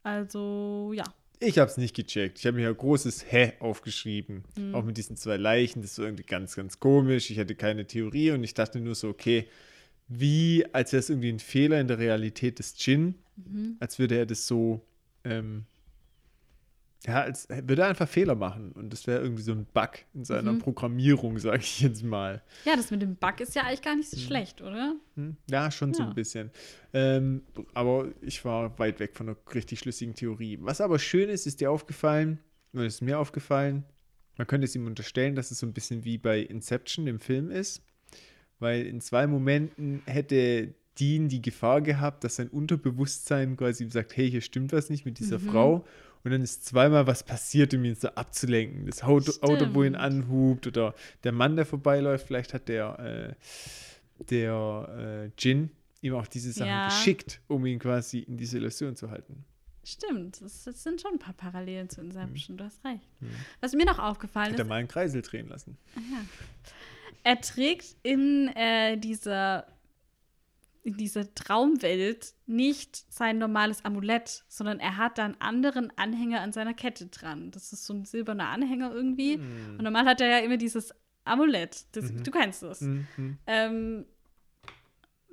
[0.03, 1.05] Also, ja.
[1.39, 2.40] Ich habe es nicht gecheckt.
[2.40, 4.43] Ich habe mir ein großes Hä aufgeschrieben.
[4.57, 4.74] Mhm.
[4.74, 5.82] Auch mit diesen zwei Leichen.
[5.82, 7.31] Das ist irgendwie ganz, ganz komisch.
[7.31, 9.48] Ich hatte keine Theorie und ich dachte nur so, okay,
[10.09, 13.77] wie, als wäre es irgendwie ein Fehler in der Realität des Jin, Mhm.
[13.81, 14.87] als würde er das so,
[15.24, 15.65] ähm,
[17.07, 18.73] ja, als würde er einfach Fehler machen.
[18.73, 20.59] Und das wäre irgendwie so ein Bug in seiner Mhm.
[20.59, 22.43] Programmierung, sage ich jetzt mal.
[22.65, 24.97] Ja, das mit dem Bug ist ja eigentlich gar nicht so schlecht, oder?
[25.15, 25.37] Hm?
[25.51, 26.09] Ja, schon so Ja.
[26.09, 26.51] ein bisschen.
[26.93, 27.43] Ähm,
[27.74, 30.59] aber ich war weit weg von einer richtig schlüssigen Theorie.
[30.62, 32.39] Was aber schön ist, ist dir aufgefallen,
[32.73, 33.85] oder ist mir aufgefallen,
[34.39, 37.51] man könnte es ihm unterstellen, dass es so ein bisschen wie bei Inception im Film
[37.51, 37.83] ist,
[38.59, 44.16] weil in zwei Momenten hätte Dean die Gefahr gehabt, dass sein Unterbewusstsein quasi ihm sagt,
[44.16, 45.49] hey, hier stimmt was nicht mit dieser Mhm.
[45.51, 45.87] Frau.
[46.24, 48.87] Und dann ist zweimal was passiert, um ihn so abzulenken.
[48.87, 54.24] Das Auto, Auto wo ihn anhubt oder der Mann, der vorbeiläuft, vielleicht hat der, äh,
[54.31, 55.70] der äh, Jin
[56.01, 56.85] ihm auch diese Sachen Ja.
[56.85, 59.45] geschickt, um ihn quasi in diese Illusion zu halten.
[59.85, 63.07] Stimmt, das, das sind schon ein paar Parallelen zu Inception, du hast recht.
[63.20, 63.28] Mhm.
[63.61, 65.77] Was mir noch aufgefallen er ist, mal einen Kreisel drehen lassen.
[67.27, 69.66] Er trägt in äh, dieser
[70.85, 76.53] in dieser Traumwelt nicht sein normales Amulett, sondern er hat da einen anderen Anhänger an
[76.53, 77.51] seiner Kette dran.
[77.51, 79.35] Das ist so ein silberner Anhänger irgendwie.
[79.35, 80.94] Und normal hat er ja immer dieses
[81.24, 81.86] Amulett.
[81.90, 82.23] Das, Mhm.
[82.23, 82.82] Du kennst das.
[82.82, 83.39] Mhm.
[83.48, 84.07] Ähm,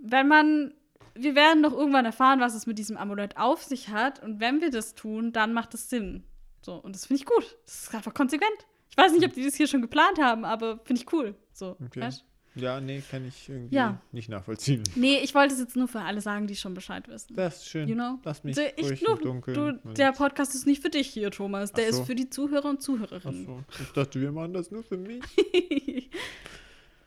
[0.02, 0.74] wenn man,
[1.14, 4.24] wir werden noch irgendwann erfahren, was es mit diesem Amulett auf sich hat.
[4.24, 6.24] Und wenn wir das tun, dann macht es Sinn.
[6.64, 7.56] So, und das finde ich gut.
[7.68, 8.66] Das ist einfach konsequent.
[8.96, 11.34] Ich weiß nicht, ob die das hier schon geplant haben, aber finde ich cool.
[11.52, 12.02] So, Okay.
[12.02, 12.24] weißt?
[12.56, 14.00] Ja, nee, kann ich irgendwie Ja.
[14.12, 14.84] nicht nachvollziehen.
[14.94, 17.36] Nee, ich wollte es jetzt nur für alle sagen, die schon Bescheid wissen.
[17.36, 17.90] Das ist schön.
[17.90, 18.20] You know?
[18.24, 19.80] Lass mich So, ich, im Dunkeln.
[19.84, 21.72] du, der Podcast ist nicht für dich hier, Thomas.
[21.74, 22.02] Der Ach so.
[22.02, 23.46] ist für die Zuhörer und Ach Zuhörerinnen.
[23.48, 25.24] so, ich dachte, wir machen das nur für mich.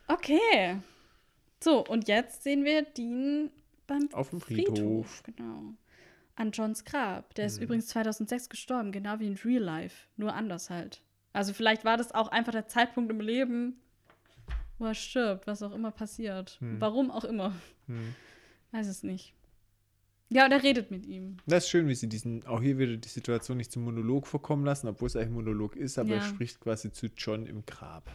[0.08, 0.78] okay.
[1.62, 3.50] So, und jetzt sehen wir Dean
[3.86, 5.22] beim Auf dem Friedhof.
[5.24, 5.74] Genau.
[6.34, 7.34] An Johns Grab.
[7.36, 7.64] Der ist Mhm.
[7.64, 10.06] übrigens 2006 gestorben, genau wie in Real Life.
[10.16, 11.02] Nur anders halt.
[11.36, 13.74] Also vielleicht war das auch einfach der Zeitpunkt im Leben,
[14.78, 16.56] wo er stirbt, was auch immer passiert.
[16.60, 16.80] Hm.
[16.80, 17.52] Warum auch immer.
[17.86, 18.14] Hm.
[18.72, 19.34] Weiß es nicht.
[20.28, 21.36] Ja, und er redet mit ihm.
[21.46, 24.64] Das ist schön, wie sie diesen, auch hier wieder die Situation nicht zum Monolog vorkommen
[24.64, 26.22] lassen, obwohl es eigentlich ein Monolog ist, aber er Ja.
[26.22, 28.10] spricht quasi zu John im Grab.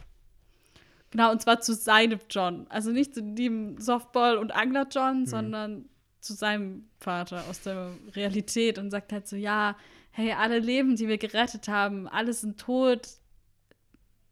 [1.10, 2.66] Genau, und zwar zu seinem John.
[2.70, 5.26] Also nicht zu dem Softball- und Angler-John, Mhm.
[5.26, 5.84] sondern
[6.20, 9.76] zu seinem Vater aus der Realität und sagt halt so, ja,
[10.12, 13.08] hey, alle Leben, die wir gerettet haben, alle sind tot.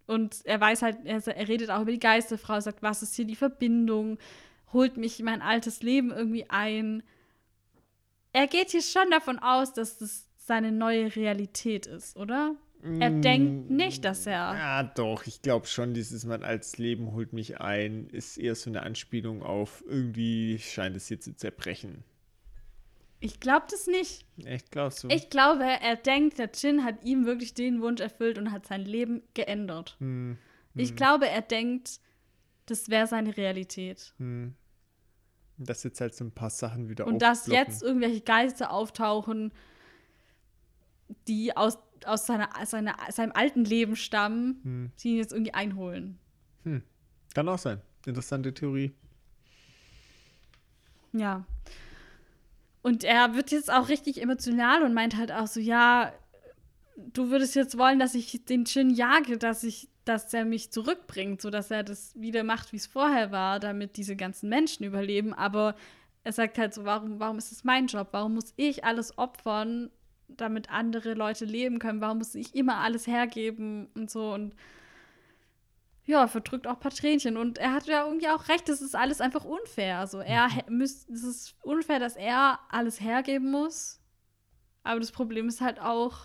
[0.07, 3.24] Und er weiß halt, er, er redet auch über die Geisterfrau, sagt, was ist hier
[3.24, 4.19] die Verbindung?
[4.73, 7.02] Holt mich in mein altes Leben irgendwie ein.
[8.32, 12.55] Er geht hier schon davon aus, dass das seine neue Realität ist, oder?
[12.82, 14.55] Er denkt nicht, dass er.
[14.55, 18.55] Mm, Ja, doch, ich glaube schon, dieses Mann als Leben holt mich ein, ist eher
[18.55, 22.05] so eine Anspielung auf irgendwie scheint es hier zu zerbrechen.
[23.20, 24.24] Ich glaube das nicht.
[24.44, 25.09] Echt, glaubst du?
[25.09, 28.82] Ich glaube, er denkt, der Jin hat ihm wirklich den Wunsch erfüllt und hat sein
[28.84, 29.97] Leben geändert.
[30.01, 30.38] Hm,
[30.74, 32.01] Ich glaube, er denkt,
[32.66, 34.14] das wäre seine Realität.
[34.18, 34.55] hm.
[35.62, 39.52] Dass jetzt halt so ein paar Sachen wieder Und dass jetzt irgendwelche Geister auftauchen,
[41.28, 41.76] die aus,
[42.06, 44.92] aus seiner, seiner, seinem alten Leben stammen, Hm.
[45.02, 46.18] die ihn jetzt irgendwie einholen.
[47.34, 47.82] Kann auch sein.
[48.06, 48.92] Interessante Theorie.
[51.12, 51.44] Ja.
[52.82, 56.12] Und er wird jetzt auch richtig emotional und meint halt auch so, ja,
[56.97, 61.43] du würdest jetzt wollen, dass ich den Jin jage, dass ich, dass er mich zurückbringt,
[61.43, 65.35] so dass er das wieder macht, wie es vorher war, damit diese ganzen Menschen überleben.
[65.35, 65.74] Aber
[66.24, 68.09] er sagt halt so, warum, warum ist es mein Job?
[68.12, 69.90] Warum muss ich alles opfern,
[70.28, 72.01] damit andere Leute leben können?
[72.01, 74.32] Warum muss ich immer alles hergeben und so?
[74.32, 74.55] Und
[76.10, 77.36] ja, verdrückt auch ein paar Tränchen.
[77.36, 79.98] Und er hat ja irgendwie auch recht, das ist alles einfach unfair.
[79.98, 80.52] Also er Mhm.
[80.52, 84.00] hä- müsst, es ist unfair, dass er alles hergeben muss.
[84.82, 86.18] Aber das Problem ist halt auch,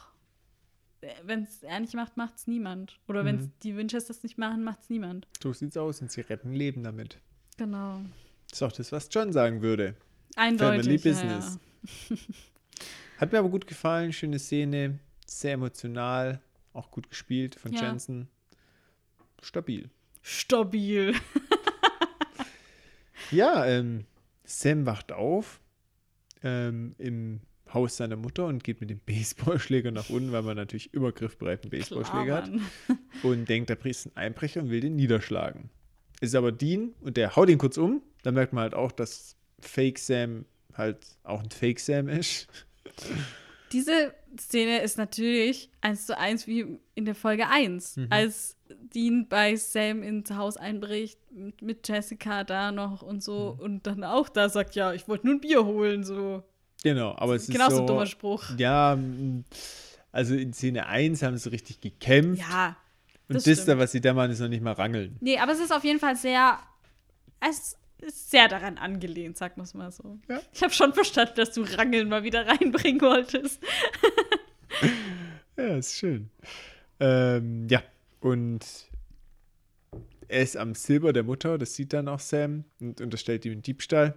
[1.24, 3.00] wenn es er nicht macht, macht es niemand.
[3.08, 3.52] Oder wenn Mhm.
[3.64, 5.28] die Winchesters nicht machen, macht es niemand.
[5.42, 7.20] So sieht's aus und sie retten Leben damit.
[7.58, 8.02] Genau.
[8.50, 9.96] Das ist auch das, was John sagen würde.
[10.36, 10.82] Eindeutig.
[10.86, 11.60] Family ja, Business.
[13.18, 16.42] Hat mir aber gut gefallen, schöne Szene, sehr emotional,
[16.74, 17.84] auch gut gespielt von Ja.
[17.84, 18.28] Jensen.
[19.46, 19.90] Stabil.
[20.22, 21.14] Stabil.
[23.32, 24.06] Ja, ähm,
[24.44, 25.60] Sam wacht auf
[26.44, 27.40] ähm, im
[27.74, 31.70] Haus seiner Mutter und geht mit dem Baseballschläger nach unten, weil man natürlich immer griffbereiten
[31.72, 32.52] Baseballschläger hat.
[33.24, 35.70] Und denkt, da ist ein Einbrecher und will den niederschlagen.
[36.22, 38.04] Ist aber Dean und der haut ihn kurz um.
[38.22, 42.48] Da merkt man halt auch, dass Fake Sam halt auch ein Fake Sam ist.
[43.72, 48.08] Diese Szene ist natürlich eins zu eins wie in der Folge 1, Mhm.
[48.12, 48.56] als
[48.96, 53.60] Dean bei Sam ins Haus einbricht, mit, mit Jessica da noch und so Mhm.
[53.64, 56.44] und dann auch da sagt, ja, ich wollte nur ein Bier holen, so.
[56.84, 58.44] Genau, aber es ist Genau so ein dummer Spruch.
[58.58, 58.98] Ja,
[60.12, 62.42] also in Szene 1 haben sie richtig gekämpft.
[62.50, 62.78] Ja.
[63.28, 63.80] und das das, da, stimmt.
[63.82, 65.18] was sie da machen, ist noch nicht mal rangeln.
[65.20, 66.58] Nee, aber es ist auf jeden Fall sehr,
[67.42, 70.20] es ist sehr daran angelehnt, sag mal mal so.
[70.30, 70.40] Ja.
[70.54, 73.62] Ich habe schon verstanden, dass du Rangeln mal wieder reinbringen wolltest.
[75.58, 76.30] Ja, ist schön.
[77.00, 77.82] Ähm, ja,
[78.26, 78.66] und
[80.28, 83.62] er ist am Silber der Mutter, das sieht dann auch Sam und unterstellt ihm einen
[83.62, 84.16] Diebstahl.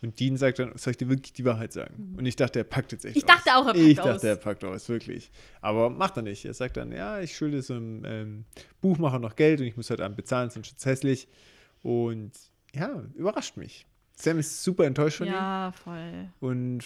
[0.00, 2.14] Und Dean sagt dann, soll ich dir wirklich die Wahrheit sagen?
[2.16, 3.18] Und ich dachte, er packt jetzt echt Mhm.
[3.18, 3.64] Ich dachte aus.
[3.64, 4.06] auch, er packt Ich aus.
[4.06, 5.30] dachte, er packt aus, wirklich.
[5.60, 6.44] Aber macht er nicht.
[6.44, 8.44] Er sagt dann, ja, ich schulde so einem ähm,
[8.80, 11.28] Buchmacher noch Geld und ich muss heute Abend bezahlen, sonst ist es hässlich.
[11.82, 12.30] Und
[12.74, 13.86] ja, überrascht mich.
[14.14, 15.32] Sam ist super enttäuscht von ihm.
[15.32, 16.28] Ja, voll.
[16.40, 16.84] Und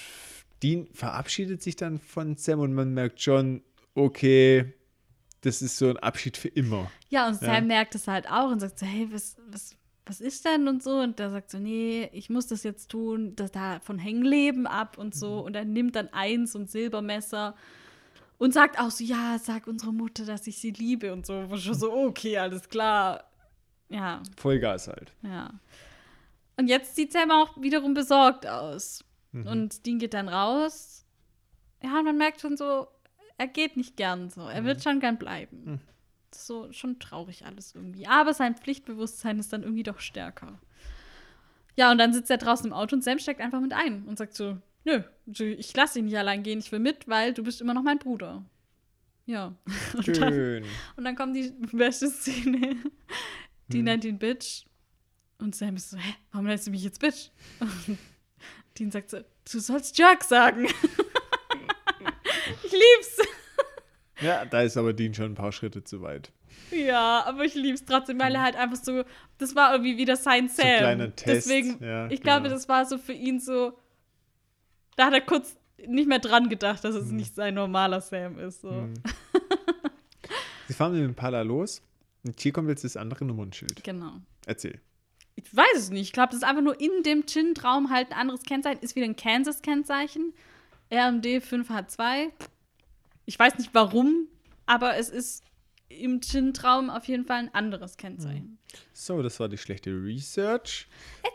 [0.62, 3.62] Dean verabschiedet sich dann von Sam und man merkt schon,
[3.94, 4.72] okay,
[5.42, 6.90] das ist so ein Abschied für immer.
[7.08, 7.60] Ja, und Sam Ja.
[7.60, 10.98] merkt es halt auch und sagt so, hey, was, was, was ist denn und so?
[10.98, 14.98] Und der sagt so, nee, ich muss das jetzt tun, das davon hängen Leben ab
[14.98, 15.40] und so.
[15.40, 15.42] Mhm.
[15.42, 17.54] Und er nimmt dann eins und Silbermesser
[18.38, 21.44] und sagt auch so, ja, sag unserer Mutter, dass ich sie liebe und so.
[21.50, 23.24] Wo schon so, okay, alles klar.
[23.88, 25.12] Ja, Vollgas halt.
[25.22, 25.50] ja.
[26.56, 29.04] Und jetzt sieht Sam auch wiederum besorgt aus.
[29.32, 29.46] Mhm.
[29.46, 31.04] Und Dean geht dann raus.
[31.82, 32.86] Ja, und man merkt schon so,
[33.38, 34.48] er geht nicht gern so.
[34.48, 35.62] Er wird schon gern bleiben.
[35.64, 35.80] Mhm.
[36.34, 38.06] So schon traurig alles irgendwie.
[38.06, 40.58] Aber sein Pflichtbewusstsein ist dann irgendwie doch stärker.
[41.76, 44.18] Ja, und dann sitzt er draußen im Auto und Sam steigt einfach mit ein und
[44.18, 47.60] sagt so: Nö, ich lasse dich nicht allein gehen, ich will mit, weil du bist
[47.60, 48.44] immer noch mein Bruder.
[49.26, 49.54] Ja.
[49.94, 50.64] Und dann, Schön.
[50.96, 52.74] und dann kommt die beste Szene.
[53.68, 53.84] Die Hm.
[53.84, 54.64] nennt ihn Bitch.
[55.38, 57.30] Und Sam ist so, hä, warum nennst du mich jetzt Bitch?
[57.60, 57.98] Und
[58.76, 60.64] Dean sagt so, du sollst Jerk sagen.
[62.64, 63.18] ich lieb's.
[64.22, 66.32] Ja, da ist aber Dean schon ein paar Schritte zu weit.
[66.70, 69.04] Ja, aber ich lieb's trotzdem, weil er halt einfach so,
[69.38, 70.66] das war irgendwie wieder sein Sam.
[70.66, 72.54] ein kleiner Test, Deswegen, ja, ich glaube, genau.
[72.54, 73.76] das war so für ihn so,
[74.96, 77.16] da hat er kurz nicht mehr dran gedacht, dass es Hm.
[77.16, 78.60] nicht sein normaler Sam ist.
[78.62, 78.70] So.
[78.70, 78.94] Mhm.
[80.68, 81.82] Sie fahren mit dem Pala los
[82.24, 83.82] und hier kommt jetzt das andere Nummernschild.
[83.82, 84.12] Genau.
[84.46, 84.80] Erzähl.
[85.34, 86.02] Ich weiß es nicht.
[86.02, 88.80] Ich glaube, das ist einfach nur in dem Chin-Traum halt ein anderes Kennzeichen.
[88.82, 90.34] Ist wieder ein Kansas-Kennzeichen.
[90.92, 92.30] RMD 5H2.
[93.32, 94.28] Ich weiß nicht warum,
[94.66, 95.42] aber es ist
[95.88, 98.58] im Gin-Traum auf jeden Fall ein anderes Kennzeichen.
[98.92, 100.86] So, das war die schlechte Research.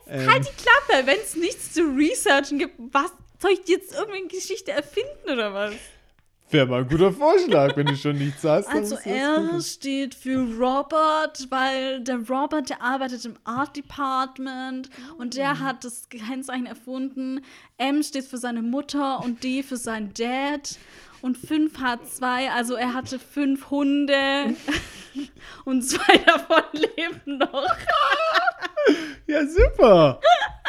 [0.06, 2.76] Ähm, Halt die Klappe, wenn es nichts zu researchen gibt.
[2.94, 5.74] Was soll ich jetzt irgendwie eine Geschichte erfinden oder was?
[6.50, 8.68] Wäre mal ein guter Vorschlag, wenn du schon nichts hast.
[8.68, 9.64] Also gut.
[9.66, 16.08] steht für Robert, weil der Robert, der arbeitet im Art Department und der hat das
[16.08, 17.42] Kennzeichen erfunden.
[17.78, 20.78] M steht für seine Mutter und D für seinen Dad.
[21.22, 24.56] Und 5 hat zwei, also er hatte fünf Hunde
[25.66, 27.76] und zwei davon leben noch.
[29.26, 30.20] Ja, super.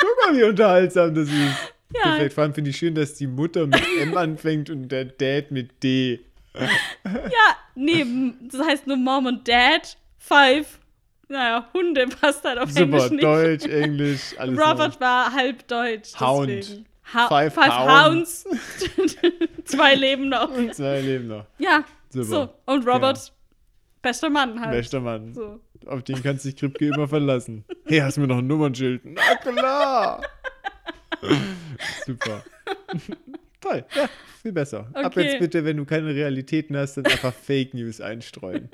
[0.01, 1.75] Guck mal, wie unterhaltsam das ist.
[1.95, 2.03] Ja.
[2.03, 2.33] Perfekt.
[2.35, 5.83] Vor allem finde ich schön, dass die Mutter mit M anfängt und der Dad mit
[5.83, 6.21] D.
[6.55, 8.05] Ja, nee,
[8.51, 10.79] das heißt nur Mom und Dad, five.
[11.29, 13.23] Naja, Hunde passt halt auf Super, Englisch nicht.
[13.23, 16.19] Deutsch, Englisch, alles Robert war halb deutsch.
[16.19, 16.49] Hound.
[16.49, 16.87] Deswegen.
[17.15, 18.45] Ha Five five, Hounds.
[19.65, 20.51] Zwei leben noch.
[20.73, 21.47] Zwei leben noch.
[21.59, 22.25] Ja, Super.
[22.27, 22.49] so.
[22.67, 23.33] Und Robert,
[24.03, 24.73] bester Mann halt.
[24.73, 25.33] Bester Mann.
[25.33, 25.61] So.
[25.87, 27.65] Auf den kannst dich Kripke immer verlassen.
[27.87, 29.03] Hey, hast du mir noch ein Nummernschild?
[29.05, 30.23] Na klar.
[32.05, 32.45] Super.
[33.61, 33.85] Toll.
[33.95, 34.09] Ja,
[34.43, 34.89] viel besser.
[34.93, 35.23] Ab Okay.
[35.23, 38.69] jetzt bitte, wenn du keine Realitäten hast, dann einfach Fake News einstreuen.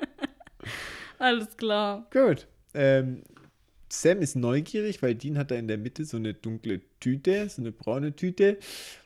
[1.19, 2.05] Alles klar.
[2.11, 2.47] Gut.
[2.73, 3.23] Ähm,
[4.01, 7.61] Sam ist neugierig, weil Dean hat da in der Mitte so eine dunkle Tüte, so
[7.61, 8.57] eine braune Tüte.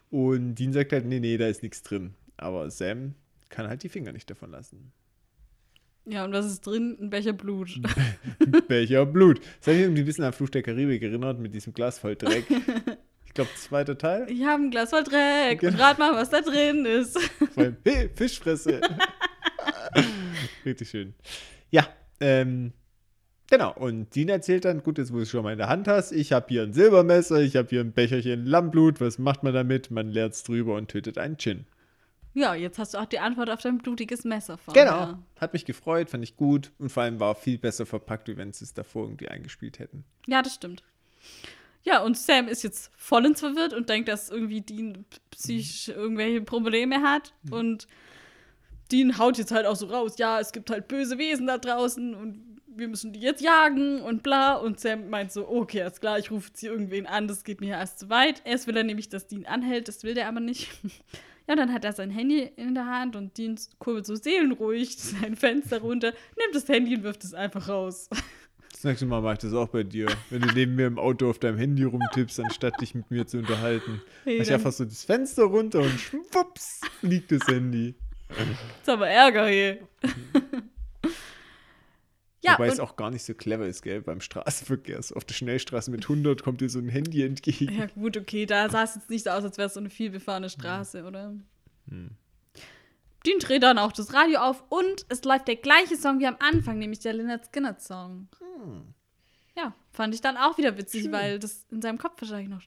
[0.10, 2.14] Und Dean sagt halt, nee, nee, da ist nichts drin.
[2.38, 3.16] Aber Sam
[3.50, 4.92] kann halt die Finger nicht davon lassen.
[6.06, 6.98] Ja, und was ist drin?
[7.00, 7.80] Ein Becher Blut.
[8.68, 9.40] Becher Blut.
[9.60, 12.16] Das hat mich irgendwie ein bisschen an Fluch der Karibik erinnert mit diesem Glas voll
[12.16, 12.46] Dreck.
[13.26, 14.26] Ich glaube, zweiter Teil.
[14.28, 15.62] Ich habe ein Glas voll Dreck.
[15.62, 15.84] Und Genau.
[15.84, 17.16] rat mal, was da drin ist.
[17.56, 18.82] Allem, hey, Fischfresse.
[20.66, 21.14] Richtig schön.
[21.70, 21.88] Ja,
[22.20, 22.74] ähm,
[23.50, 23.74] genau.
[23.74, 26.12] Und Dean erzählt dann, gut, jetzt wo du es schon mal in der Hand hast,
[26.12, 29.02] ich habe hier ein Silbermesser, ich habe hier ein Becherchen Lammblut.
[29.02, 29.92] Was macht man damit?
[29.92, 31.66] Man leert es drüber und tötet einen Chin.
[32.34, 34.74] Ja, jetzt hast du auch die Antwort auf dein blutiges Messer von.
[34.74, 35.18] Genau.
[35.40, 36.72] Hat mich gefreut, fand ich gut.
[36.78, 40.06] Und vor allem war viel besser verpackt, wie wenn sie es davor irgendwie eingespielt hätten.
[40.28, 40.84] Ja, das stimmt.
[41.84, 47.02] Ja, und Sam ist jetzt vollends verwirrt und denkt, dass irgendwie Dean psychisch irgendwelche Probleme
[47.02, 47.34] hat.
[47.50, 47.88] Und
[48.92, 52.16] Dean haut jetzt halt auch so raus, ja, es gibt halt böse Wesen da draußen
[52.16, 54.54] und wir müssen die jetzt jagen und bla.
[54.56, 57.62] Und Sam meint so, okay, alles klar, ich rufe jetzt hier irgendwen an, das geht
[57.62, 58.42] mir erst zu weit.
[58.46, 60.70] Erst will er nämlich, dass Dean anhält, das will der aber nicht.
[61.48, 65.36] Ja, dann hat er sein Handy in der Hand und Dean kurbelt so seelenruhig sein
[65.36, 68.08] Fenster runter, nimmt das Handy und wirft es einfach raus.
[68.72, 70.06] Das nächste Mal mache ich das auch bei dir.
[70.30, 73.40] Wenn du neben mir im Auto auf deinem Handy rumtippst, anstatt dich mit mir zu
[73.40, 74.02] unterhalten.
[74.24, 77.96] Hey, Mach ich einfach so das Fenster runter und schwupps, liegt das Handy.
[78.80, 79.80] ist aber Ärger hier.
[82.42, 85.02] ja, Wobei es auch gar nicht so clever ist, gell, beim Straßenverkehr.
[85.02, 87.78] So auf der Schnellstraße mit 100 kommt dir so ein Handy entgegen.
[87.78, 89.90] ja gut, okay, da sah es jetzt nicht so aus, als wäre es so eine
[89.90, 91.36] vielbefahrene Straße, oder?
[91.90, 92.12] Hm.
[93.26, 96.38] Dean dreht dann auch das Radio auf und es läuft der gleiche Song wie am
[96.40, 98.30] Anfang, nämlich der Lynyrd Skynyrd Song.
[98.40, 98.94] Hm.
[99.58, 101.12] Ja, fand ich dann auch wieder witzig, Schön.
[101.12, 102.62] weil das in seinem Kopf wahrscheinlich noch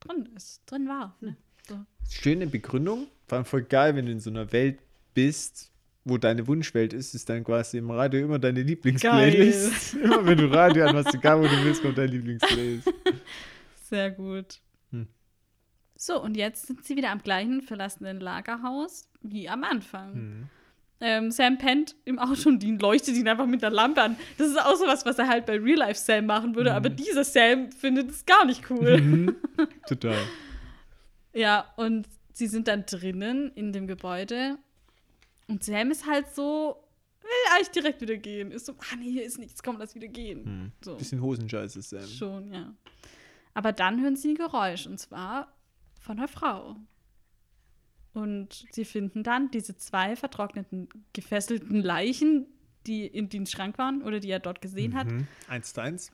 [0.00, 1.16] drin ist, drin war.
[1.20, 1.28] Hm.
[1.28, 1.36] Ne?
[1.68, 1.78] So.
[2.10, 3.06] Schöne Begründung.
[3.28, 4.80] Vor allem voll geil, wenn du in so einer Welt
[5.14, 5.71] bist,
[6.04, 9.94] wo deine Wunschwelt ist, ist dann quasi im Radio immer deine Lieblingsplaylist.
[10.02, 12.92] immer wenn du Radio anhast, egal wo du bist, kommt deine Lieblingsplaylist.
[13.88, 14.60] Sehr gut.
[14.90, 15.06] Hm.
[15.94, 20.14] So, und jetzt sind sie wieder am gleichen verlassenen Lagerhaus wie am Anfang.
[20.14, 20.48] Hm.
[21.04, 24.16] Ähm, Sam pennt im Auto und Dean leuchtet ihn einfach mit der Lampe an.
[24.38, 26.90] Das ist auch so was, was er halt bei Real Life Sam machen würde, aber
[26.90, 29.00] dieser Sam findet es gar nicht cool.
[29.00, 29.36] Mhm.
[29.88, 30.18] Total.
[31.32, 34.58] ja, und sie sind dann drinnen in dem Gebäude
[35.52, 36.82] und Sam ist halt so,
[37.20, 38.50] will eigentlich direkt wieder gehen.
[38.50, 40.44] Ist so, ah nee, hier ist nichts, komm, lass wieder gehen.
[40.46, 40.72] Hm.
[40.82, 40.96] So.
[40.96, 42.06] Bisschen Hosenscheiße, Sam.
[42.06, 42.72] Schon, ja.
[43.52, 45.52] Aber dann hören sie ein Geräusch und zwar
[46.00, 46.76] von einer Frau.
[48.14, 52.46] Und sie finden dann diese zwei vertrockneten, gefesselten Leichen,
[52.86, 55.06] die in den Schrank waren oder die er dort gesehen hat.
[55.06, 55.26] Mhm.
[55.48, 56.12] Eins zu eins.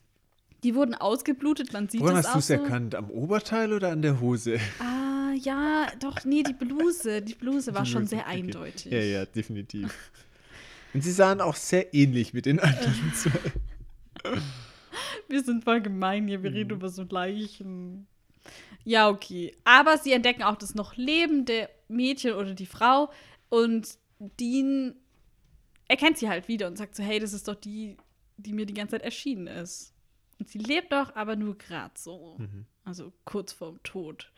[0.64, 2.54] Die wurden ausgeblutet, man sieht Woran es hast du es so.
[2.54, 2.96] erkannt?
[2.96, 4.58] Am Oberteil oder an der Hose?
[4.80, 5.07] Ah,
[5.38, 7.22] ja, doch, nee, die Bluse.
[7.22, 8.38] Die Bluse war Die schon Bluse, sehr okay.
[8.38, 8.92] eindeutig.
[8.92, 9.94] Ja, ja, definitiv.
[10.94, 13.38] Und sie sahen auch sehr ähnlich mit den anderen zwei.
[15.28, 16.56] Wir sind voll gemein hier, wir Mhm.
[16.56, 18.06] reden über so Leichen.
[18.84, 19.54] Ja, okay.
[19.64, 23.10] Aber sie entdecken auch das noch lebende Mädchen oder die Frau
[23.50, 24.94] und Dean
[25.86, 27.96] erkennt sie halt wieder und sagt so, hey, das ist doch die,
[28.36, 29.92] die mir die ganze Zeit erschienen ist.
[30.38, 32.36] Und sie lebt doch, aber nur gerade so.
[32.38, 32.64] Mhm.
[32.84, 34.30] Also kurz vorm Tod.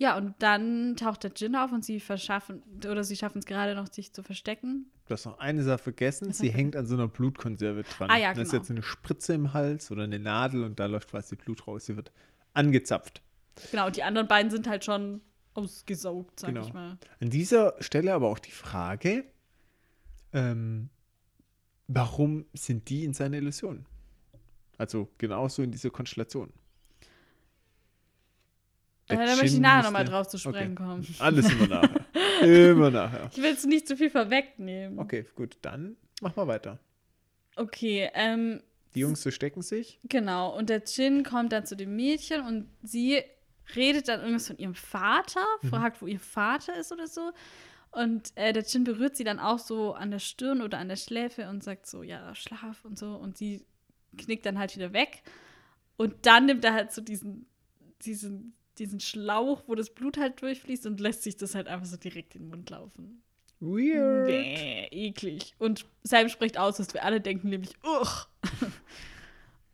[0.00, 3.74] Ja, und dann taucht der Djinn auf und sie verschaffen, oder sie schaffen es gerade
[3.74, 4.90] noch, sich zu verstecken.
[5.06, 6.32] Du hast noch eine Sache vergessen.
[6.32, 8.08] Sie hängt an so einer Blutkonserve dran.
[8.08, 8.62] Ah ja, Da ist genau.
[8.62, 11.86] jetzt eine Spritze im Hals oder eine Nadel und da läuft quasi Blut raus.
[11.86, 12.12] Sie wird
[12.54, 13.22] angezapft.
[13.72, 15.20] Genau, und die anderen beiden sind halt schon
[15.54, 16.64] ausgesaugt, sag Genau.
[16.64, 16.96] ich mal.
[17.20, 19.24] An dieser Stelle aber auch die Frage,
[20.32, 20.90] ähm,
[21.88, 23.84] warum sind die in seiner Illusion?
[24.76, 26.52] Also genauso in dieser Konstellation.
[29.10, 30.74] Der da möchte ich nachher nochmal drauf zu sprechen Okay.
[30.74, 31.06] kommen.
[31.18, 32.06] Alles immer nachher.
[32.70, 33.30] immer nachher.
[33.32, 34.98] Ich will es nicht zu viel vorwegnehmen.
[34.98, 36.78] Okay, gut, dann machen wir weiter.
[37.56, 38.62] Okay, ähm,
[38.94, 39.98] Die Jungs verstecken sich.
[40.04, 40.56] genau.
[40.56, 43.22] Und der Jin kommt dann zu dem Mädchen und sie
[43.74, 45.68] redet dann irgendwas von ihrem Vater, Mhm.
[45.68, 47.32] fragt, wo ihr Vater ist oder so.
[47.90, 50.96] Und äh, der Jin berührt sie dann auch so an der Stirn oder an der
[50.96, 53.14] Schläfe und sagt so, ja, schlaf und so.
[53.16, 53.64] Und sie
[54.18, 55.22] knickt dann halt wieder weg.
[55.96, 57.46] Und dann nimmt er halt so diesen,
[58.02, 61.96] diesen, diesen Schlauch, wo das Blut halt durchfließt und lässt sich das halt einfach so
[61.96, 63.22] direkt in den Mund laufen.
[63.60, 64.26] Weird.
[64.26, 65.54] Bäh, eklig.
[65.58, 68.28] Und Sam spricht aus, was wir alle denken, nämlich, uch.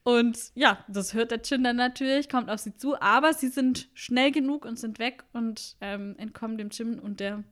[0.04, 3.88] Und ja, das hört der Chin dann natürlich, kommt auf sie zu, aber sie sind
[3.94, 7.42] schnell genug und sind weg und ähm, entkommen dem Jim und der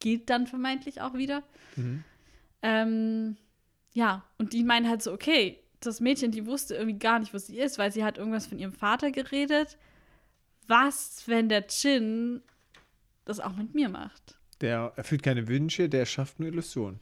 [0.00, 1.42] geht dann vermeintlich auch wieder.
[1.76, 2.04] Mhm.
[2.60, 3.36] Ähm,
[3.94, 7.38] ja, und die meinen halt so, okay, das Mädchen, die wusste irgendwie gar nicht, wo
[7.38, 9.78] sie ist, weil sie hat irgendwas von ihrem Vater geredet.
[10.66, 12.42] Was, wenn der Chin
[13.24, 14.38] das auch mit mir macht?
[14.60, 17.00] Der erfüllt keine Wünsche, der schafft eine Illusion.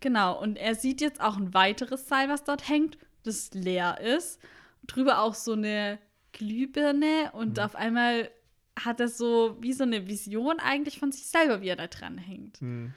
[0.00, 4.40] Genau, und er sieht jetzt auch ein weiteres Seil, was dort hängt, das leer ist.
[4.86, 5.98] Drüber auch so eine
[6.32, 8.30] Glühbirne und auf einmal
[8.78, 12.16] hat er so wie so eine Vision eigentlich von sich selber, wie er da dran
[12.16, 12.62] hängt.
[12.62, 12.94] Mhm.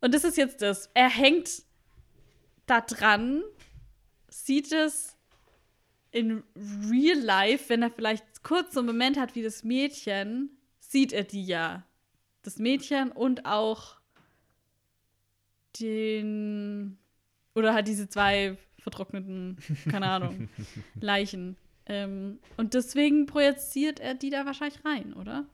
[0.00, 0.90] Und das ist jetzt das.
[0.94, 1.62] Er hängt
[2.66, 3.42] da dran,
[4.28, 5.16] sieht es
[6.12, 6.42] in
[6.90, 11.24] real life, wenn er vielleicht kurz so einen Moment hat wie das Mädchen, sieht er
[11.24, 11.84] die ja.
[12.42, 13.96] Das Mädchen und auch
[15.80, 16.98] den
[17.54, 19.58] oder halt diese zwei vertrockneten,
[19.90, 20.48] keine Ahnung,
[21.00, 21.56] Leichen.
[21.86, 25.46] Ähm, und deswegen projiziert er die da wahrscheinlich rein, oder?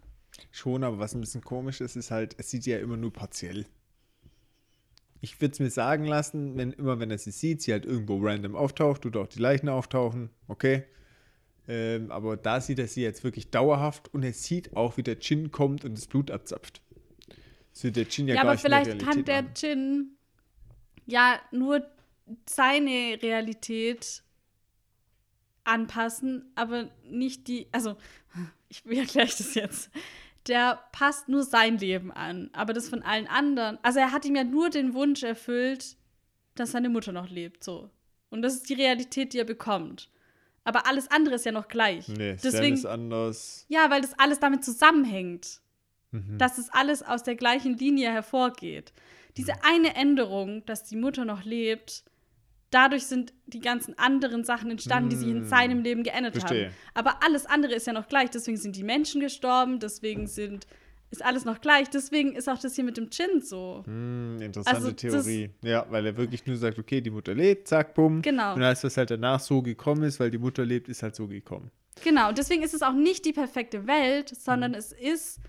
[0.51, 3.66] Schon, aber was ein bisschen komisch ist, ist halt, es sieht ja immer nur partiell.
[5.20, 8.19] Ich würde es mir sagen lassen, wenn immer, wenn er sie sieht, sie halt irgendwo
[8.20, 10.85] random auftaucht oder auch die Leichen auftauchen, okay.
[11.66, 15.16] Ähm, aber da sieht er sie jetzt wirklich dauerhaft und er sieht auch, wie der
[15.16, 16.81] Djinn kommt und das Blut abzapft.
[17.74, 19.55] Das wird der Djinn ja, Ja, gar aber vielleicht kann der machen.
[19.55, 20.11] Djinn
[21.07, 21.86] ja nur
[22.49, 24.23] seine Realität
[25.65, 27.69] anpassen, aber nicht die.
[27.73, 27.97] Also,
[28.69, 29.90] ich wie erkläre ich das jetzt?
[30.49, 33.79] Der passt nur sein Leben an, aber das von allen anderen.
[33.83, 35.97] Also, er hat ihm ja nur den Wunsch erfüllt,
[36.55, 37.91] dass seine Mutter noch lebt, so.
[38.31, 40.11] Und das ist die Realität, die er bekommt.
[40.65, 42.09] Aber alles andere ist ja noch gleich.
[42.09, 43.65] Nee, Sam Deswegen, ist anders.
[43.69, 45.61] ja, weil das alles damit zusammenhängt
[46.11, 46.39] Mhm.
[46.39, 48.95] dass es alles aus der gleichen Linie hervorgeht.
[49.37, 52.03] Diese eine Änderung, dass die Mutter noch lebt,
[52.70, 55.49] dadurch sind die ganzen anderen Sachen entstanden, die sich in Mm.
[55.49, 56.66] seinem Leben geändert Verstehe.
[56.66, 56.74] haben.
[56.95, 58.31] Aber alles andere ist ja noch gleich.
[58.31, 60.66] Deswegen sind die Menschen gestorben, deswegen sind,
[61.11, 61.89] ist alles noch gleich.
[61.89, 63.82] Deswegen ist auch das hier mit dem Chin so.
[63.86, 65.51] Hm, interessante Also, Theorie.
[65.62, 68.20] Ja, weil er wirklich nur sagt, okay, die Mutter lebt, zack, bumm.
[68.20, 68.55] Genau.
[68.55, 71.27] Und alles, was halt danach so gekommen ist, weil die Mutter lebt, ist halt so
[71.27, 71.70] gekommen.
[72.05, 74.77] Genau, und deswegen ist es auch nicht die perfekte Welt, sondern Mhm.
[74.78, 75.40] es ist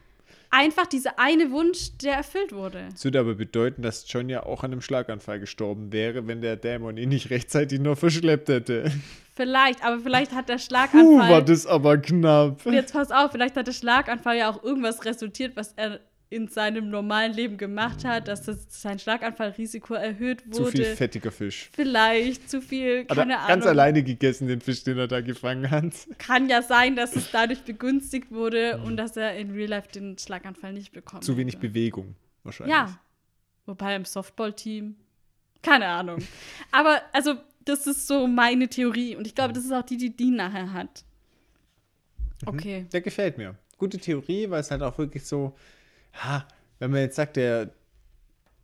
[0.52, 2.88] einfach dieser eine Wunsch, der erfüllt wurde.
[2.92, 6.56] Das würde aber bedeuten, dass John ja auch an einem Schlaganfall gestorben wäre, wenn der
[6.58, 8.92] Dämon ihn nicht rechtzeitig noch verschleppt hätte.
[9.36, 11.32] Vielleicht, aber vielleicht hat der Puh, Schlaganfall.
[11.32, 12.66] war das aber knapp.
[12.66, 16.48] Und jetzt pass auf, vielleicht hat der Schlaganfall ja auch irgendwas resultiert, was er in
[16.48, 20.72] seinem normalen Leben gemacht hat, dass das, sein Schlaganfallrisiko erhöht Zu wurde.
[20.72, 21.70] viel fettiger Fisch.
[21.74, 23.48] Vielleicht zu viel, er keine Ahnung.
[23.48, 25.94] ganz alleine gegessen, den Fisch, den er da gefangen hat.
[26.20, 30.20] Kann ja sein, dass es dadurch begünstigt wurde und dass er in Real Life den
[30.20, 31.24] Schlaganfall nicht bekommt.
[31.24, 31.26] Mhm.
[31.26, 32.76] Zu wenig Bewegung, wahrscheinlich.
[32.76, 33.00] Ja.
[33.66, 34.96] Wobei im Softball-Team.
[35.64, 36.20] Keine Ahnung.
[36.72, 37.36] Aber also,
[37.66, 39.16] das ist so meine Theorie.
[39.16, 41.04] Und ich glaube, das ist auch die, die Dean nachher hat.
[42.44, 42.48] Mhm.
[42.48, 42.86] Okay.
[42.92, 43.56] Der gefällt mir.
[43.78, 45.56] Gute Theorie, weil es halt auch wirklich so,
[46.14, 46.48] ha,
[46.80, 47.72] wenn man jetzt sagt, der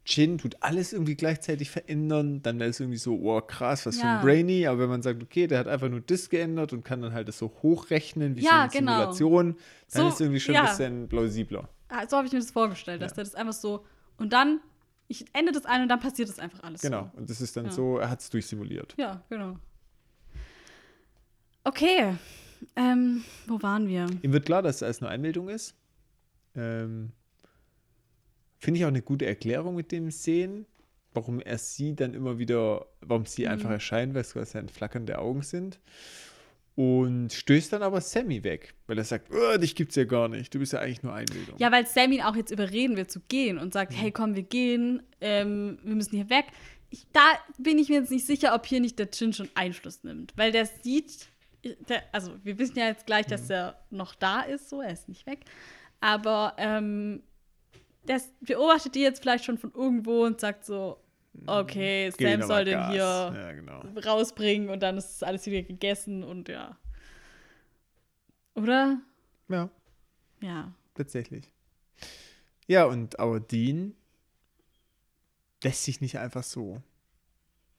[0.07, 4.05] Jin tut alles irgendwie gleichzeitig verändern, dann wäre es irgendwie so, oh krass, was für
[4.05, 4.17] Ja.
[4.19, 4.67] ein Brainy.
[4.67, 7.27] Aber wenn man sagt, okay, der hat einfach nur das geändert und kann dann halt
[7.27, 8.91] das so hochrechnen wie Ja, so eine genau.
[9.13, 9.45] Simulation,
[9.91, 10.61] dann So, ist es irgendwie schon ja.
[10.61, 11.67] ein bisschen plausibler.
[11.89, 13.84] Ah, So habe ich mir das vorgestellt, dass der das einfach so.
[14.17, 14.59] Und dann,
[15.07, 16.81] ich ende das ein und dann passiert das einfach alles.
[16.81, 17.09] Genau.
[17.15, 18.93] Und das ist dann so, er hat es durchsimuliert.
[18.95, 19.01] So.
[19.01, 19.57] Ja, genau.
[21.63, 22.15] Okay.
[22.76, 24.05] Ähm, wo waren wir?
[24.22, 25.76] Ihm wird klar, dass es alles nur Einbildung ist.
[26.55, 27.11] Ähm,
[28.65, 30.65] Finde ich auch eine gute Erklärung mit dem Sehen,
[31.13, 35.05] warum er sie dann immer wieder, warum sie einfach erscheinen, weil es quasi ein Flackern
[35.05, 35.79] der Augen sind.
[36.73, 40.51] Und stößt dann aber Sammy weg, weil er sagt, oh, dich gibt's ja gar nicht,
[40.51, 41.59] du bist ja eigentlich nur Einbildung.
[41.59, 44.41] Ja, weil Sam ihn auch jetzt überreden will zu gehen und sagt, hey, komm, wir
[44.41, 46.45] gehen, ähm, wir müssen hier weg.
[46.89, 47.21] Ich, da
[47.59, 50.33] bin ich mir jetzt nicht sicher, ob hier nicht der Chin schon Einfluss nimmt.
[50.37, 51.29] Weil der sieht,
[51.87, 55.07] der, also wir wissen ja jetzt gleich, dass er noch da ist, so, er ist
[55.07, 55.41] nicht weg.
[56.01, 57.21] Aber ähm,
[58.07, 60.99] der beobachtet die jetzt vielleicht schon von irgendwo und sagt so,
[61.48, 62.91] okay, ihm Sam soll den Gas.
[62.91, 63.84] hier Ja, genau.
[64.06, 66.77] rausbringen und dann ist alles wieder gegessen und ja.
[68.56, 68.99] Oder?
[69.49, 69.69] Ja,
[70.41, 70.73] Ja.
[70.94, 71.52] tatsächlich.
[72.68, 73.95] Ja, und aber Dean
[75.64, 76.82] lässt sich nicht einfach so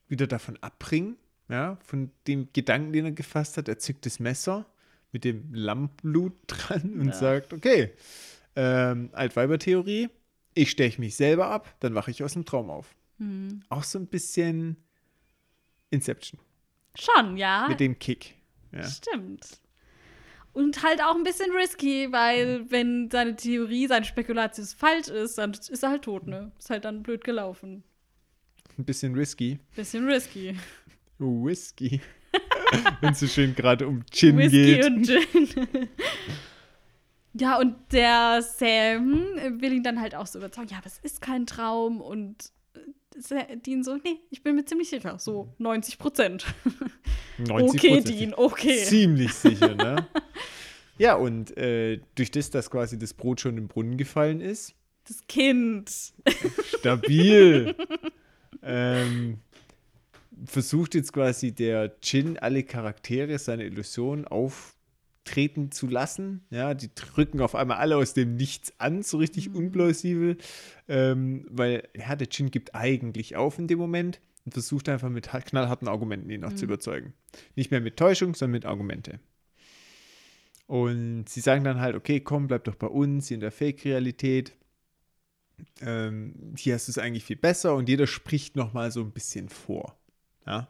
[0.09, 1.17] wieder davon abbringen,
[1.49, 3.69] ja, von dem Gedanken, den er gefasst hat.
[3.69, 4.67] Er zückt das Messer
[5.13, 7.13] mit dem Lammblut dran und Ja.
[7.13, 7.93] sagt, okay,
[8.57, 10.09] ähm, Altweiber-Theorie,
[10.55, 12.97] ich steche mich selber ab, dann wache ich aus dem Traum auf.
[13.19, 13.63] Hm.
[13.69, 14.77] Auch so ein bisschen
[15.91, 16.41] Inception
[16.99, 17.67] Schon, ja.
[17.69, 18.35] mit dem Kick.
[18.73, 18.85] Ja.
[18.85, 19.61] Stimmt.
[20.53, 25.53] Und halt auch ein bisschen risky, weil wenn seine Theorie, seine Spekulation falsch ist, dann
[25.53, 26.51] ist er halt tot, ne?
[26.59, 27.85] Ist halt dann blöd gelaufen.
[28.79, 29.59] Ein bisschen risky.
[29.75, 30.57] Bisschen risky.
[31.19, 32.01] Whisky.
[33.01, 34.85] Wenn es so schön gerade um Gin Whisky geht.
[34.87, 35.89] und Gin.
[37.39, 41.21] ja, und der Sam will ihn dann halt auch so überzeugen, ja, aber es ist
[41.21, 42.51] kein Traum und
[43.31, 46.47] äh, Dean so, nee, ich bin mir ziemlich sicher, so 90 Prozent.
[47.39, 48.85] 90 Okay, Dean, okay.
[48.85, 50.07] Ziemlich sicher, ne?
[50.99, 54.75] ja, und äh, durch das, dass quasi das Brot schon im Brunnen gefallen ist,
[55.07, 55.91] Das Kind.
[56.79, 57.75] stabil,
[58.63, 59.39] ähm,
[60.45, 64.27] versucht jetzt quasi der Jin alle Charaktere, seine Illusion
[65.27, 66.45] auftreten zu lassen.
[66.51, 70.39] Ja, die drücken auf einmal alle aus dem Nichts an, so richtig unplausibel,
[70.89, 75.33] ähm, weil ja, der Jin gibt eigentlich auf in dem Moment und versucht einfach mit
[75.33, 77.13] ha- knallharten Argumenten ihn noch zu überzeugen.
[77.57, 79.19] Nicht mehr mit Täuschung, sondern mit Argumente.
[80.67, 84.53] Und sie sagen dann halt, okay, komm, bleib doch bei uns hier in der Fake-Realität.
[85.81, 89.13] Ähm, hier hast du es eigentlich viel besser und jeder spricht noch mal so ein
[89.13, 89.97] bisschen vor.
[90.47, 90.69] Ja?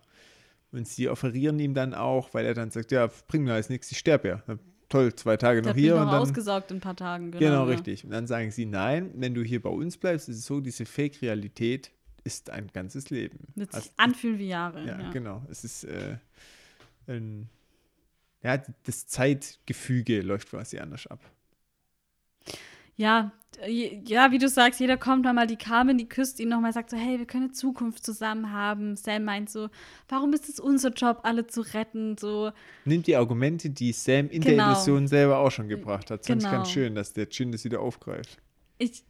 [0.72, 3.90] Und sie offerieren ihm dann auch, weil er dann sagt, ja, bring mir alles nichts,
[3.92, 4.42] ich sterbe ja.
[4.88, 7.32] Toll, zwei Tage noch hier mich und noch dann ausgesaugt in ein paar Tagen.
[7.32, 7.74] Genau, Genau, ja.
[7.74, 8.04] richtig.
[8.04, 10.84] Und dann sagen sie, nein, wenn du hier bei uns bleibst, ist es so, diese
[10.86, 11.90] Fake-Realität
[12.22, 13.38] ist ein ganzes Leben.
[13.54, 14.84] Wird sich Also, anfühlen wie Jahre.
[14.86, 15.42] ja, Ja, genau.
[15.50, 16.18] Es ist äh,
[17.08, 17.48] ein,
[18.42, 21.20] ja, das Zeitgefüge läuft quasi anders ab.
[22.96, 23.32] Ja,
[23.62, 26.90] äh, ja, wie du sagst, jeder kommt nochmal, die Carmen, die küsst ihn nochmal, sagt
[26.90, 28.96] so, hey, wir können eine Zukunft zusammen haben.
[28.96, 29.68] Sam meint so,
[30.08, 32.16] warum ist es unser Job, alle zu retten?
[32.18, 32.52] So,
[32.84, 34.66] Nimmt die Argumente, die Sam in der Genau.
[34.72, 36.20] Illusion selber auch schon gebracht hat.
[36.20, 36.56] Das fand ich Genau.
[36.58, 38.38] ganz schön, dass der Jin das wieder aufgreift.
[38.78, 39.04] ich,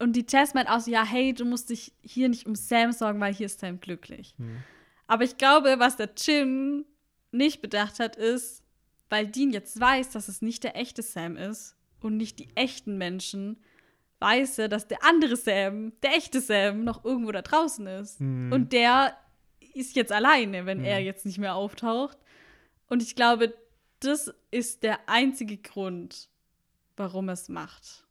[0.00, 2.92] und die Jess meint auch so, ja, hey, du musst dich hier nicht um Sam
[2.92, 4.36] sorgen, weil hier ist Sam glücklich.
[5.08, 6.84] Aber ich glaube, was der Jin
[7.32, 8.62] nicht bedacht hat, ist,
[9.10, 12.98] weil Dean jetzt weiß, dass es nicht der echte Sam ist und nicht die echten
[12.98, 13.58] Menschen,
[14.20, 18.20] weiß er, dass der andere Sam, der echte Sam, noch irgendwo da draußen ist.
[18.20, 19.16] Und der
[19.74, 22.18] ist jetzt alleine, wenn er jetzt nicht mehr auftaucht.
[22.88, 23.54] Und ich glaube,
[24.00, 26.28] das ist der einzige Grund,
[26.96, 28.06] warum er es macht.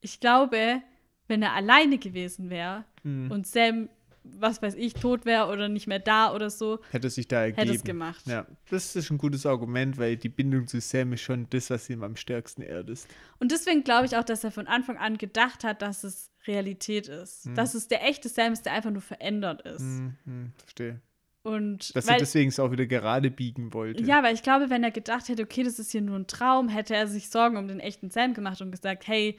[0.00, 0.82] Ich glaube,
[1.28, 3.88] wenn er alleine gewesen wäre und Sam,
[4.24, 7.58] was weiß ich, tot wäre oder nicht mehr da oder so, Hätte sich da ergeben.
[7.60, 8.26] hätte es gemacht.
[8.26, 11.90] Ja, das ist ein gutes Argument, weil die Bindung zu Sam ist schon das, was
[11.90, 13.08] ihm am stärksten ehrt ist.
[13.38, 17.08] Und deswegen glaube ich auch, dass er von Anfang an gedacht hat, dass es Realität
[17.08, 17.48] ist.
[17.54, 19.80] Dass es der echte Sam ist, der einfach nur verändert ist.
[19.80, 21.00] Hm, hm, verstehe.
[21.44, 24.04] Und Dass er weil, deswegen es auch wieder gerade biegen wollte.
[24.04, 26.68] ja, weil ich glaube, wenn er gedacht hätte, okay, das ist hier nur ein Traum,
[26.68, 29.38] hätte er sich Sorgen um den echten Sam gemacht und gesagt, hey,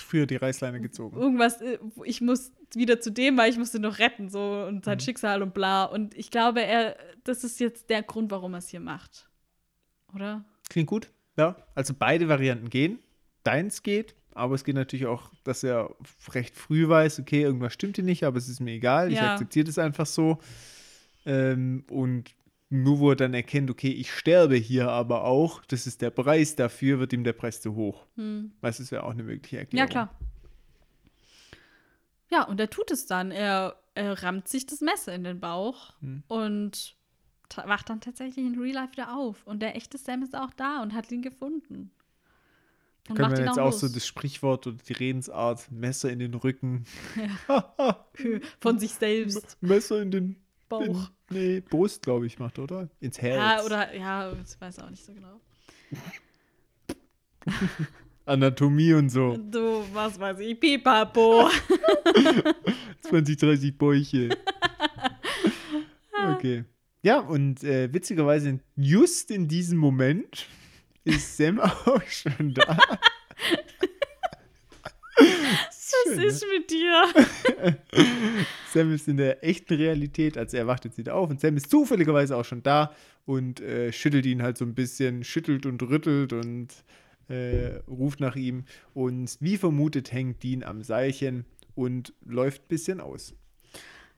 [0.00, 1.16] Früher die Reißleine gezogen.
[1.18, 4.82] irgendwas, äh, ich muss wieder zu dem, weil ich musste noch retten, so und Mhm.
[4.82, 5.84] sein Schicksal und bla.
[5.84, 9.28] Und ich glaube, er, das ist jetzt der Grund, warum er es hier macht.
[10.14, 10.44] Oder?
[10.68, 11.10] Klingt gut.
[11.36, 12.98] Ja, also beide Varianten gehen.
[13.44, 15.94] Deins geht, aber es geht natürlich auch, dass er
[16.32, 19.32] recht früh weiß, okay, irgendwas stimmt hier nicht, aber es ist mir egal, ich Ja.
[19.32, 20.38] akzeptiere das einfach so.
[21.24, 22.34] Ähm, und
[22.68, 26.56] nur wo er dann erkennt, okay, ich sterbe hier aber auch, das ist der Preis
[26.56, 28.06] dafür, wird ihm der Preis zu hoch.
[28.16, 28.52] Hm.
[28.60, 29.88] Weißt du, das wäre auch eine mögliche Ja, Erklärung.
[29.90, 30.14] klar.
[32.30, 33.30] Ja, und er tut es dann.
[33.30, 36.22] Er, er rammt sich das Messer in den Bauch Hm.
[36.28, 36.96] und
[37.54, 39.46] wacht dann tatsächlich in Real Life wieder auf.
[39.46, 41.92] Und der echte Sam ist auch da und hat ihn gefunden.
[43.08, 46.34] Und Können wir jetzt auch auch so das Sprichwort oder die Redensart Messer in den
[46.34, 46.84] Rücken,
[48.58, 49.56] von sich selbst.
[49.62, 50.36] Messer in den
[50.68, 51.10] Bauch.
[51.30, 52.88] Nee, Brust, glaube ich, macht, oder?
[53.00, 53.36] Ins Herz.
[53.36, 55.40] Ja, oder, ja, ich weiß auch nicht so genau.
[58.26, 59.36] Anatomie und so.
[59.36, 61.48] Du, was weiß ich, Pipapo.
[63.02, 64.30] 20, 30 Bäuche.
[66.34, 66.64] Okay.
[67.02, 70.46] Ja, und äh, witzigerweise, just in diesem Moment
[71.04, 72.76] ist Sam auch schon da.
[75.86, 77.04] Was Schön, ist mit dir?
[78.72, 81.70] Sam ist in der echten Realität, also er wacht jetzt wieder auf und Sam ist
[81.70, 82.92] zufälligerweise auch schon da
[83.24, 86.68] und äh, schüttelt ihn halt so ein bisschen, schüttelt und rüttelt und
[87.28, 88.64] äh, ruft nach ihm.
[88.94, 91.44] Und wie vermutet hängt Dean am Seilchen
[91.76, 93.34] und läuft ein bisschen aus.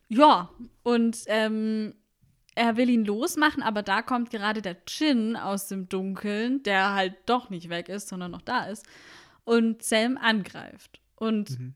[0.08, 0.50] Ja,
[0.84, 1.94] und ähm,
[2.54, 7.14] er will ihn losmachen, aber da kommt gerade der Djinn aus dem Dunkeln, der halt
[7.26, 8.86] doch nicht weg ist, sondern noch da ist,
[9.44, 11.00] und Sam angreift.
[11.18, 11.74] Und Mhm.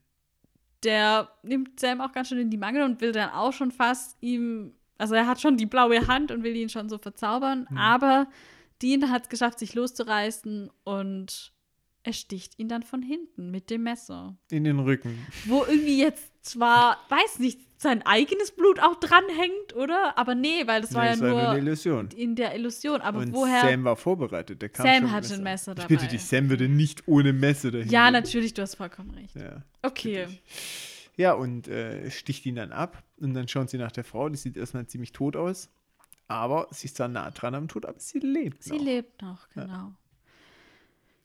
[0.85, 4.17] der nimmt Sam auch ganz schön in die Mangel und will dann auch schon fast
[4.21, 7.77] ihm, also er hat schon die blaue Hand und will ihn schon so verzaubern, Mhm.
[7.79, 8.29] aber
[8.81, 11.53] Dean hat es geschafft, sich loszureißen und
[12.05, 14.37] er sticht ihn dann von hinten mit dem Messer.
[14.51, 15.25] In den Rücken.
[15.47, 20.17] Wo irgendwie jetzt zwar, weiß nicht, sein eigenes Blut auch dranhängt, oder?
[20.17, 22.09] Aber nee, weil das war Nee, ja es war nur eine Illusion.
[22.15, 23.01] in der Illusion.
[23.01, 23.63] Aber und woher?
[23.63, 24.63] Sam war vorbereitet.
[24.63, 26.11] Der kam Sam schon hatte ein Messer Ich bitte dabei.
[26.13, 27.89] dich, Sam würde nicht ohne Messer dahin.
[27.89, 28.13] ja, gehen.
[28.13, 29.35] natürlich, du hast vollkommen recht.
[29.35, 29.63] Ja.
[29.83, 30.29] Okay.
[31.17, 33.03] Ja, und äh, sticht ihn dann ab.
[33.21, 34.29] Und dann schauen sie nach der Frau.
[34.29, 35.69] Die sieht erstmal ziemlich tot aus.
[36.29, 38.85] Aber sie ist zwar nah dran am Tod, aber sie lebt Sie noch.
[38.85, 39.93] lebt noch, genau.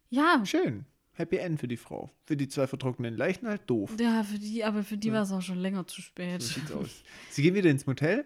[0.10, 0.86] Ja, Schön.
[1.18, 2.12] Happy End für die Frau.
[2.26, 3.92] Für die zwei vertrockneten Leichen halt doof.
[4.00, 6.42] ja, für die, aber für die war es auch schon länger zu spät.
[6.42, 7.04] So sieht's aus.
[7.30, 8.26] Sie gehen wieder ins Motel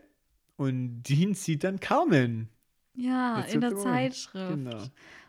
[0.57, 2.49] und Dean sieht dann Carmen.
[2.95, 4.49] Ja, Jetzt in der Zeitschrift.
[4.49, 4.84] Genau.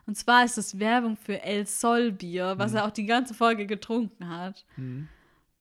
[0.07, 3.67] Und zwar ist es Werbung für El Sol Bier, was er auch die ganze Folge
[3.67, 4.67] getrunken hat.
[4.75, 5.07] Hm.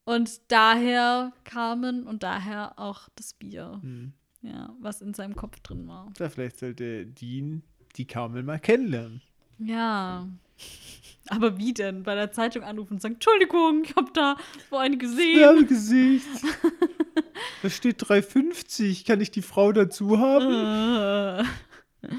[0.04, 3.80] Und daher Carmen und daher auch das Bier.
[3.82, 4.14] Hm.
[4.42, 6.12] Ja, was in seinem Kopf drin war.
[6.18, 7.62] Da vielleicht sollte Dean
[7.96, 9.22] die Carmen mal kennenlernen.
[9.60, 10.28] Ja.
[11.30, 12.04] Aber wie denn?
[12.04, 14.36] Bei der Zeitung anrufen und sagen, Entschuldigung, ich habe da
[14.70, 15.40] so eine gesehen.
[15.40, 16.28] Werbegesicht.
[17.62, 19.06] da steht 3,50.
[19.06, 21.46] Kann ich die Frau dazu haben?
[22.04, 22.10] Äh.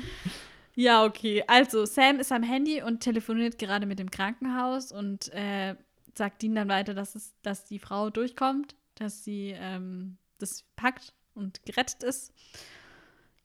[0.75, 1.45] Ja, okay.
[1.47, 5.75] Also, Sam ist am Handy und telefoniert gerade mit dem Krankenhaus und äh,
[6.17, 11.13] sagt ihnen dann weiter, dass, es, dass die Frau durchkommt, dass sie ähm, das packt
[11.35, 12.33] und gerettet ist.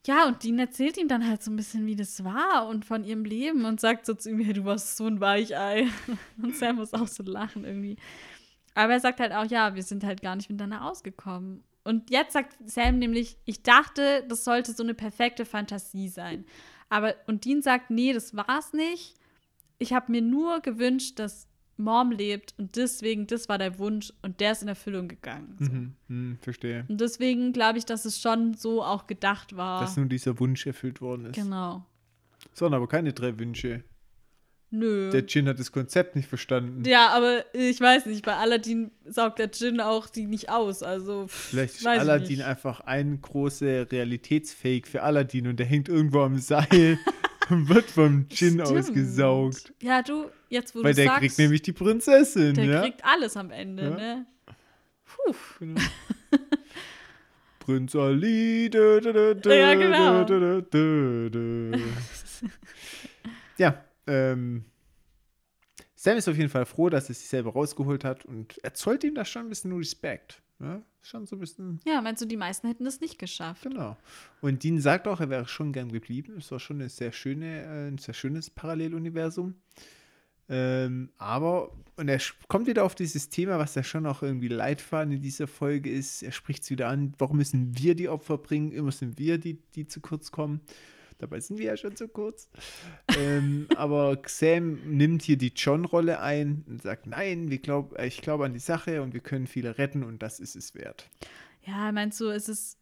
[0.07, 3.03] Ja, und Dean erzählt ihm dann halt so ein bisschen, wie das war und von
[3.03, 5.89] ihrem Leben und sagt so zu ihm, hey, du warst so ein Weichei.
[6.41, 7.97] Und Sam muss auch so lachen irgendwie.
[8.73, 11.65] Aber er sagt halt auch, ja, wir sind halt gar nicht miteinander ausgekommen.
[11.83, 16.45] Und jetzt sagt Sam nämlich, ich dachte, das sollte so eine perfekte Fantasie sein.
[16.87, 19.15] Aber, und Dean sagt, nee, das war's nicht.
[19.77, 24.39] Ich habe mir nur gewünscht, dass Mom lebt und deswegen, das war der Wunsch und
[24.39, 25.55] der ist in Erfüllung gegangen.
[25.59, 25.71] So.
[25.71, 25.93] Mhm.
[26.07, 26.85] Hm, verstehe.
[26.87, 29.81] Und deswegen glaube ich, dass es schon so auch gedacht war.
[29.81, 31.35] Dass nun dieser Wunsch erfüllt worden ist.
[31.35, 31.85] genau.
[32.53, 33.83] Es waren aber keine drei Wünsche.
[34.69, 35.09] Nö.
[35.11, 36.83] Der Jin hat das Konzept nicht verstanden.
[36.85, 40.83] ja, aber ich weiß nicht, bei Aladdin saugt der Djinn auch die nicht aus.
[40.83, 46.19] Also, pff, Vielleicht ist Aladdin einfach ein großer Realitätsfake für Aladdin und der hängt irgendwo
[46.21, 46.99] am Seil
[47.49, 49.73] und wird vom Djinn ausgesaugt.
[49.81, 52.81] Ja, du, jetzt wo Weil du der sagst, kriegt nämlich die Prinzessin, der ja?
[52.81, 53.89] kriegt alles am Ende, Ja.
[53.89, 54.25] ne?
[55.05, 55.35] Puh.
[55.59, 55.81] Genau.
[57.59, 58.69] Prinz Ali.
[58.69, 60.25] dö, dö, dö, Ja, genau.
[63.57, 64.63] ja, ähm.
[65.95, 69.03] Sam ist auf jeden Fall froh, dass er sich selber rausgeholt hat und er zollt
[69.03, 70.41] ihm da schon ein bisschen Respekt.
[70.59, 70.81] Ja?
[71.01, 73.63] Schon so ein bisschen Ja, meinst du, die meisten hätten es nicht geschafft?
[73.63, 73.97] Genau.
[74.41, 76.35] Und Dean sagt auch, er wäre schon gern geblieben.
[76.37, 79.55] Es war schon eine sehr schöne, äh, ein sehr schönes Paralleluniversum.
[80.49, 85.13] Ähm, aber, und er kommt wieder auf dieses Thema, was ja schon auch irgendwie Leitfaden
[85.13, 86.23] in dieser Folge ist.
[86.23, 88.71] Er spricht es wieder an, warum müssen wir die Opfer bringen?
[88.71, 90.61] Immer sind wir die, die zu kurz kommen.
[91.17, 92.49] Dabei sind wir ja schon zu kurz.
[93.17, 98.21] ähm, aber Sam nimmt hier die John-Rolle ein und sagt, nein, wir glaub, äh, ich
[98.21, 101.09] glaube an die Sache und wir können viele retten und das ist es wert.
[101.65, 102.77] Ja, meinst du, es ist,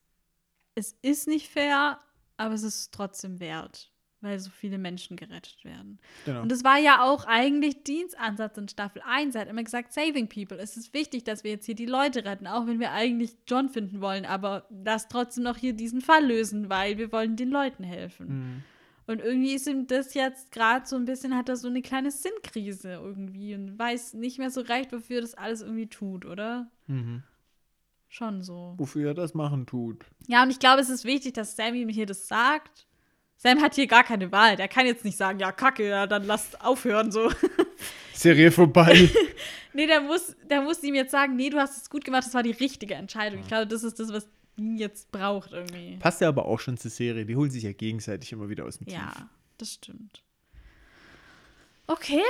[0.76, 2.00] es ist nicht fair,
[2.38, 3.92] aber es ist trotzdem wert,
[4.26, 6.00] weil so viele Menschen gerettet werden.
[6.26, 6.42] Genau.
[6.42, 9.36] Und das war ja auch eigentlich Dienstansatz in Staffel 1.
[9.36, 10.58] Er hat immer gesagt, saving people.
[10.58, 13.70] Es ist wichtig, dass wir jetzt hier die Leute retten, auch wenn wir eigentlich John
[13.70, 17.84] finden wollen, aber lass trotzdem noch hier diesen Fall lösen, weil wir wollen den Leuten
[17.84, 18.28] helfen.
[18.28, 18.64] Mhm.
[19.08, 22.10] Und irgendwie ist ihm das jetzt gerade so ein bisschen, hat er so eine kleine
[22.10, 26.72] Sinnkrise irgendwie und weiß nicht mehr so recht, wofür das alles irgendwie tut, oder?
[26.88, 27.22] Mhm.
[28.08, 28.76] Schon so.
[28.78, 30.06] wofür er das machen tut.
[30.28, 32.88] Ja, und ich glaube, es ist wichtig, dass Sam ihm hier das sagt.
[33.38, 34.56] Sam hat hier gar keine Wahl.
[34.56, 37.32] Der kann jetzt nicht sagen, ja, kacke, ja, dann lasst aufhören so.
[38.14, 39.10] Serie vorbei.
[39.74, 42.34] nee, der muss, der muss ihm jetzt sagen, nee, du hast es gut gemacht, das
[42.34, 43.42] war die richtige Entscheidung.
[43.42, 45.98] Ich glaube, das ist das, was ihn jetzt braucht irgendwie.
[45.98, 47.26] Passt ja aber auch schon zur Serie.
[47.26, 48.96] Die holen sich ja gegenseitig immer wieder aus dem Tief.
[48.96, 50.24] Ja, das stimmt.
[51.88, 52.22] Okay.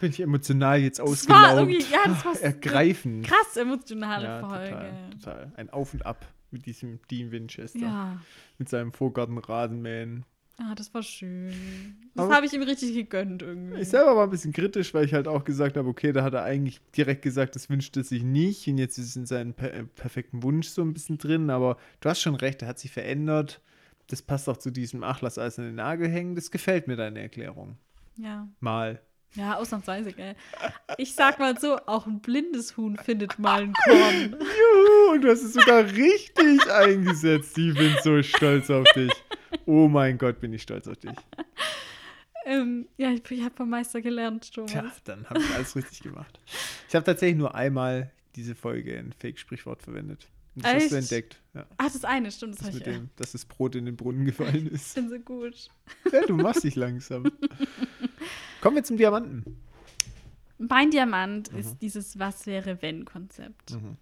[0.00, 1.54] Bin ich emotional jetzt Das war ausgelaugt.
[1.72, 3.26] irgendwie, ja, das war so Ergreifend.
[3.26, 4.68] krass emotionale Ja, Folge.
[4.70, 5.52] total, total.
[5.56, 7.78] Ein Auf und Ab mit diesem Dean Winchester.
[7.78, 8.20] Ja.
[8.58, 10.24] Mit seinem Vorgarten-Rasenmähen.
[10.58, 11.52] Ah, das war schön.
[12.14, 13.80] Das habe ich ihm richtig gegönnt irgendwie.
[13.80, 16.34] Ich selber war ein bisschen kritisch, weil ich halt auch gesagt habe, okay, da hat
[16.34, 18.68] er eigentlich direkt gesagt, das wünscht er sich nicht.
[18.68, 21.48] Und jetzt ist es in seinem per äh, perfekten Wunsch so ein bisschen drin.
[21.48, 23.62] Aber du hast schon recht, er hat sich verändert.
[24.08, 26.34] Das passt auch zu diesem, ach, lass alles an den Nagel hängen.
[26.34, 27.78] Das gefällt mir, deine Erklärung.
[28.16, 28.46] ja.
[28.60, 29.00] Mal.
[29.36, 30.34] Ja, ausnahmsweise, gell.
[30.98, 34.32] Ich sag mal so, auch ein blindes Huhn findet mal ein Korn.
[34.40, 37.56] Juhu, und du hast es sogar richtig eingesetzt.
[37.56, 39.12] Ich bin so stolz auf dich.
[39.66, 41.12] Oh mein Gott, bin ich stolz auf dich.
[42.44, 44.72] Ähm, ja, ich, ich habe vom Meister gelernt, Thomas.
[44.72, 46.40] Tja, dann habe ich alles richtig gemacht.
[46.88, 50.26] Ich habe tatsächlich nur einmal diese Folge ein Fake-Sprichwort verwendet.
[50.56, 51.12] Und das hast du Echt?
[51.12, 51.40] entdeckt.
[51.54, 51.66] Ja.
[51.76, 52.86] Ach, das eine, stimmt, das, Das habe ich.
[52.86, 54.94] mit dem, dass das Brot in den Brunnen gefallen Ich ist.
[54.96, 55.68] bin so gut.
[56.10, 57.30] Ja, du machst dich langsam.
[58.60, 59.56] Kommen wir zum Diamanten.
[60.58, 63.72] Mein Diamant ist dieses Was wäre wenn Konzept.
[63.72, 63.96] Mhm.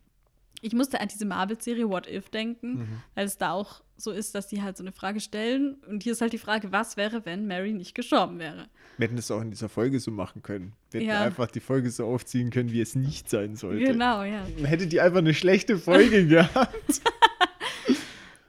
[0.60, 2.88] Ich musste an diese Marvel-Serie What If denken, Mhm.
[3.14, 5.74] weil es da auch so ist, dass die halt so eine Frage stellen.
[5.88, 8.66] Und hier ist halt die Frage, was wäre, wenn Mary nicht gestorben wäre?
[8.96, 10.72] Wir hätten es auch in dieser Folge so machen können.
[10.90, 11.20] Wir hätten Ja.
[11.22, 13.84] einfach die Folge so aufziehen können, wie es nicht sein sollte.
[13.84, 14.44] Genau, ja.
[14.64, 17.02] Hätte die einfach eine schlechte Folge gehabt.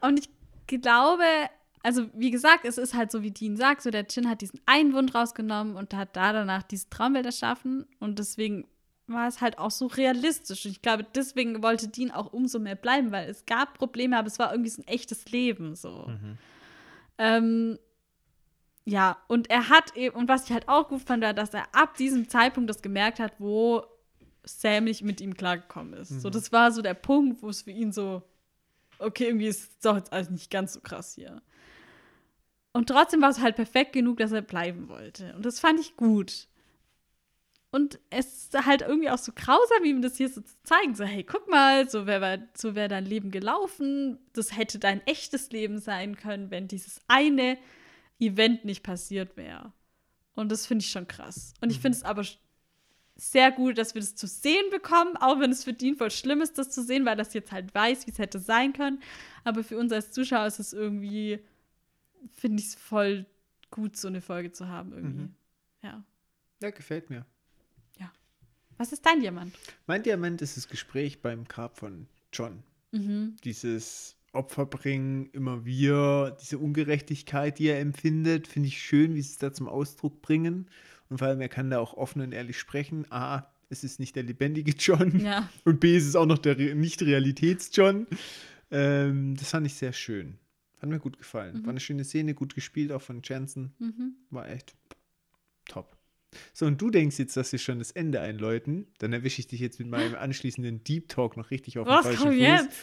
[0.01, 0.29] Und ich
[0.81, 1.23] glaube,
[1.83, 4.59] also wie gesagt, es ist halt so, wie Dean sagt, so der Chin hat diesen
[4.65, 7.85] einen Wund rausgenommen und hat da danach diese Traumwelt erschaffen.
[7.99, 8.67] Und deswegen
[9.07, 10.65] war es halt auch so realistisch.
[10.65, 14.27] Und ich glaube, deswegen wollte Dean auch umso mehr bleiben, weil es gab Probleme, aber
[14.27, 16.07] es war irgendwie so ein echtes Leben so.
[17.17, 17.79] Ähm,
[18.85, 21.73] ja, und er hat eben, und was ich halt auch gut fand, war, dass er
[21.73, 23.83] ab diesem Zeitpunkt das gemerkt hat, wo
[24.43, 26.09] Sam nicht mit ihm klargekommen ist.
[26.21, 28.23] So, das war so der Punkt, wo es für ihn so,
[28.97, 31.41] okay, irgendwie ist es doch jetzt alles nicht ganz so krass hier.
[32.71, 35.33] Und trotzdem war es halt perfekt genug, dass er bleiben wollte.
[35.35, 36.47] Und das fand ich gut.
[37.71, 40.95] Und es ist halt irgendwie auch so grausam, ihm das hier so zu zeigen.
[40.95, 44.17] So, hey, guck mal, so wäre so wär dein Leben gelaufen.
[44.33, 47.57] Das hätte dein echtes Leben sein können, wenn dieses eine
[48.19, 49.71] Event nicht passiert wäre.
[50.33, 51.53] Und das finde ich schon krass.
[51.61, 52.23] Und ich finde es aber
[53.15, 56.41] sehr gut, dass wir das zu sehen bekommen, auch wenn es für Dean voll schlimm
[56.41, 59.01] ist, das zu sehen, weil das jetzt halt weiß, wie es hätte sein können.
[59.43, 61.39] Aber für uns als Zuschauer ist es irgendwie,
[62.35, 63.25] finde ich es voll
[63.71, 65.23] gut, so eine Folge zu haben irgendwie.
[65.23, 65.35] Mhm.
[65.81, 66.03] Ja.
[66.61, 67.25] Ja, gefällt mir.
[68.79, 69.53] Was ist dein Diamant?
[69.87, 72.63] Mein Diamant ist das Gespräch beim Grab von John.
[72.93, 73.35] Mhm.
[73.43, 79.37] Dieses Opferbringen, immer wieder, diese Ungerechtigkeit, die er empfindet, finde ich schön, wie sie es
[79.37, 80.69] da zum Ausdruck bringen.
[81.09, 83.05] Und vor allem, er kann da auch offen und ehrlich sprechen.
[83.11, 85.19] A, es ist nicht der lebendige John.
[85.19, 85.49] Ja.
[85.65, 88.07] Und B, es ist auch noch der Re Nicht-Realitäts-John.
[88.71, 90.37] Ähm, das fand ich sehr schön.
[90.81, 91.63] Hat mir gut gefallen.
[91.63, 93.73] War eine schöne Szene, gut gespielt, auch von Jansen.
[93.79, 94.15] Mhm.
[94.29, 94.75] War echt
[95.65, 95.97] top.
[96.53, 98.87] So, und du denkst jetzt, dass wir schon das Ende einläuten.
[98.99, 102.05] Dann erwische ich dich jetzt mit meinem anschließenden Deep Talk noch richtig auf den Was
[102.05, 102.39] falschen Fuß.
[102.39, 102.77] jetzt?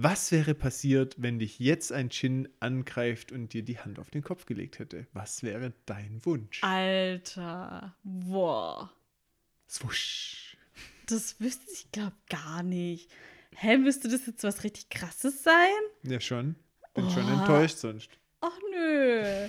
[0.00, 4.22] Was wäre passiert, wenn dich jetzt ein Chin angreift und dir die Hand auf den
[4.22, 5.06] Kopf gelegt hätte?
[5.12, 6.62] Was wäre dein Wunsch?
[6.62, 7.96] Alter.
[8.04, 8.92] Boah.
[9.68, 10.56] Swusch.
[11.06, 13.10] Das wüsste ich, glaube gar nicht.
[13.56, 15.72] Hä, müsste das jetzt was richtig krasses sein?
[16.04, 16.54] Ja, schon.
[16.94, 17.32] Bin schon Oh.
[17.38, 18.10] enttäuscht sonst.
[18.40, 19.48] Ach nö.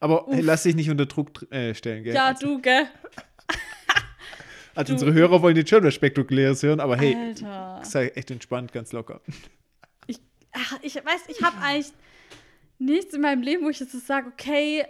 [0.00, 2.14] Aber hey, lass dich nicht unter Druck dr- äh, stellen, gell?
[2.14, 2.86] Ja, also, du, gell?
[4.74, 7.80] also du- unsere Hörer wollen jetzt schon was Spektakuläres hören, aber hey, Alter.
[7.84, 9.20] sei echt entspannt, ganz locker.
[10.06, 10.18] Ich,
[10.52, 11.92] ach, ich weiß, ich habe eigentlich
[12.78, 14.84] nichts in meinem Leben, wo ich jetzt so sage, okay,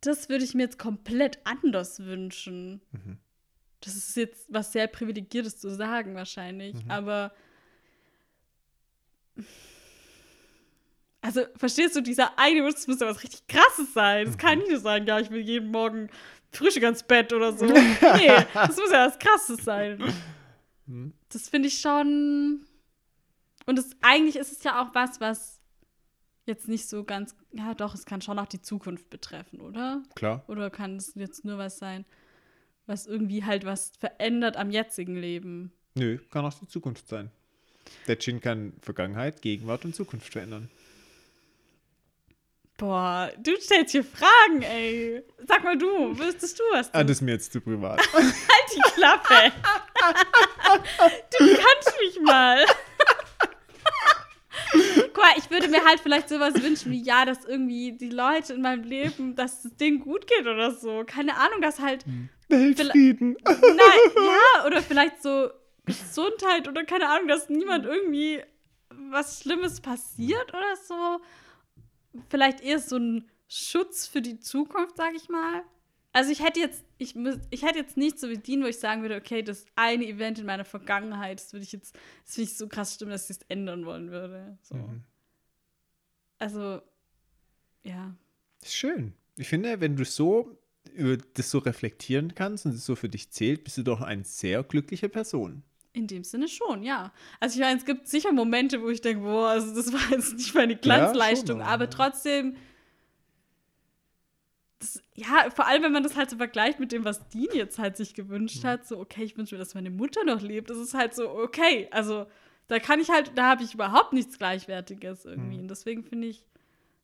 [0.00, 2.80] das würde ich mir jetzt komplett anders wünschen.
[2.92, 3.18] Mhm.
[3.80, 6.74] Das ist jetzt was sehr privilegiertes zu sagen, wahrscheinlich.
[6.84, 6.90] Mhm.
[6.90, 7.32] Aber.
[11.24, 14.26] Also, verstehst du, dieser eine Wunsch, das muss ja was richtig krasses sein.
[14.26, 14.38] Das Mhm.
[14.38, 16.10] kann nicht nur sagen, ja, ich will jeden Morgen
[16.52, 17.64] Frühstück ans Bett oder so.
[17.66, 20.02] Nee, das muss ja was krasses sein.
[20.86, 21.14] Mhm.
[21.30, 22.66] Das finde ich schon.
[23.66, 25.60] Und es, eigentlich ist es ja auch was, was
[26.44, 27.34] jetzt nicht so ganz.
[27.52, 30.02] Ja, doch, es kann schon auch die Zukunft betreffen, oder?
[30.14, 30.44] Klar.
[30.46, 32.04] Oder kann es jetzt nur was sein,
[32.84, 35.72] was irgendwie halt was verändert am jetzigen Leben?
[35.94, 37.30] Nö, kann auch die Zukunft sein.
[38.08, 40.68] Der Chin kann Vergangenheit, Gegenwart und Zukunft verändern.
[42.76, 45.22] Boah, du stellst hier Fragen, ey.
[45.46, 46.92] Sag mal du, wüsstest du was?
[46.92, 47.06] Ah, du?
[47.06, 48.00] das ist mir jetzt zu privat.
[48.12, 48.24] halt
[48.74, 49.52] die Klappe.
[51.38, 52.64] du kannst mich mal.
[54.72, 58.54] Guck mal, ich würde mir halt vielleicht sowas wünschen wie, ja, dass irgendwie die Leute
[58.54, 61.04] in meinem Leben, dass es denen gut geht oder so.
[61.06, 62.04] Keine Ahnung, dass halt,
[62.48, 63.36] Weltfrieden.
[63.44, 63.56] nein,
[64.16, 65.50] ja, oder vielleicht so
[65.86, 68.42] Gesundheit oder keine Ahnung, dass niemand irgendwie
[69.10, 71.20] was Schlimmes passiert oder so.
[72.28, 75.62] Vielleicht eher so ein Schutz für die Zukunft, sag ich mal.
[76.12, 79.02] Also ich hätte jetzt, ich, müß, ich hätte jetzt nicht so Dean, wo ich sagen
[79.02, 82.56] würde, okay, das eine Event in meiner Vergangenheit, das würde ich jetzt, das finde ich
[82.56, 84.56] so krass stimmen, dass ich es ändern wollen würde.
[84.62, 84.76] So.
[84.76, 85.02] Mhm.
[86.38, 86.80] Also,
[87.82, 88.14] ja.
[88.62, 89.14] Ist schön.
[89.36, 90.56] Ich finde, wenn du so
[90.92, 94.24] über das so reflektieren kannst und es so für dich zählt, bist du doch eine
[94.24, 95.64] sehr glückliche Person.
[95.94, 97.12] In dem Sinne schon, ja.
[97.38, 100.34] Also ich meine, es gibt sicher Momente, wo ich denke, boah, also das war jetzt
[100.34, 101.90] nicht meine Glanzleistung, schon, aber ja.
[101.90, 102.56] trotzdem,
[104.80, 107.78] das, ja, vor allem, wenn man das halt so vergleicht mit dem, was Dean jetzt
[107.78, 108.68] halt sich gewünscht Mhm.
[108.68, 110.68] hat, so, okay, ich wünsche mir, dass meine Mutter noch lebt.
[110.68, 112.26] Das ist halt so, okay, also
[112.66, 115.54] da kann ich halt, da habe ich überhaupt nichts Gleichwertiges irgendwie.
[115.56, 115.62] Mhm.
[115.62, 116.44] Und deswegen finde ich,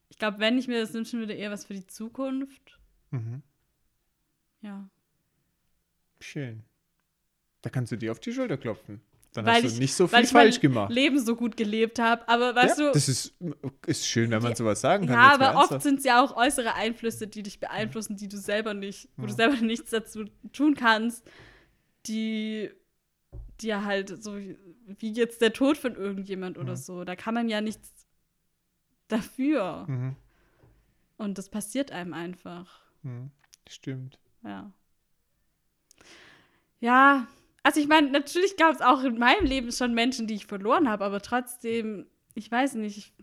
[0.09, 2.77] ich glaube, wenn ich mir das wünschen würde, eher was für die Zukunft.
[3.11, 3.41] Mhm.
[4.61, 4.89] Ja.
[6.19, 6.63] Schön.
[7.61, 9.01] Da kannst du dir auf die Schulter klopfen.
[9.33, 10.91] Dann Weil hast du ich- nicht so Weil viel ich mein falsch gemacht.
[10.91, 12.27] Leben so gut gelebt habe.
[12.27, 13.33] Aber weißt ja, du, das ist,
[13.85, 15.15] ist schön, wenn man Ja, sowas sagen kann.
[15.15, 18.73] Ja, aber oft sind es ja auch äußere Einflüsse, die dich beeinflussen, die du selber
[18.73, 19.35] nicht, wo du Ja.
[19.35, 21.23] selber nichts dazu tun kannst,
[22.07, 22.71] die
[23.61, 26.75] dir halt so wie jetzt der Tod von irgendjemand oder Ja.
[26.75, 27.05] so.
[27.05, 27.89] Da kann man ja nichts
[29.07, 29.85] dafür.
[29.87, 30.15] Mhm.
[31.17, 32.81] Und das passiert einem einfach.
[33.03, 33.31] Mhm.
[33.69, 34.19] Stimmt.
[34.43, 34.71] Ja.
[36.79, 37.27] Ja,
[37.63, 40.89] also ich meine, natürlich gab es auch in meinem Leben schon Menschen, die ich verloren
[40.89, 43.13] habe, aber trotzdem, ich weiß nicht, ich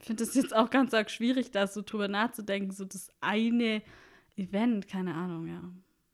[0.00, 3.82] finde es jetzt auch ganz arg schwierig, da so drüber nachzudenken, so das eine
[4.36, 5.62] Event, keine Ahnung, ja,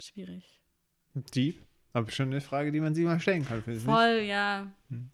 [0.01, 0.61] schwierig.
[1.15, 1.63] Deep.
[1.93, 3.87] Aber schon eine Frage, die man sich mal stellen kann, finde ich.
[3.87, 3.95] nicht?
[3.95, 4.67] Voll, ja.
[4.89, 5.11] Hm.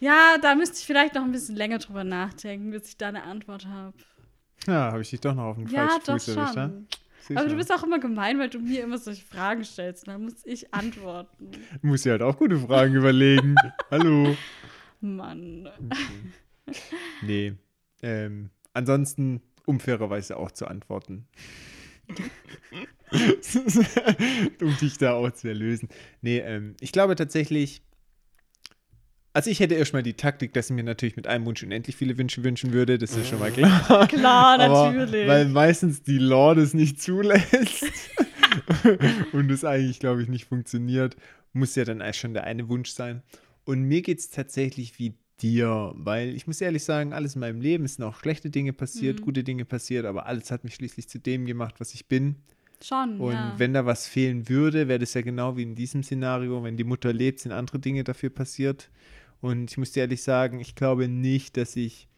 [0.00, 3.22] Ja, da müsste ich vielleicht noch ein bisschen länger drüber nachdenken, bis ich da eine
[3.22, 3.96] Antwort habe.
[4.66, 6.70] Ja, habe ich dich doch noch auf den Ja, falschen Fuß erwischt, ja?
[7.34, 10.06] Aber du bist auch immer gemein, weil du mir immer solche Fragen stellst.
[10.06, 11.50] Dann muss ich antworten.
[11.82, 13.54] Du musst dir halt auch gute Fragen überlegen.
[13.90, 14.36] Hallo.
[15.00, 15.68] Mann.
[17.22, 17.54] Nee.
[18.02, 21.26] Ähm, ansonsten, um fairerweise auch zu antworten.
[24.60, 25.88] um dich da auch zu erlösen.
[26.22, 27.82] Nee, ähm, ich glaube tatsächlich,
[29.36, 32.16] also ich hätte erstmal die Taktik, dass ich mir natürlich mit einem Wunsch unendlich viele
[32.16, 32.96] Wünsche wünschen würde.
[32.96, 34.08] Das ist schon mal klar.
[34.08, 35.28] Klar, Aber natürlich.
[35.28, 37.84] Weil meistens die Lore das nicht zulässt
[39.32, 41.16] und es eigentlich, glaube ich, nicht funktioniert,
[41.52, 43.22] muss ja dann eigentlich schon der eine Wunsch sein.
[43.64, 47.60] Und mir geht es tatsächlich wie dir, weil ich muss ehrlich sagen, alles in meinem
[47.60, 49.24] Leben sind auch schlechte Dinge passiert, Mhm.
[49.24, 52.36] gute Dinge passiert, aber alles hat mich schließlich zu dem gemacht, was ich bin.
[52.82, 53.54] Schon, Und ja.
[53.56, 56.84] wenn da was fehlen würde, wäre das ja genau wie in diesem Szenario, wenn die
[56.84, 58.90] Mutter lebt, sind andere Dinge dafür passiert.
[59.40, 62.08] Und ich muss dir ehrlich sagen, ich glaube nicht, dass ich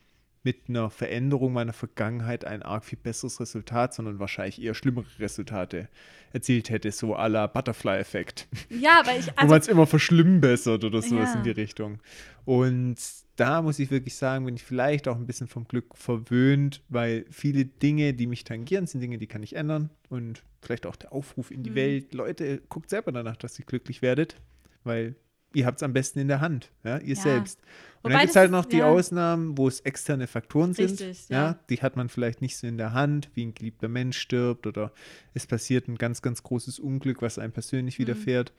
[0.45, 5.89] mit einer Veränderung meiner Vergangenheit ein arg viel besseres Resultat, sondern wahrscheinlich eher schlimmere Resultate
[6.33, 8.47] erzielt hätte, so à la Butterfly-Effekt.
[8.71, 11.39] ja, weil ich, Wo also, man es immer verschlimmbessert oder sowas Ja.
[11.39, 11.99] in die Richtung.
[12.45, 12.97] Und
[13.37, 17.27] da muss ich wirklich sagen, bin ich vielleicht auch ein bisschen vom Glück verwöhnt, weil
[17.31, 19.91] viele Dinge, die mich tangieren, sind Dinge, die kann ich ändern.
[20.09, 21.75] Und vielleicht auch der Aufruf in die Mhm.
[21.75, 22.15] Welt.
[22.15, 24.37] Leute, guckt selber danach, dass ihr glücklich werdet,
[24.85, 25.15] weil
[25.55, 27.23] ihr habt es am besten in der Hand, ja, ihr Ja.
[27.23, 27.59] selbst.
[28.03, 28.87] Und Wobei dann gibt es halt noch die ja.
[28.89, 30.91] Ausnahmen, wo es externe Faktoren sind.
[31.01, 31.47] Richtig, ja.
[31.49, 31.59] ja.
[31.69, 34.93] Die hat man vielleicht nicht so in der Hand, wie ein geliebter Mensch stirbt oder
[35.35, 38.03] es passiert ein ganz, ganz großes Unglück, was einem persönlich Mhm.
[38.03, 38.53] widerfährt.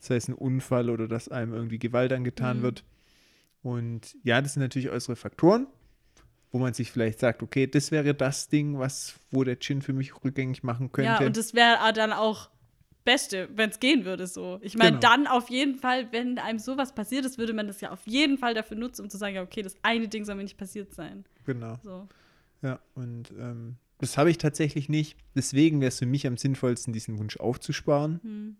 [0.00, 2.62] Sei es ein Unfall oder dass einem irgendwie Gewalt angetan Mhm.
[2.62, 2.84] wird.
[3.62, 5.66] Und ja, das sind natürlich äußere Faktoren,
[6.52, 9.92] wo man sich vielleicht sagt, okay, das wäre das Ding, was, wo der Gin für
[9.92, 11.10] mich rückgängig machen könnte.
[11.22, 12.48] ja, und das wäre dann auch
[13.06, 14.58] Beste, wenn es gehen würde so.
[14.60, 15.00] Ich meine, Genau.
[15.00, 18.36] dann auf jeden Fall, wenn einem sowas passiert ist, würde man das ja auf jeden
[18.36, 20.92] Fall dafür nutzen, um zu sagen, ja, okay, das eine Ding soll mir nicht passiert
[20.92, 21.24] sein.
[21.46, 21.78] genau.
[21.82, 22.06] So.
[22.62, 25.16] Ja, und ähm, das habe ich tatsächlich nicht.
[25.34, 28.20] Deswegen wäre es für mich am sinnvollsten, diesen Wunsch aufzusparen.
[28.22, 28.56] Hm.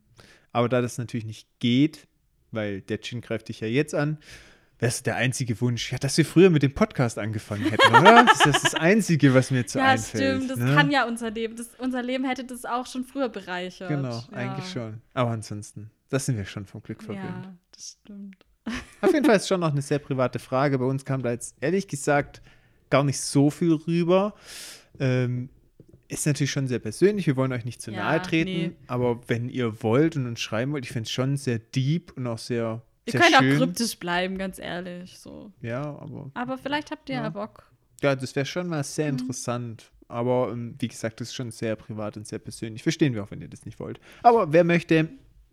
[0.52, 2.06] Aber da das natürlich nicht geht,
[2.52, 4.18] weil der Gin greift dich ja jetzt an,
[4.78, 8.24] wäre der einzige Wunsch, ja, dass wir früher mit dem Podcast angefangen hätten, oder?
[8.44, 10.24] Das ist das Einzige, was mir zu Ja, einfällt.
[10.42, 10.74] stimmt, das ne?
[10.74, 11.56] kann ja unser Leben.
[11.56, 13.88] Das, unser Leben hätte das auch schon früher bereichert.
[13.88, 14.36] Genau, ja.
[14.36, 15.00] eigentlich schon.
[15.14, 17.24] Aber ansonsten, das sind wir schon vom Glück verwöhnt.
[17.24, 18.36] Ja, das stimmt.
[19.00, 20.78] Auf jeden Fall ist schon noch eine sehr private Frage.
[20.78, 22.42] Bei uns kam da jetzt ehrlich gesagt
[22.90, 24.34] gar nicht so viel rüber.
[24.98, 25.48] Ähm,
[26.08, 27.26] ist natürlich schon sehr persönlich.
[27.26, 28.50] Wir wollen euch nicht zu Ja, nahe treten.
[28.50, 28.72] nee.
[28.86, 32.26] Aber wenn ihr wollt und uns schreiben wollt, ich finde es schon sehr deep und
[32.26, 33.52] auch sehr, Ihr sehr könnt schön.
[33.54, 35.18] auch kryptisch bleiben, ganz ehrlich.
[35.18, 35.52] So.
[35.62, 37.22] Ja, aber Aber vielleicht habt ihr Ja.
[37.22, 37.70] ja Bock.
[38.02, 39.18] ja, das wäre schon mal sehr Mhm.
[39.20, 39.90] interessant.
[40.08, 42.82] Aber ähm, wie gesagt, das ist schon sehr privat und sehr persönlich.
[42.82, 43.98] Verstehen wir auch, wenn ihr das nicht wollt.
[44.22, 45.08] Aber wer möchte,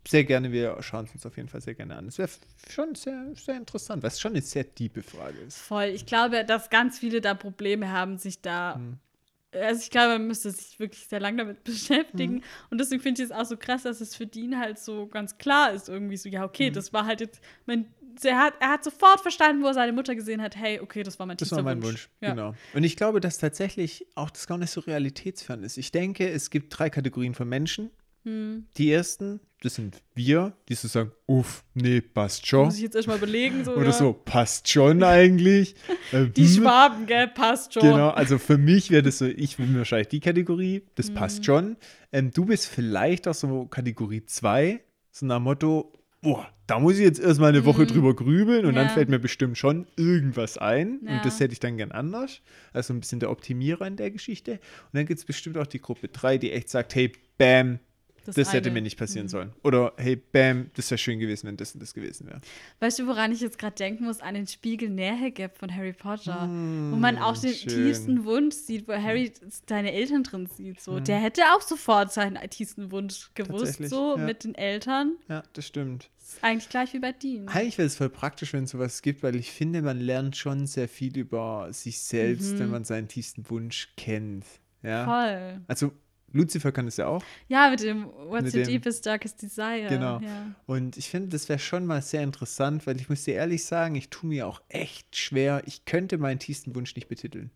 [0.06, 2.04] sehr gerne, wir schauen es uns auf jeden Fall sehr gerne an.
[2.06, 2.28] Das wäre
[2.68, 5.58] schon sehr, sehr interessant, weil es schon eine sehr tiefe Frage ist.
[5.58, 5.84] Voll.
[5.86, 8.74] Ich glaube, dass ganz viele da Probleme haben, sich da.
[8.76, 8.98] Hm.
[9.62, 12.34] Also ich glaube, man müsste sich wirklich sehr lange damit beschäftigen.
[12.36, 12.42] Mhm.
[12.70, 15.38] Und deswegen finde ich es auch so krass, dass es für Dean halt so ganz
[15.38, 16.74] klar ist, irgendwie so, ja, okay, Mhm.
[16.74, 17.40] das war halt jetzt.
[17.66, 17.86] Mein,
[18.22, 21.18] er, hat, er hat sofort verstanden, wo er seine Mutter gesehen hat, hey, okay, das
[21.18, 22.30] war mein Das war mein Wunsch, Ja.
[22.30, 22.54] genau.
[22.72, 25.78] Und ich glaube, dass tatsächlich auch das gar nicht so realitätsfern ist.
[25.78, 27.90] Ich denke, es gibt drei Kategorien von Menschen.
[28.24, 28.66] Hm.
[28.76, 32.66] Die ersten, das sind wir, die so sagen, uff, nee, passt schon.
[32.66, 33.64] Muss ich jetzt erstmal überlegen.
[33.64, 35.74] So, Oder so, passt schon eigentlich.
[36.12, 37.82] Äh, Die hm, Schwaben, gell, passt schon.
[37.82, 41.14] Genau, also für mich wäre das so, ich bin wahrscheinlich die Kategorie, das Mhm.
[41.14, 41.76] passt schon.
[42.12, 44.80] Ähm, du bist vielleicht auch so Kategorie 2,
[45.10, 47.86] so nach Motto, boah, da muss ich jetzt erstmal eine Woche Mhm.
[47.88, 48.92] drüber grübeln und dann Ja.
[48.92, 51.00] fällt mir bestimmt schon irgendwas ein.
[51.04, 51.16] Ja.
[51.16, 52.40] Und das hätte ich dann gern anders.
[52.72, 54.52] Also ein bisschen der Optimierer in der Geschichte.
[54.52, 54.60] Und
[54.94, 57.78] dann gibt es bestimmt auch die Gruppe 3, die echt sagt, hey, bam,
[58.24, 58.74] das, hätte eine.
[58.74, 59.30] mir nicht passieren Mhm.
[59.30, 59.52] sollen.
[59.62, 62.40] Oder hey, bam, das wäre schön gewesen, wenn das und das gewesen wäre.
[62.80, 64.20] Weißt du, woran ich jetzt gerade denken muss?
[64.20, 66.42] An den Spiegel Nähe-Gap von Harry Potter.
[66.48, 67.68] wo man auch den schön.
[67.86, 69.32] tiefsten Wunsch sieht, wo Harry
[69.68, 70.80] seine Eltern drin sieht.
[70.80, 71.00] So.
[71.00, 74.24] Der hätte auch sofort seinen tiefsten Wunsch gewusst, so ja.
[74.24, 75.16] mit den Eltern.
[75.28, 76.10] Ja, das stimmt.
[76.18, 77.48] ist eigentlich gleich wie bei Dean.
[77.48, 80.66] Eigentlich wäre es voll praktisch, wenn es sowas gibt, weil ich finde, man lernt schon
[80.66, 82.58] sehr viel über sich selbst, Mhm.
[82.60, 84.44] wenn man seinen tiefsten Wunsch kennt.
[84.82, 85.04] Ja.
[85.04, 85.60] Voll.
[85.66, 85.92] Also
[86.34, 87.24] Lucifer kann es ja auch.
[87.48, 89.86] Ja, mit dem What's Mit your dem- deepest, darkest desire.
[89.88, 90.18] Genau.
[90.20, 90.54] Ja.
[90.66, 93.94] Und ich finde, das wäre schon mal sehr interessant, weil ich muss dir ehrlich sagen,
[93.94, 95.62] ich tue mir auch echt schwer.
[95.64, 97.50] Ich könnte meinen tiefsten Wunsch nicht betiteln.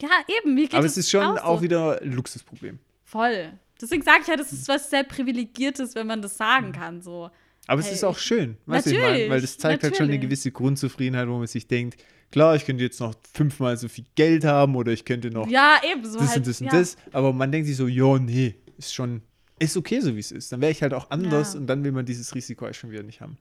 [0.00, 0.08] ja,
[0.40, 0.54] eben.
[0.54, 1.62] Mir geht Aber es ist schon auch, so.
[1.62, 2.78] wieder ein Luxusproblem.
[3.04, 3.52] Voll.
[3.80, 7.02] Deswegen sage ich ja, das ist was sehr Privilegiertes, wenn man das sagen kann.
[7.02, 7.30] So.
[7.70, 9.96] Aber es Hey, ist auch schön, weißt du, ich meine, weil das Natürlich, zeigt halt
[9.96, 10.28] schon eine natürlich.
[10.28, 12.02] gewisse Grundzufriedenheit, wo man sich denkt,
[12.32, 15.80] klar, ich könnte jetzt noch fünfmal so viel Geld haben oder ich könnte noch Ja,
[15.88, 16.04] eben.
[16.04, 16.72] So das halt, und das und ja.
[16.72, 19.22] das, aber man denkt sich so, ja, nee, ist schon,
[19.60, 20.50] ist okay, so wie es ist.
[20.50, 21.60] Dann wäre ich halt auch anders Ja.
[21.60, 23.38] und dann will man dieses Risiko eigentlich schon wieder nicht haben.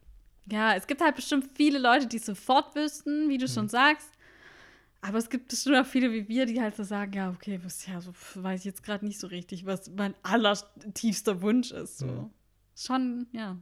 [0.51, 3.53] Ja, es gibt halt bestimmt viele Leute, die es sofort wüssten, wie du Hm.
[3.53, 4.09] schon sagst.
[5.01, 7.87] Aber es gibt bestimmt auch viele wie wir, die halt so sagen, ja, okay, was,
[7.87, 11.97] ja, so weiß ich jetzt gerade nicht so richtig, was mein allertiefster Wunsch ist.
[11.99, 12.05] So.
[12.05, 12.29] Ja.
[12.75, 13.57] Schon, ja.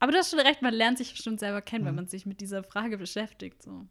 [0.00, 1.88] Aber du hast schon recht, man lernt sich bestimmt selber kennen, Hm.
[1.88, 3.62] wenn man sich mit dieser Frage beschäftigt.
[3.62, 3.86] So.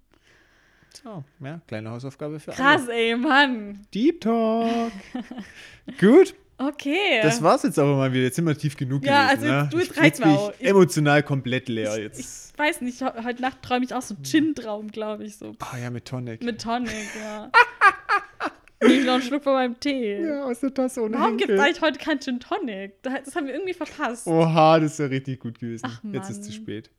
[1.03, 2.93] So, ja, kleine Hausaufgabe für Krass, alle.
[2.95, 3.85] ey, Mann.
[3.93, 4.91] Deep Talk.
[5.99, 7.21] Gut, Okay.
[7.21, 8.23] das war's jetzt aber mal wieder.
[8.23, 9.49] Jetzt sind wir tief genug Ja, gewesen.
[9.51, 9.69] also ne?
[9.71, 10.51] du, jetzt Ich- reicht's jetzt bin mir auch.
[10.53, 12.19] ich Ich- emotional komplett leer ich, jetzt.
[12.51, 15.37] ich weiß nicht, he- heute Nacht träume ich auch so einen Gin-Traum, glaube ich.
[15.37, 15.53] So.
[15.59, 16.41] Ah ja, mit Tonic.
[16.43, 16.91] Mit Tonic,
[17.21, 17.51] ja.
[18.81, 20.21] ich noch einen Schluck von meinem Tee.
[20.21, 23.01] ja, aus der Tasse ohne Warum gibt es eigentlich heute kein Gin Tonic?
[23.01, 24.27] Da- Das haben wir irgendwie verpasst.
[24.27, 25.85] Oha, das ist ja richtig gut gewesen.
[25.87, 26.61] Ach, Jetzt ist zu Mann.
[26.61, 26.89] spät.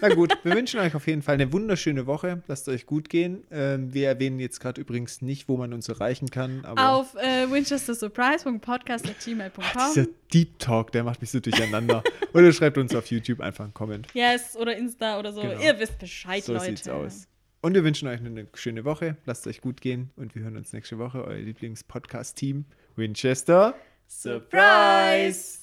[0.00, 2.42] Na gut, wir wünschen euch auf jeden Fall eine wunderschöne Woche.
[2.46, 3.44] Lasst euch gut gehen.
[3.50, 6.64] Ähm, wir erwähnen jetzt gerade übrigens nicht, wo man uns erreichen kann.
[6.64, 9.64] Aber Auf äh, winchestersurprise.podcast.gmail.com.
[9.94, 12.02] dieser Deep Talk, der macht mich so durcheinander.
[12.34, 14.06] Oder schreibt uns auf YouTube einfach einen Comment.
[14.14, 15.40] Yes, oder Insta oder so.
[15.42, 15.60] Genau.
[15.60, 16.66] Ihr wisst Bescheid, So Leute.
[16.66, 17.26] sieht's aus.
[17.62, 19.16] Und wir wünschen euch eine schöne Woche.
[19.26, 21.24] Lasst euch gut gehen und wir hören uns nächste Woche.
[21.24, 22.64] Euer Lieblings-Podcast-Team
[22.96, 23.74] Winchester.
[24.08, 25.58] Surprise!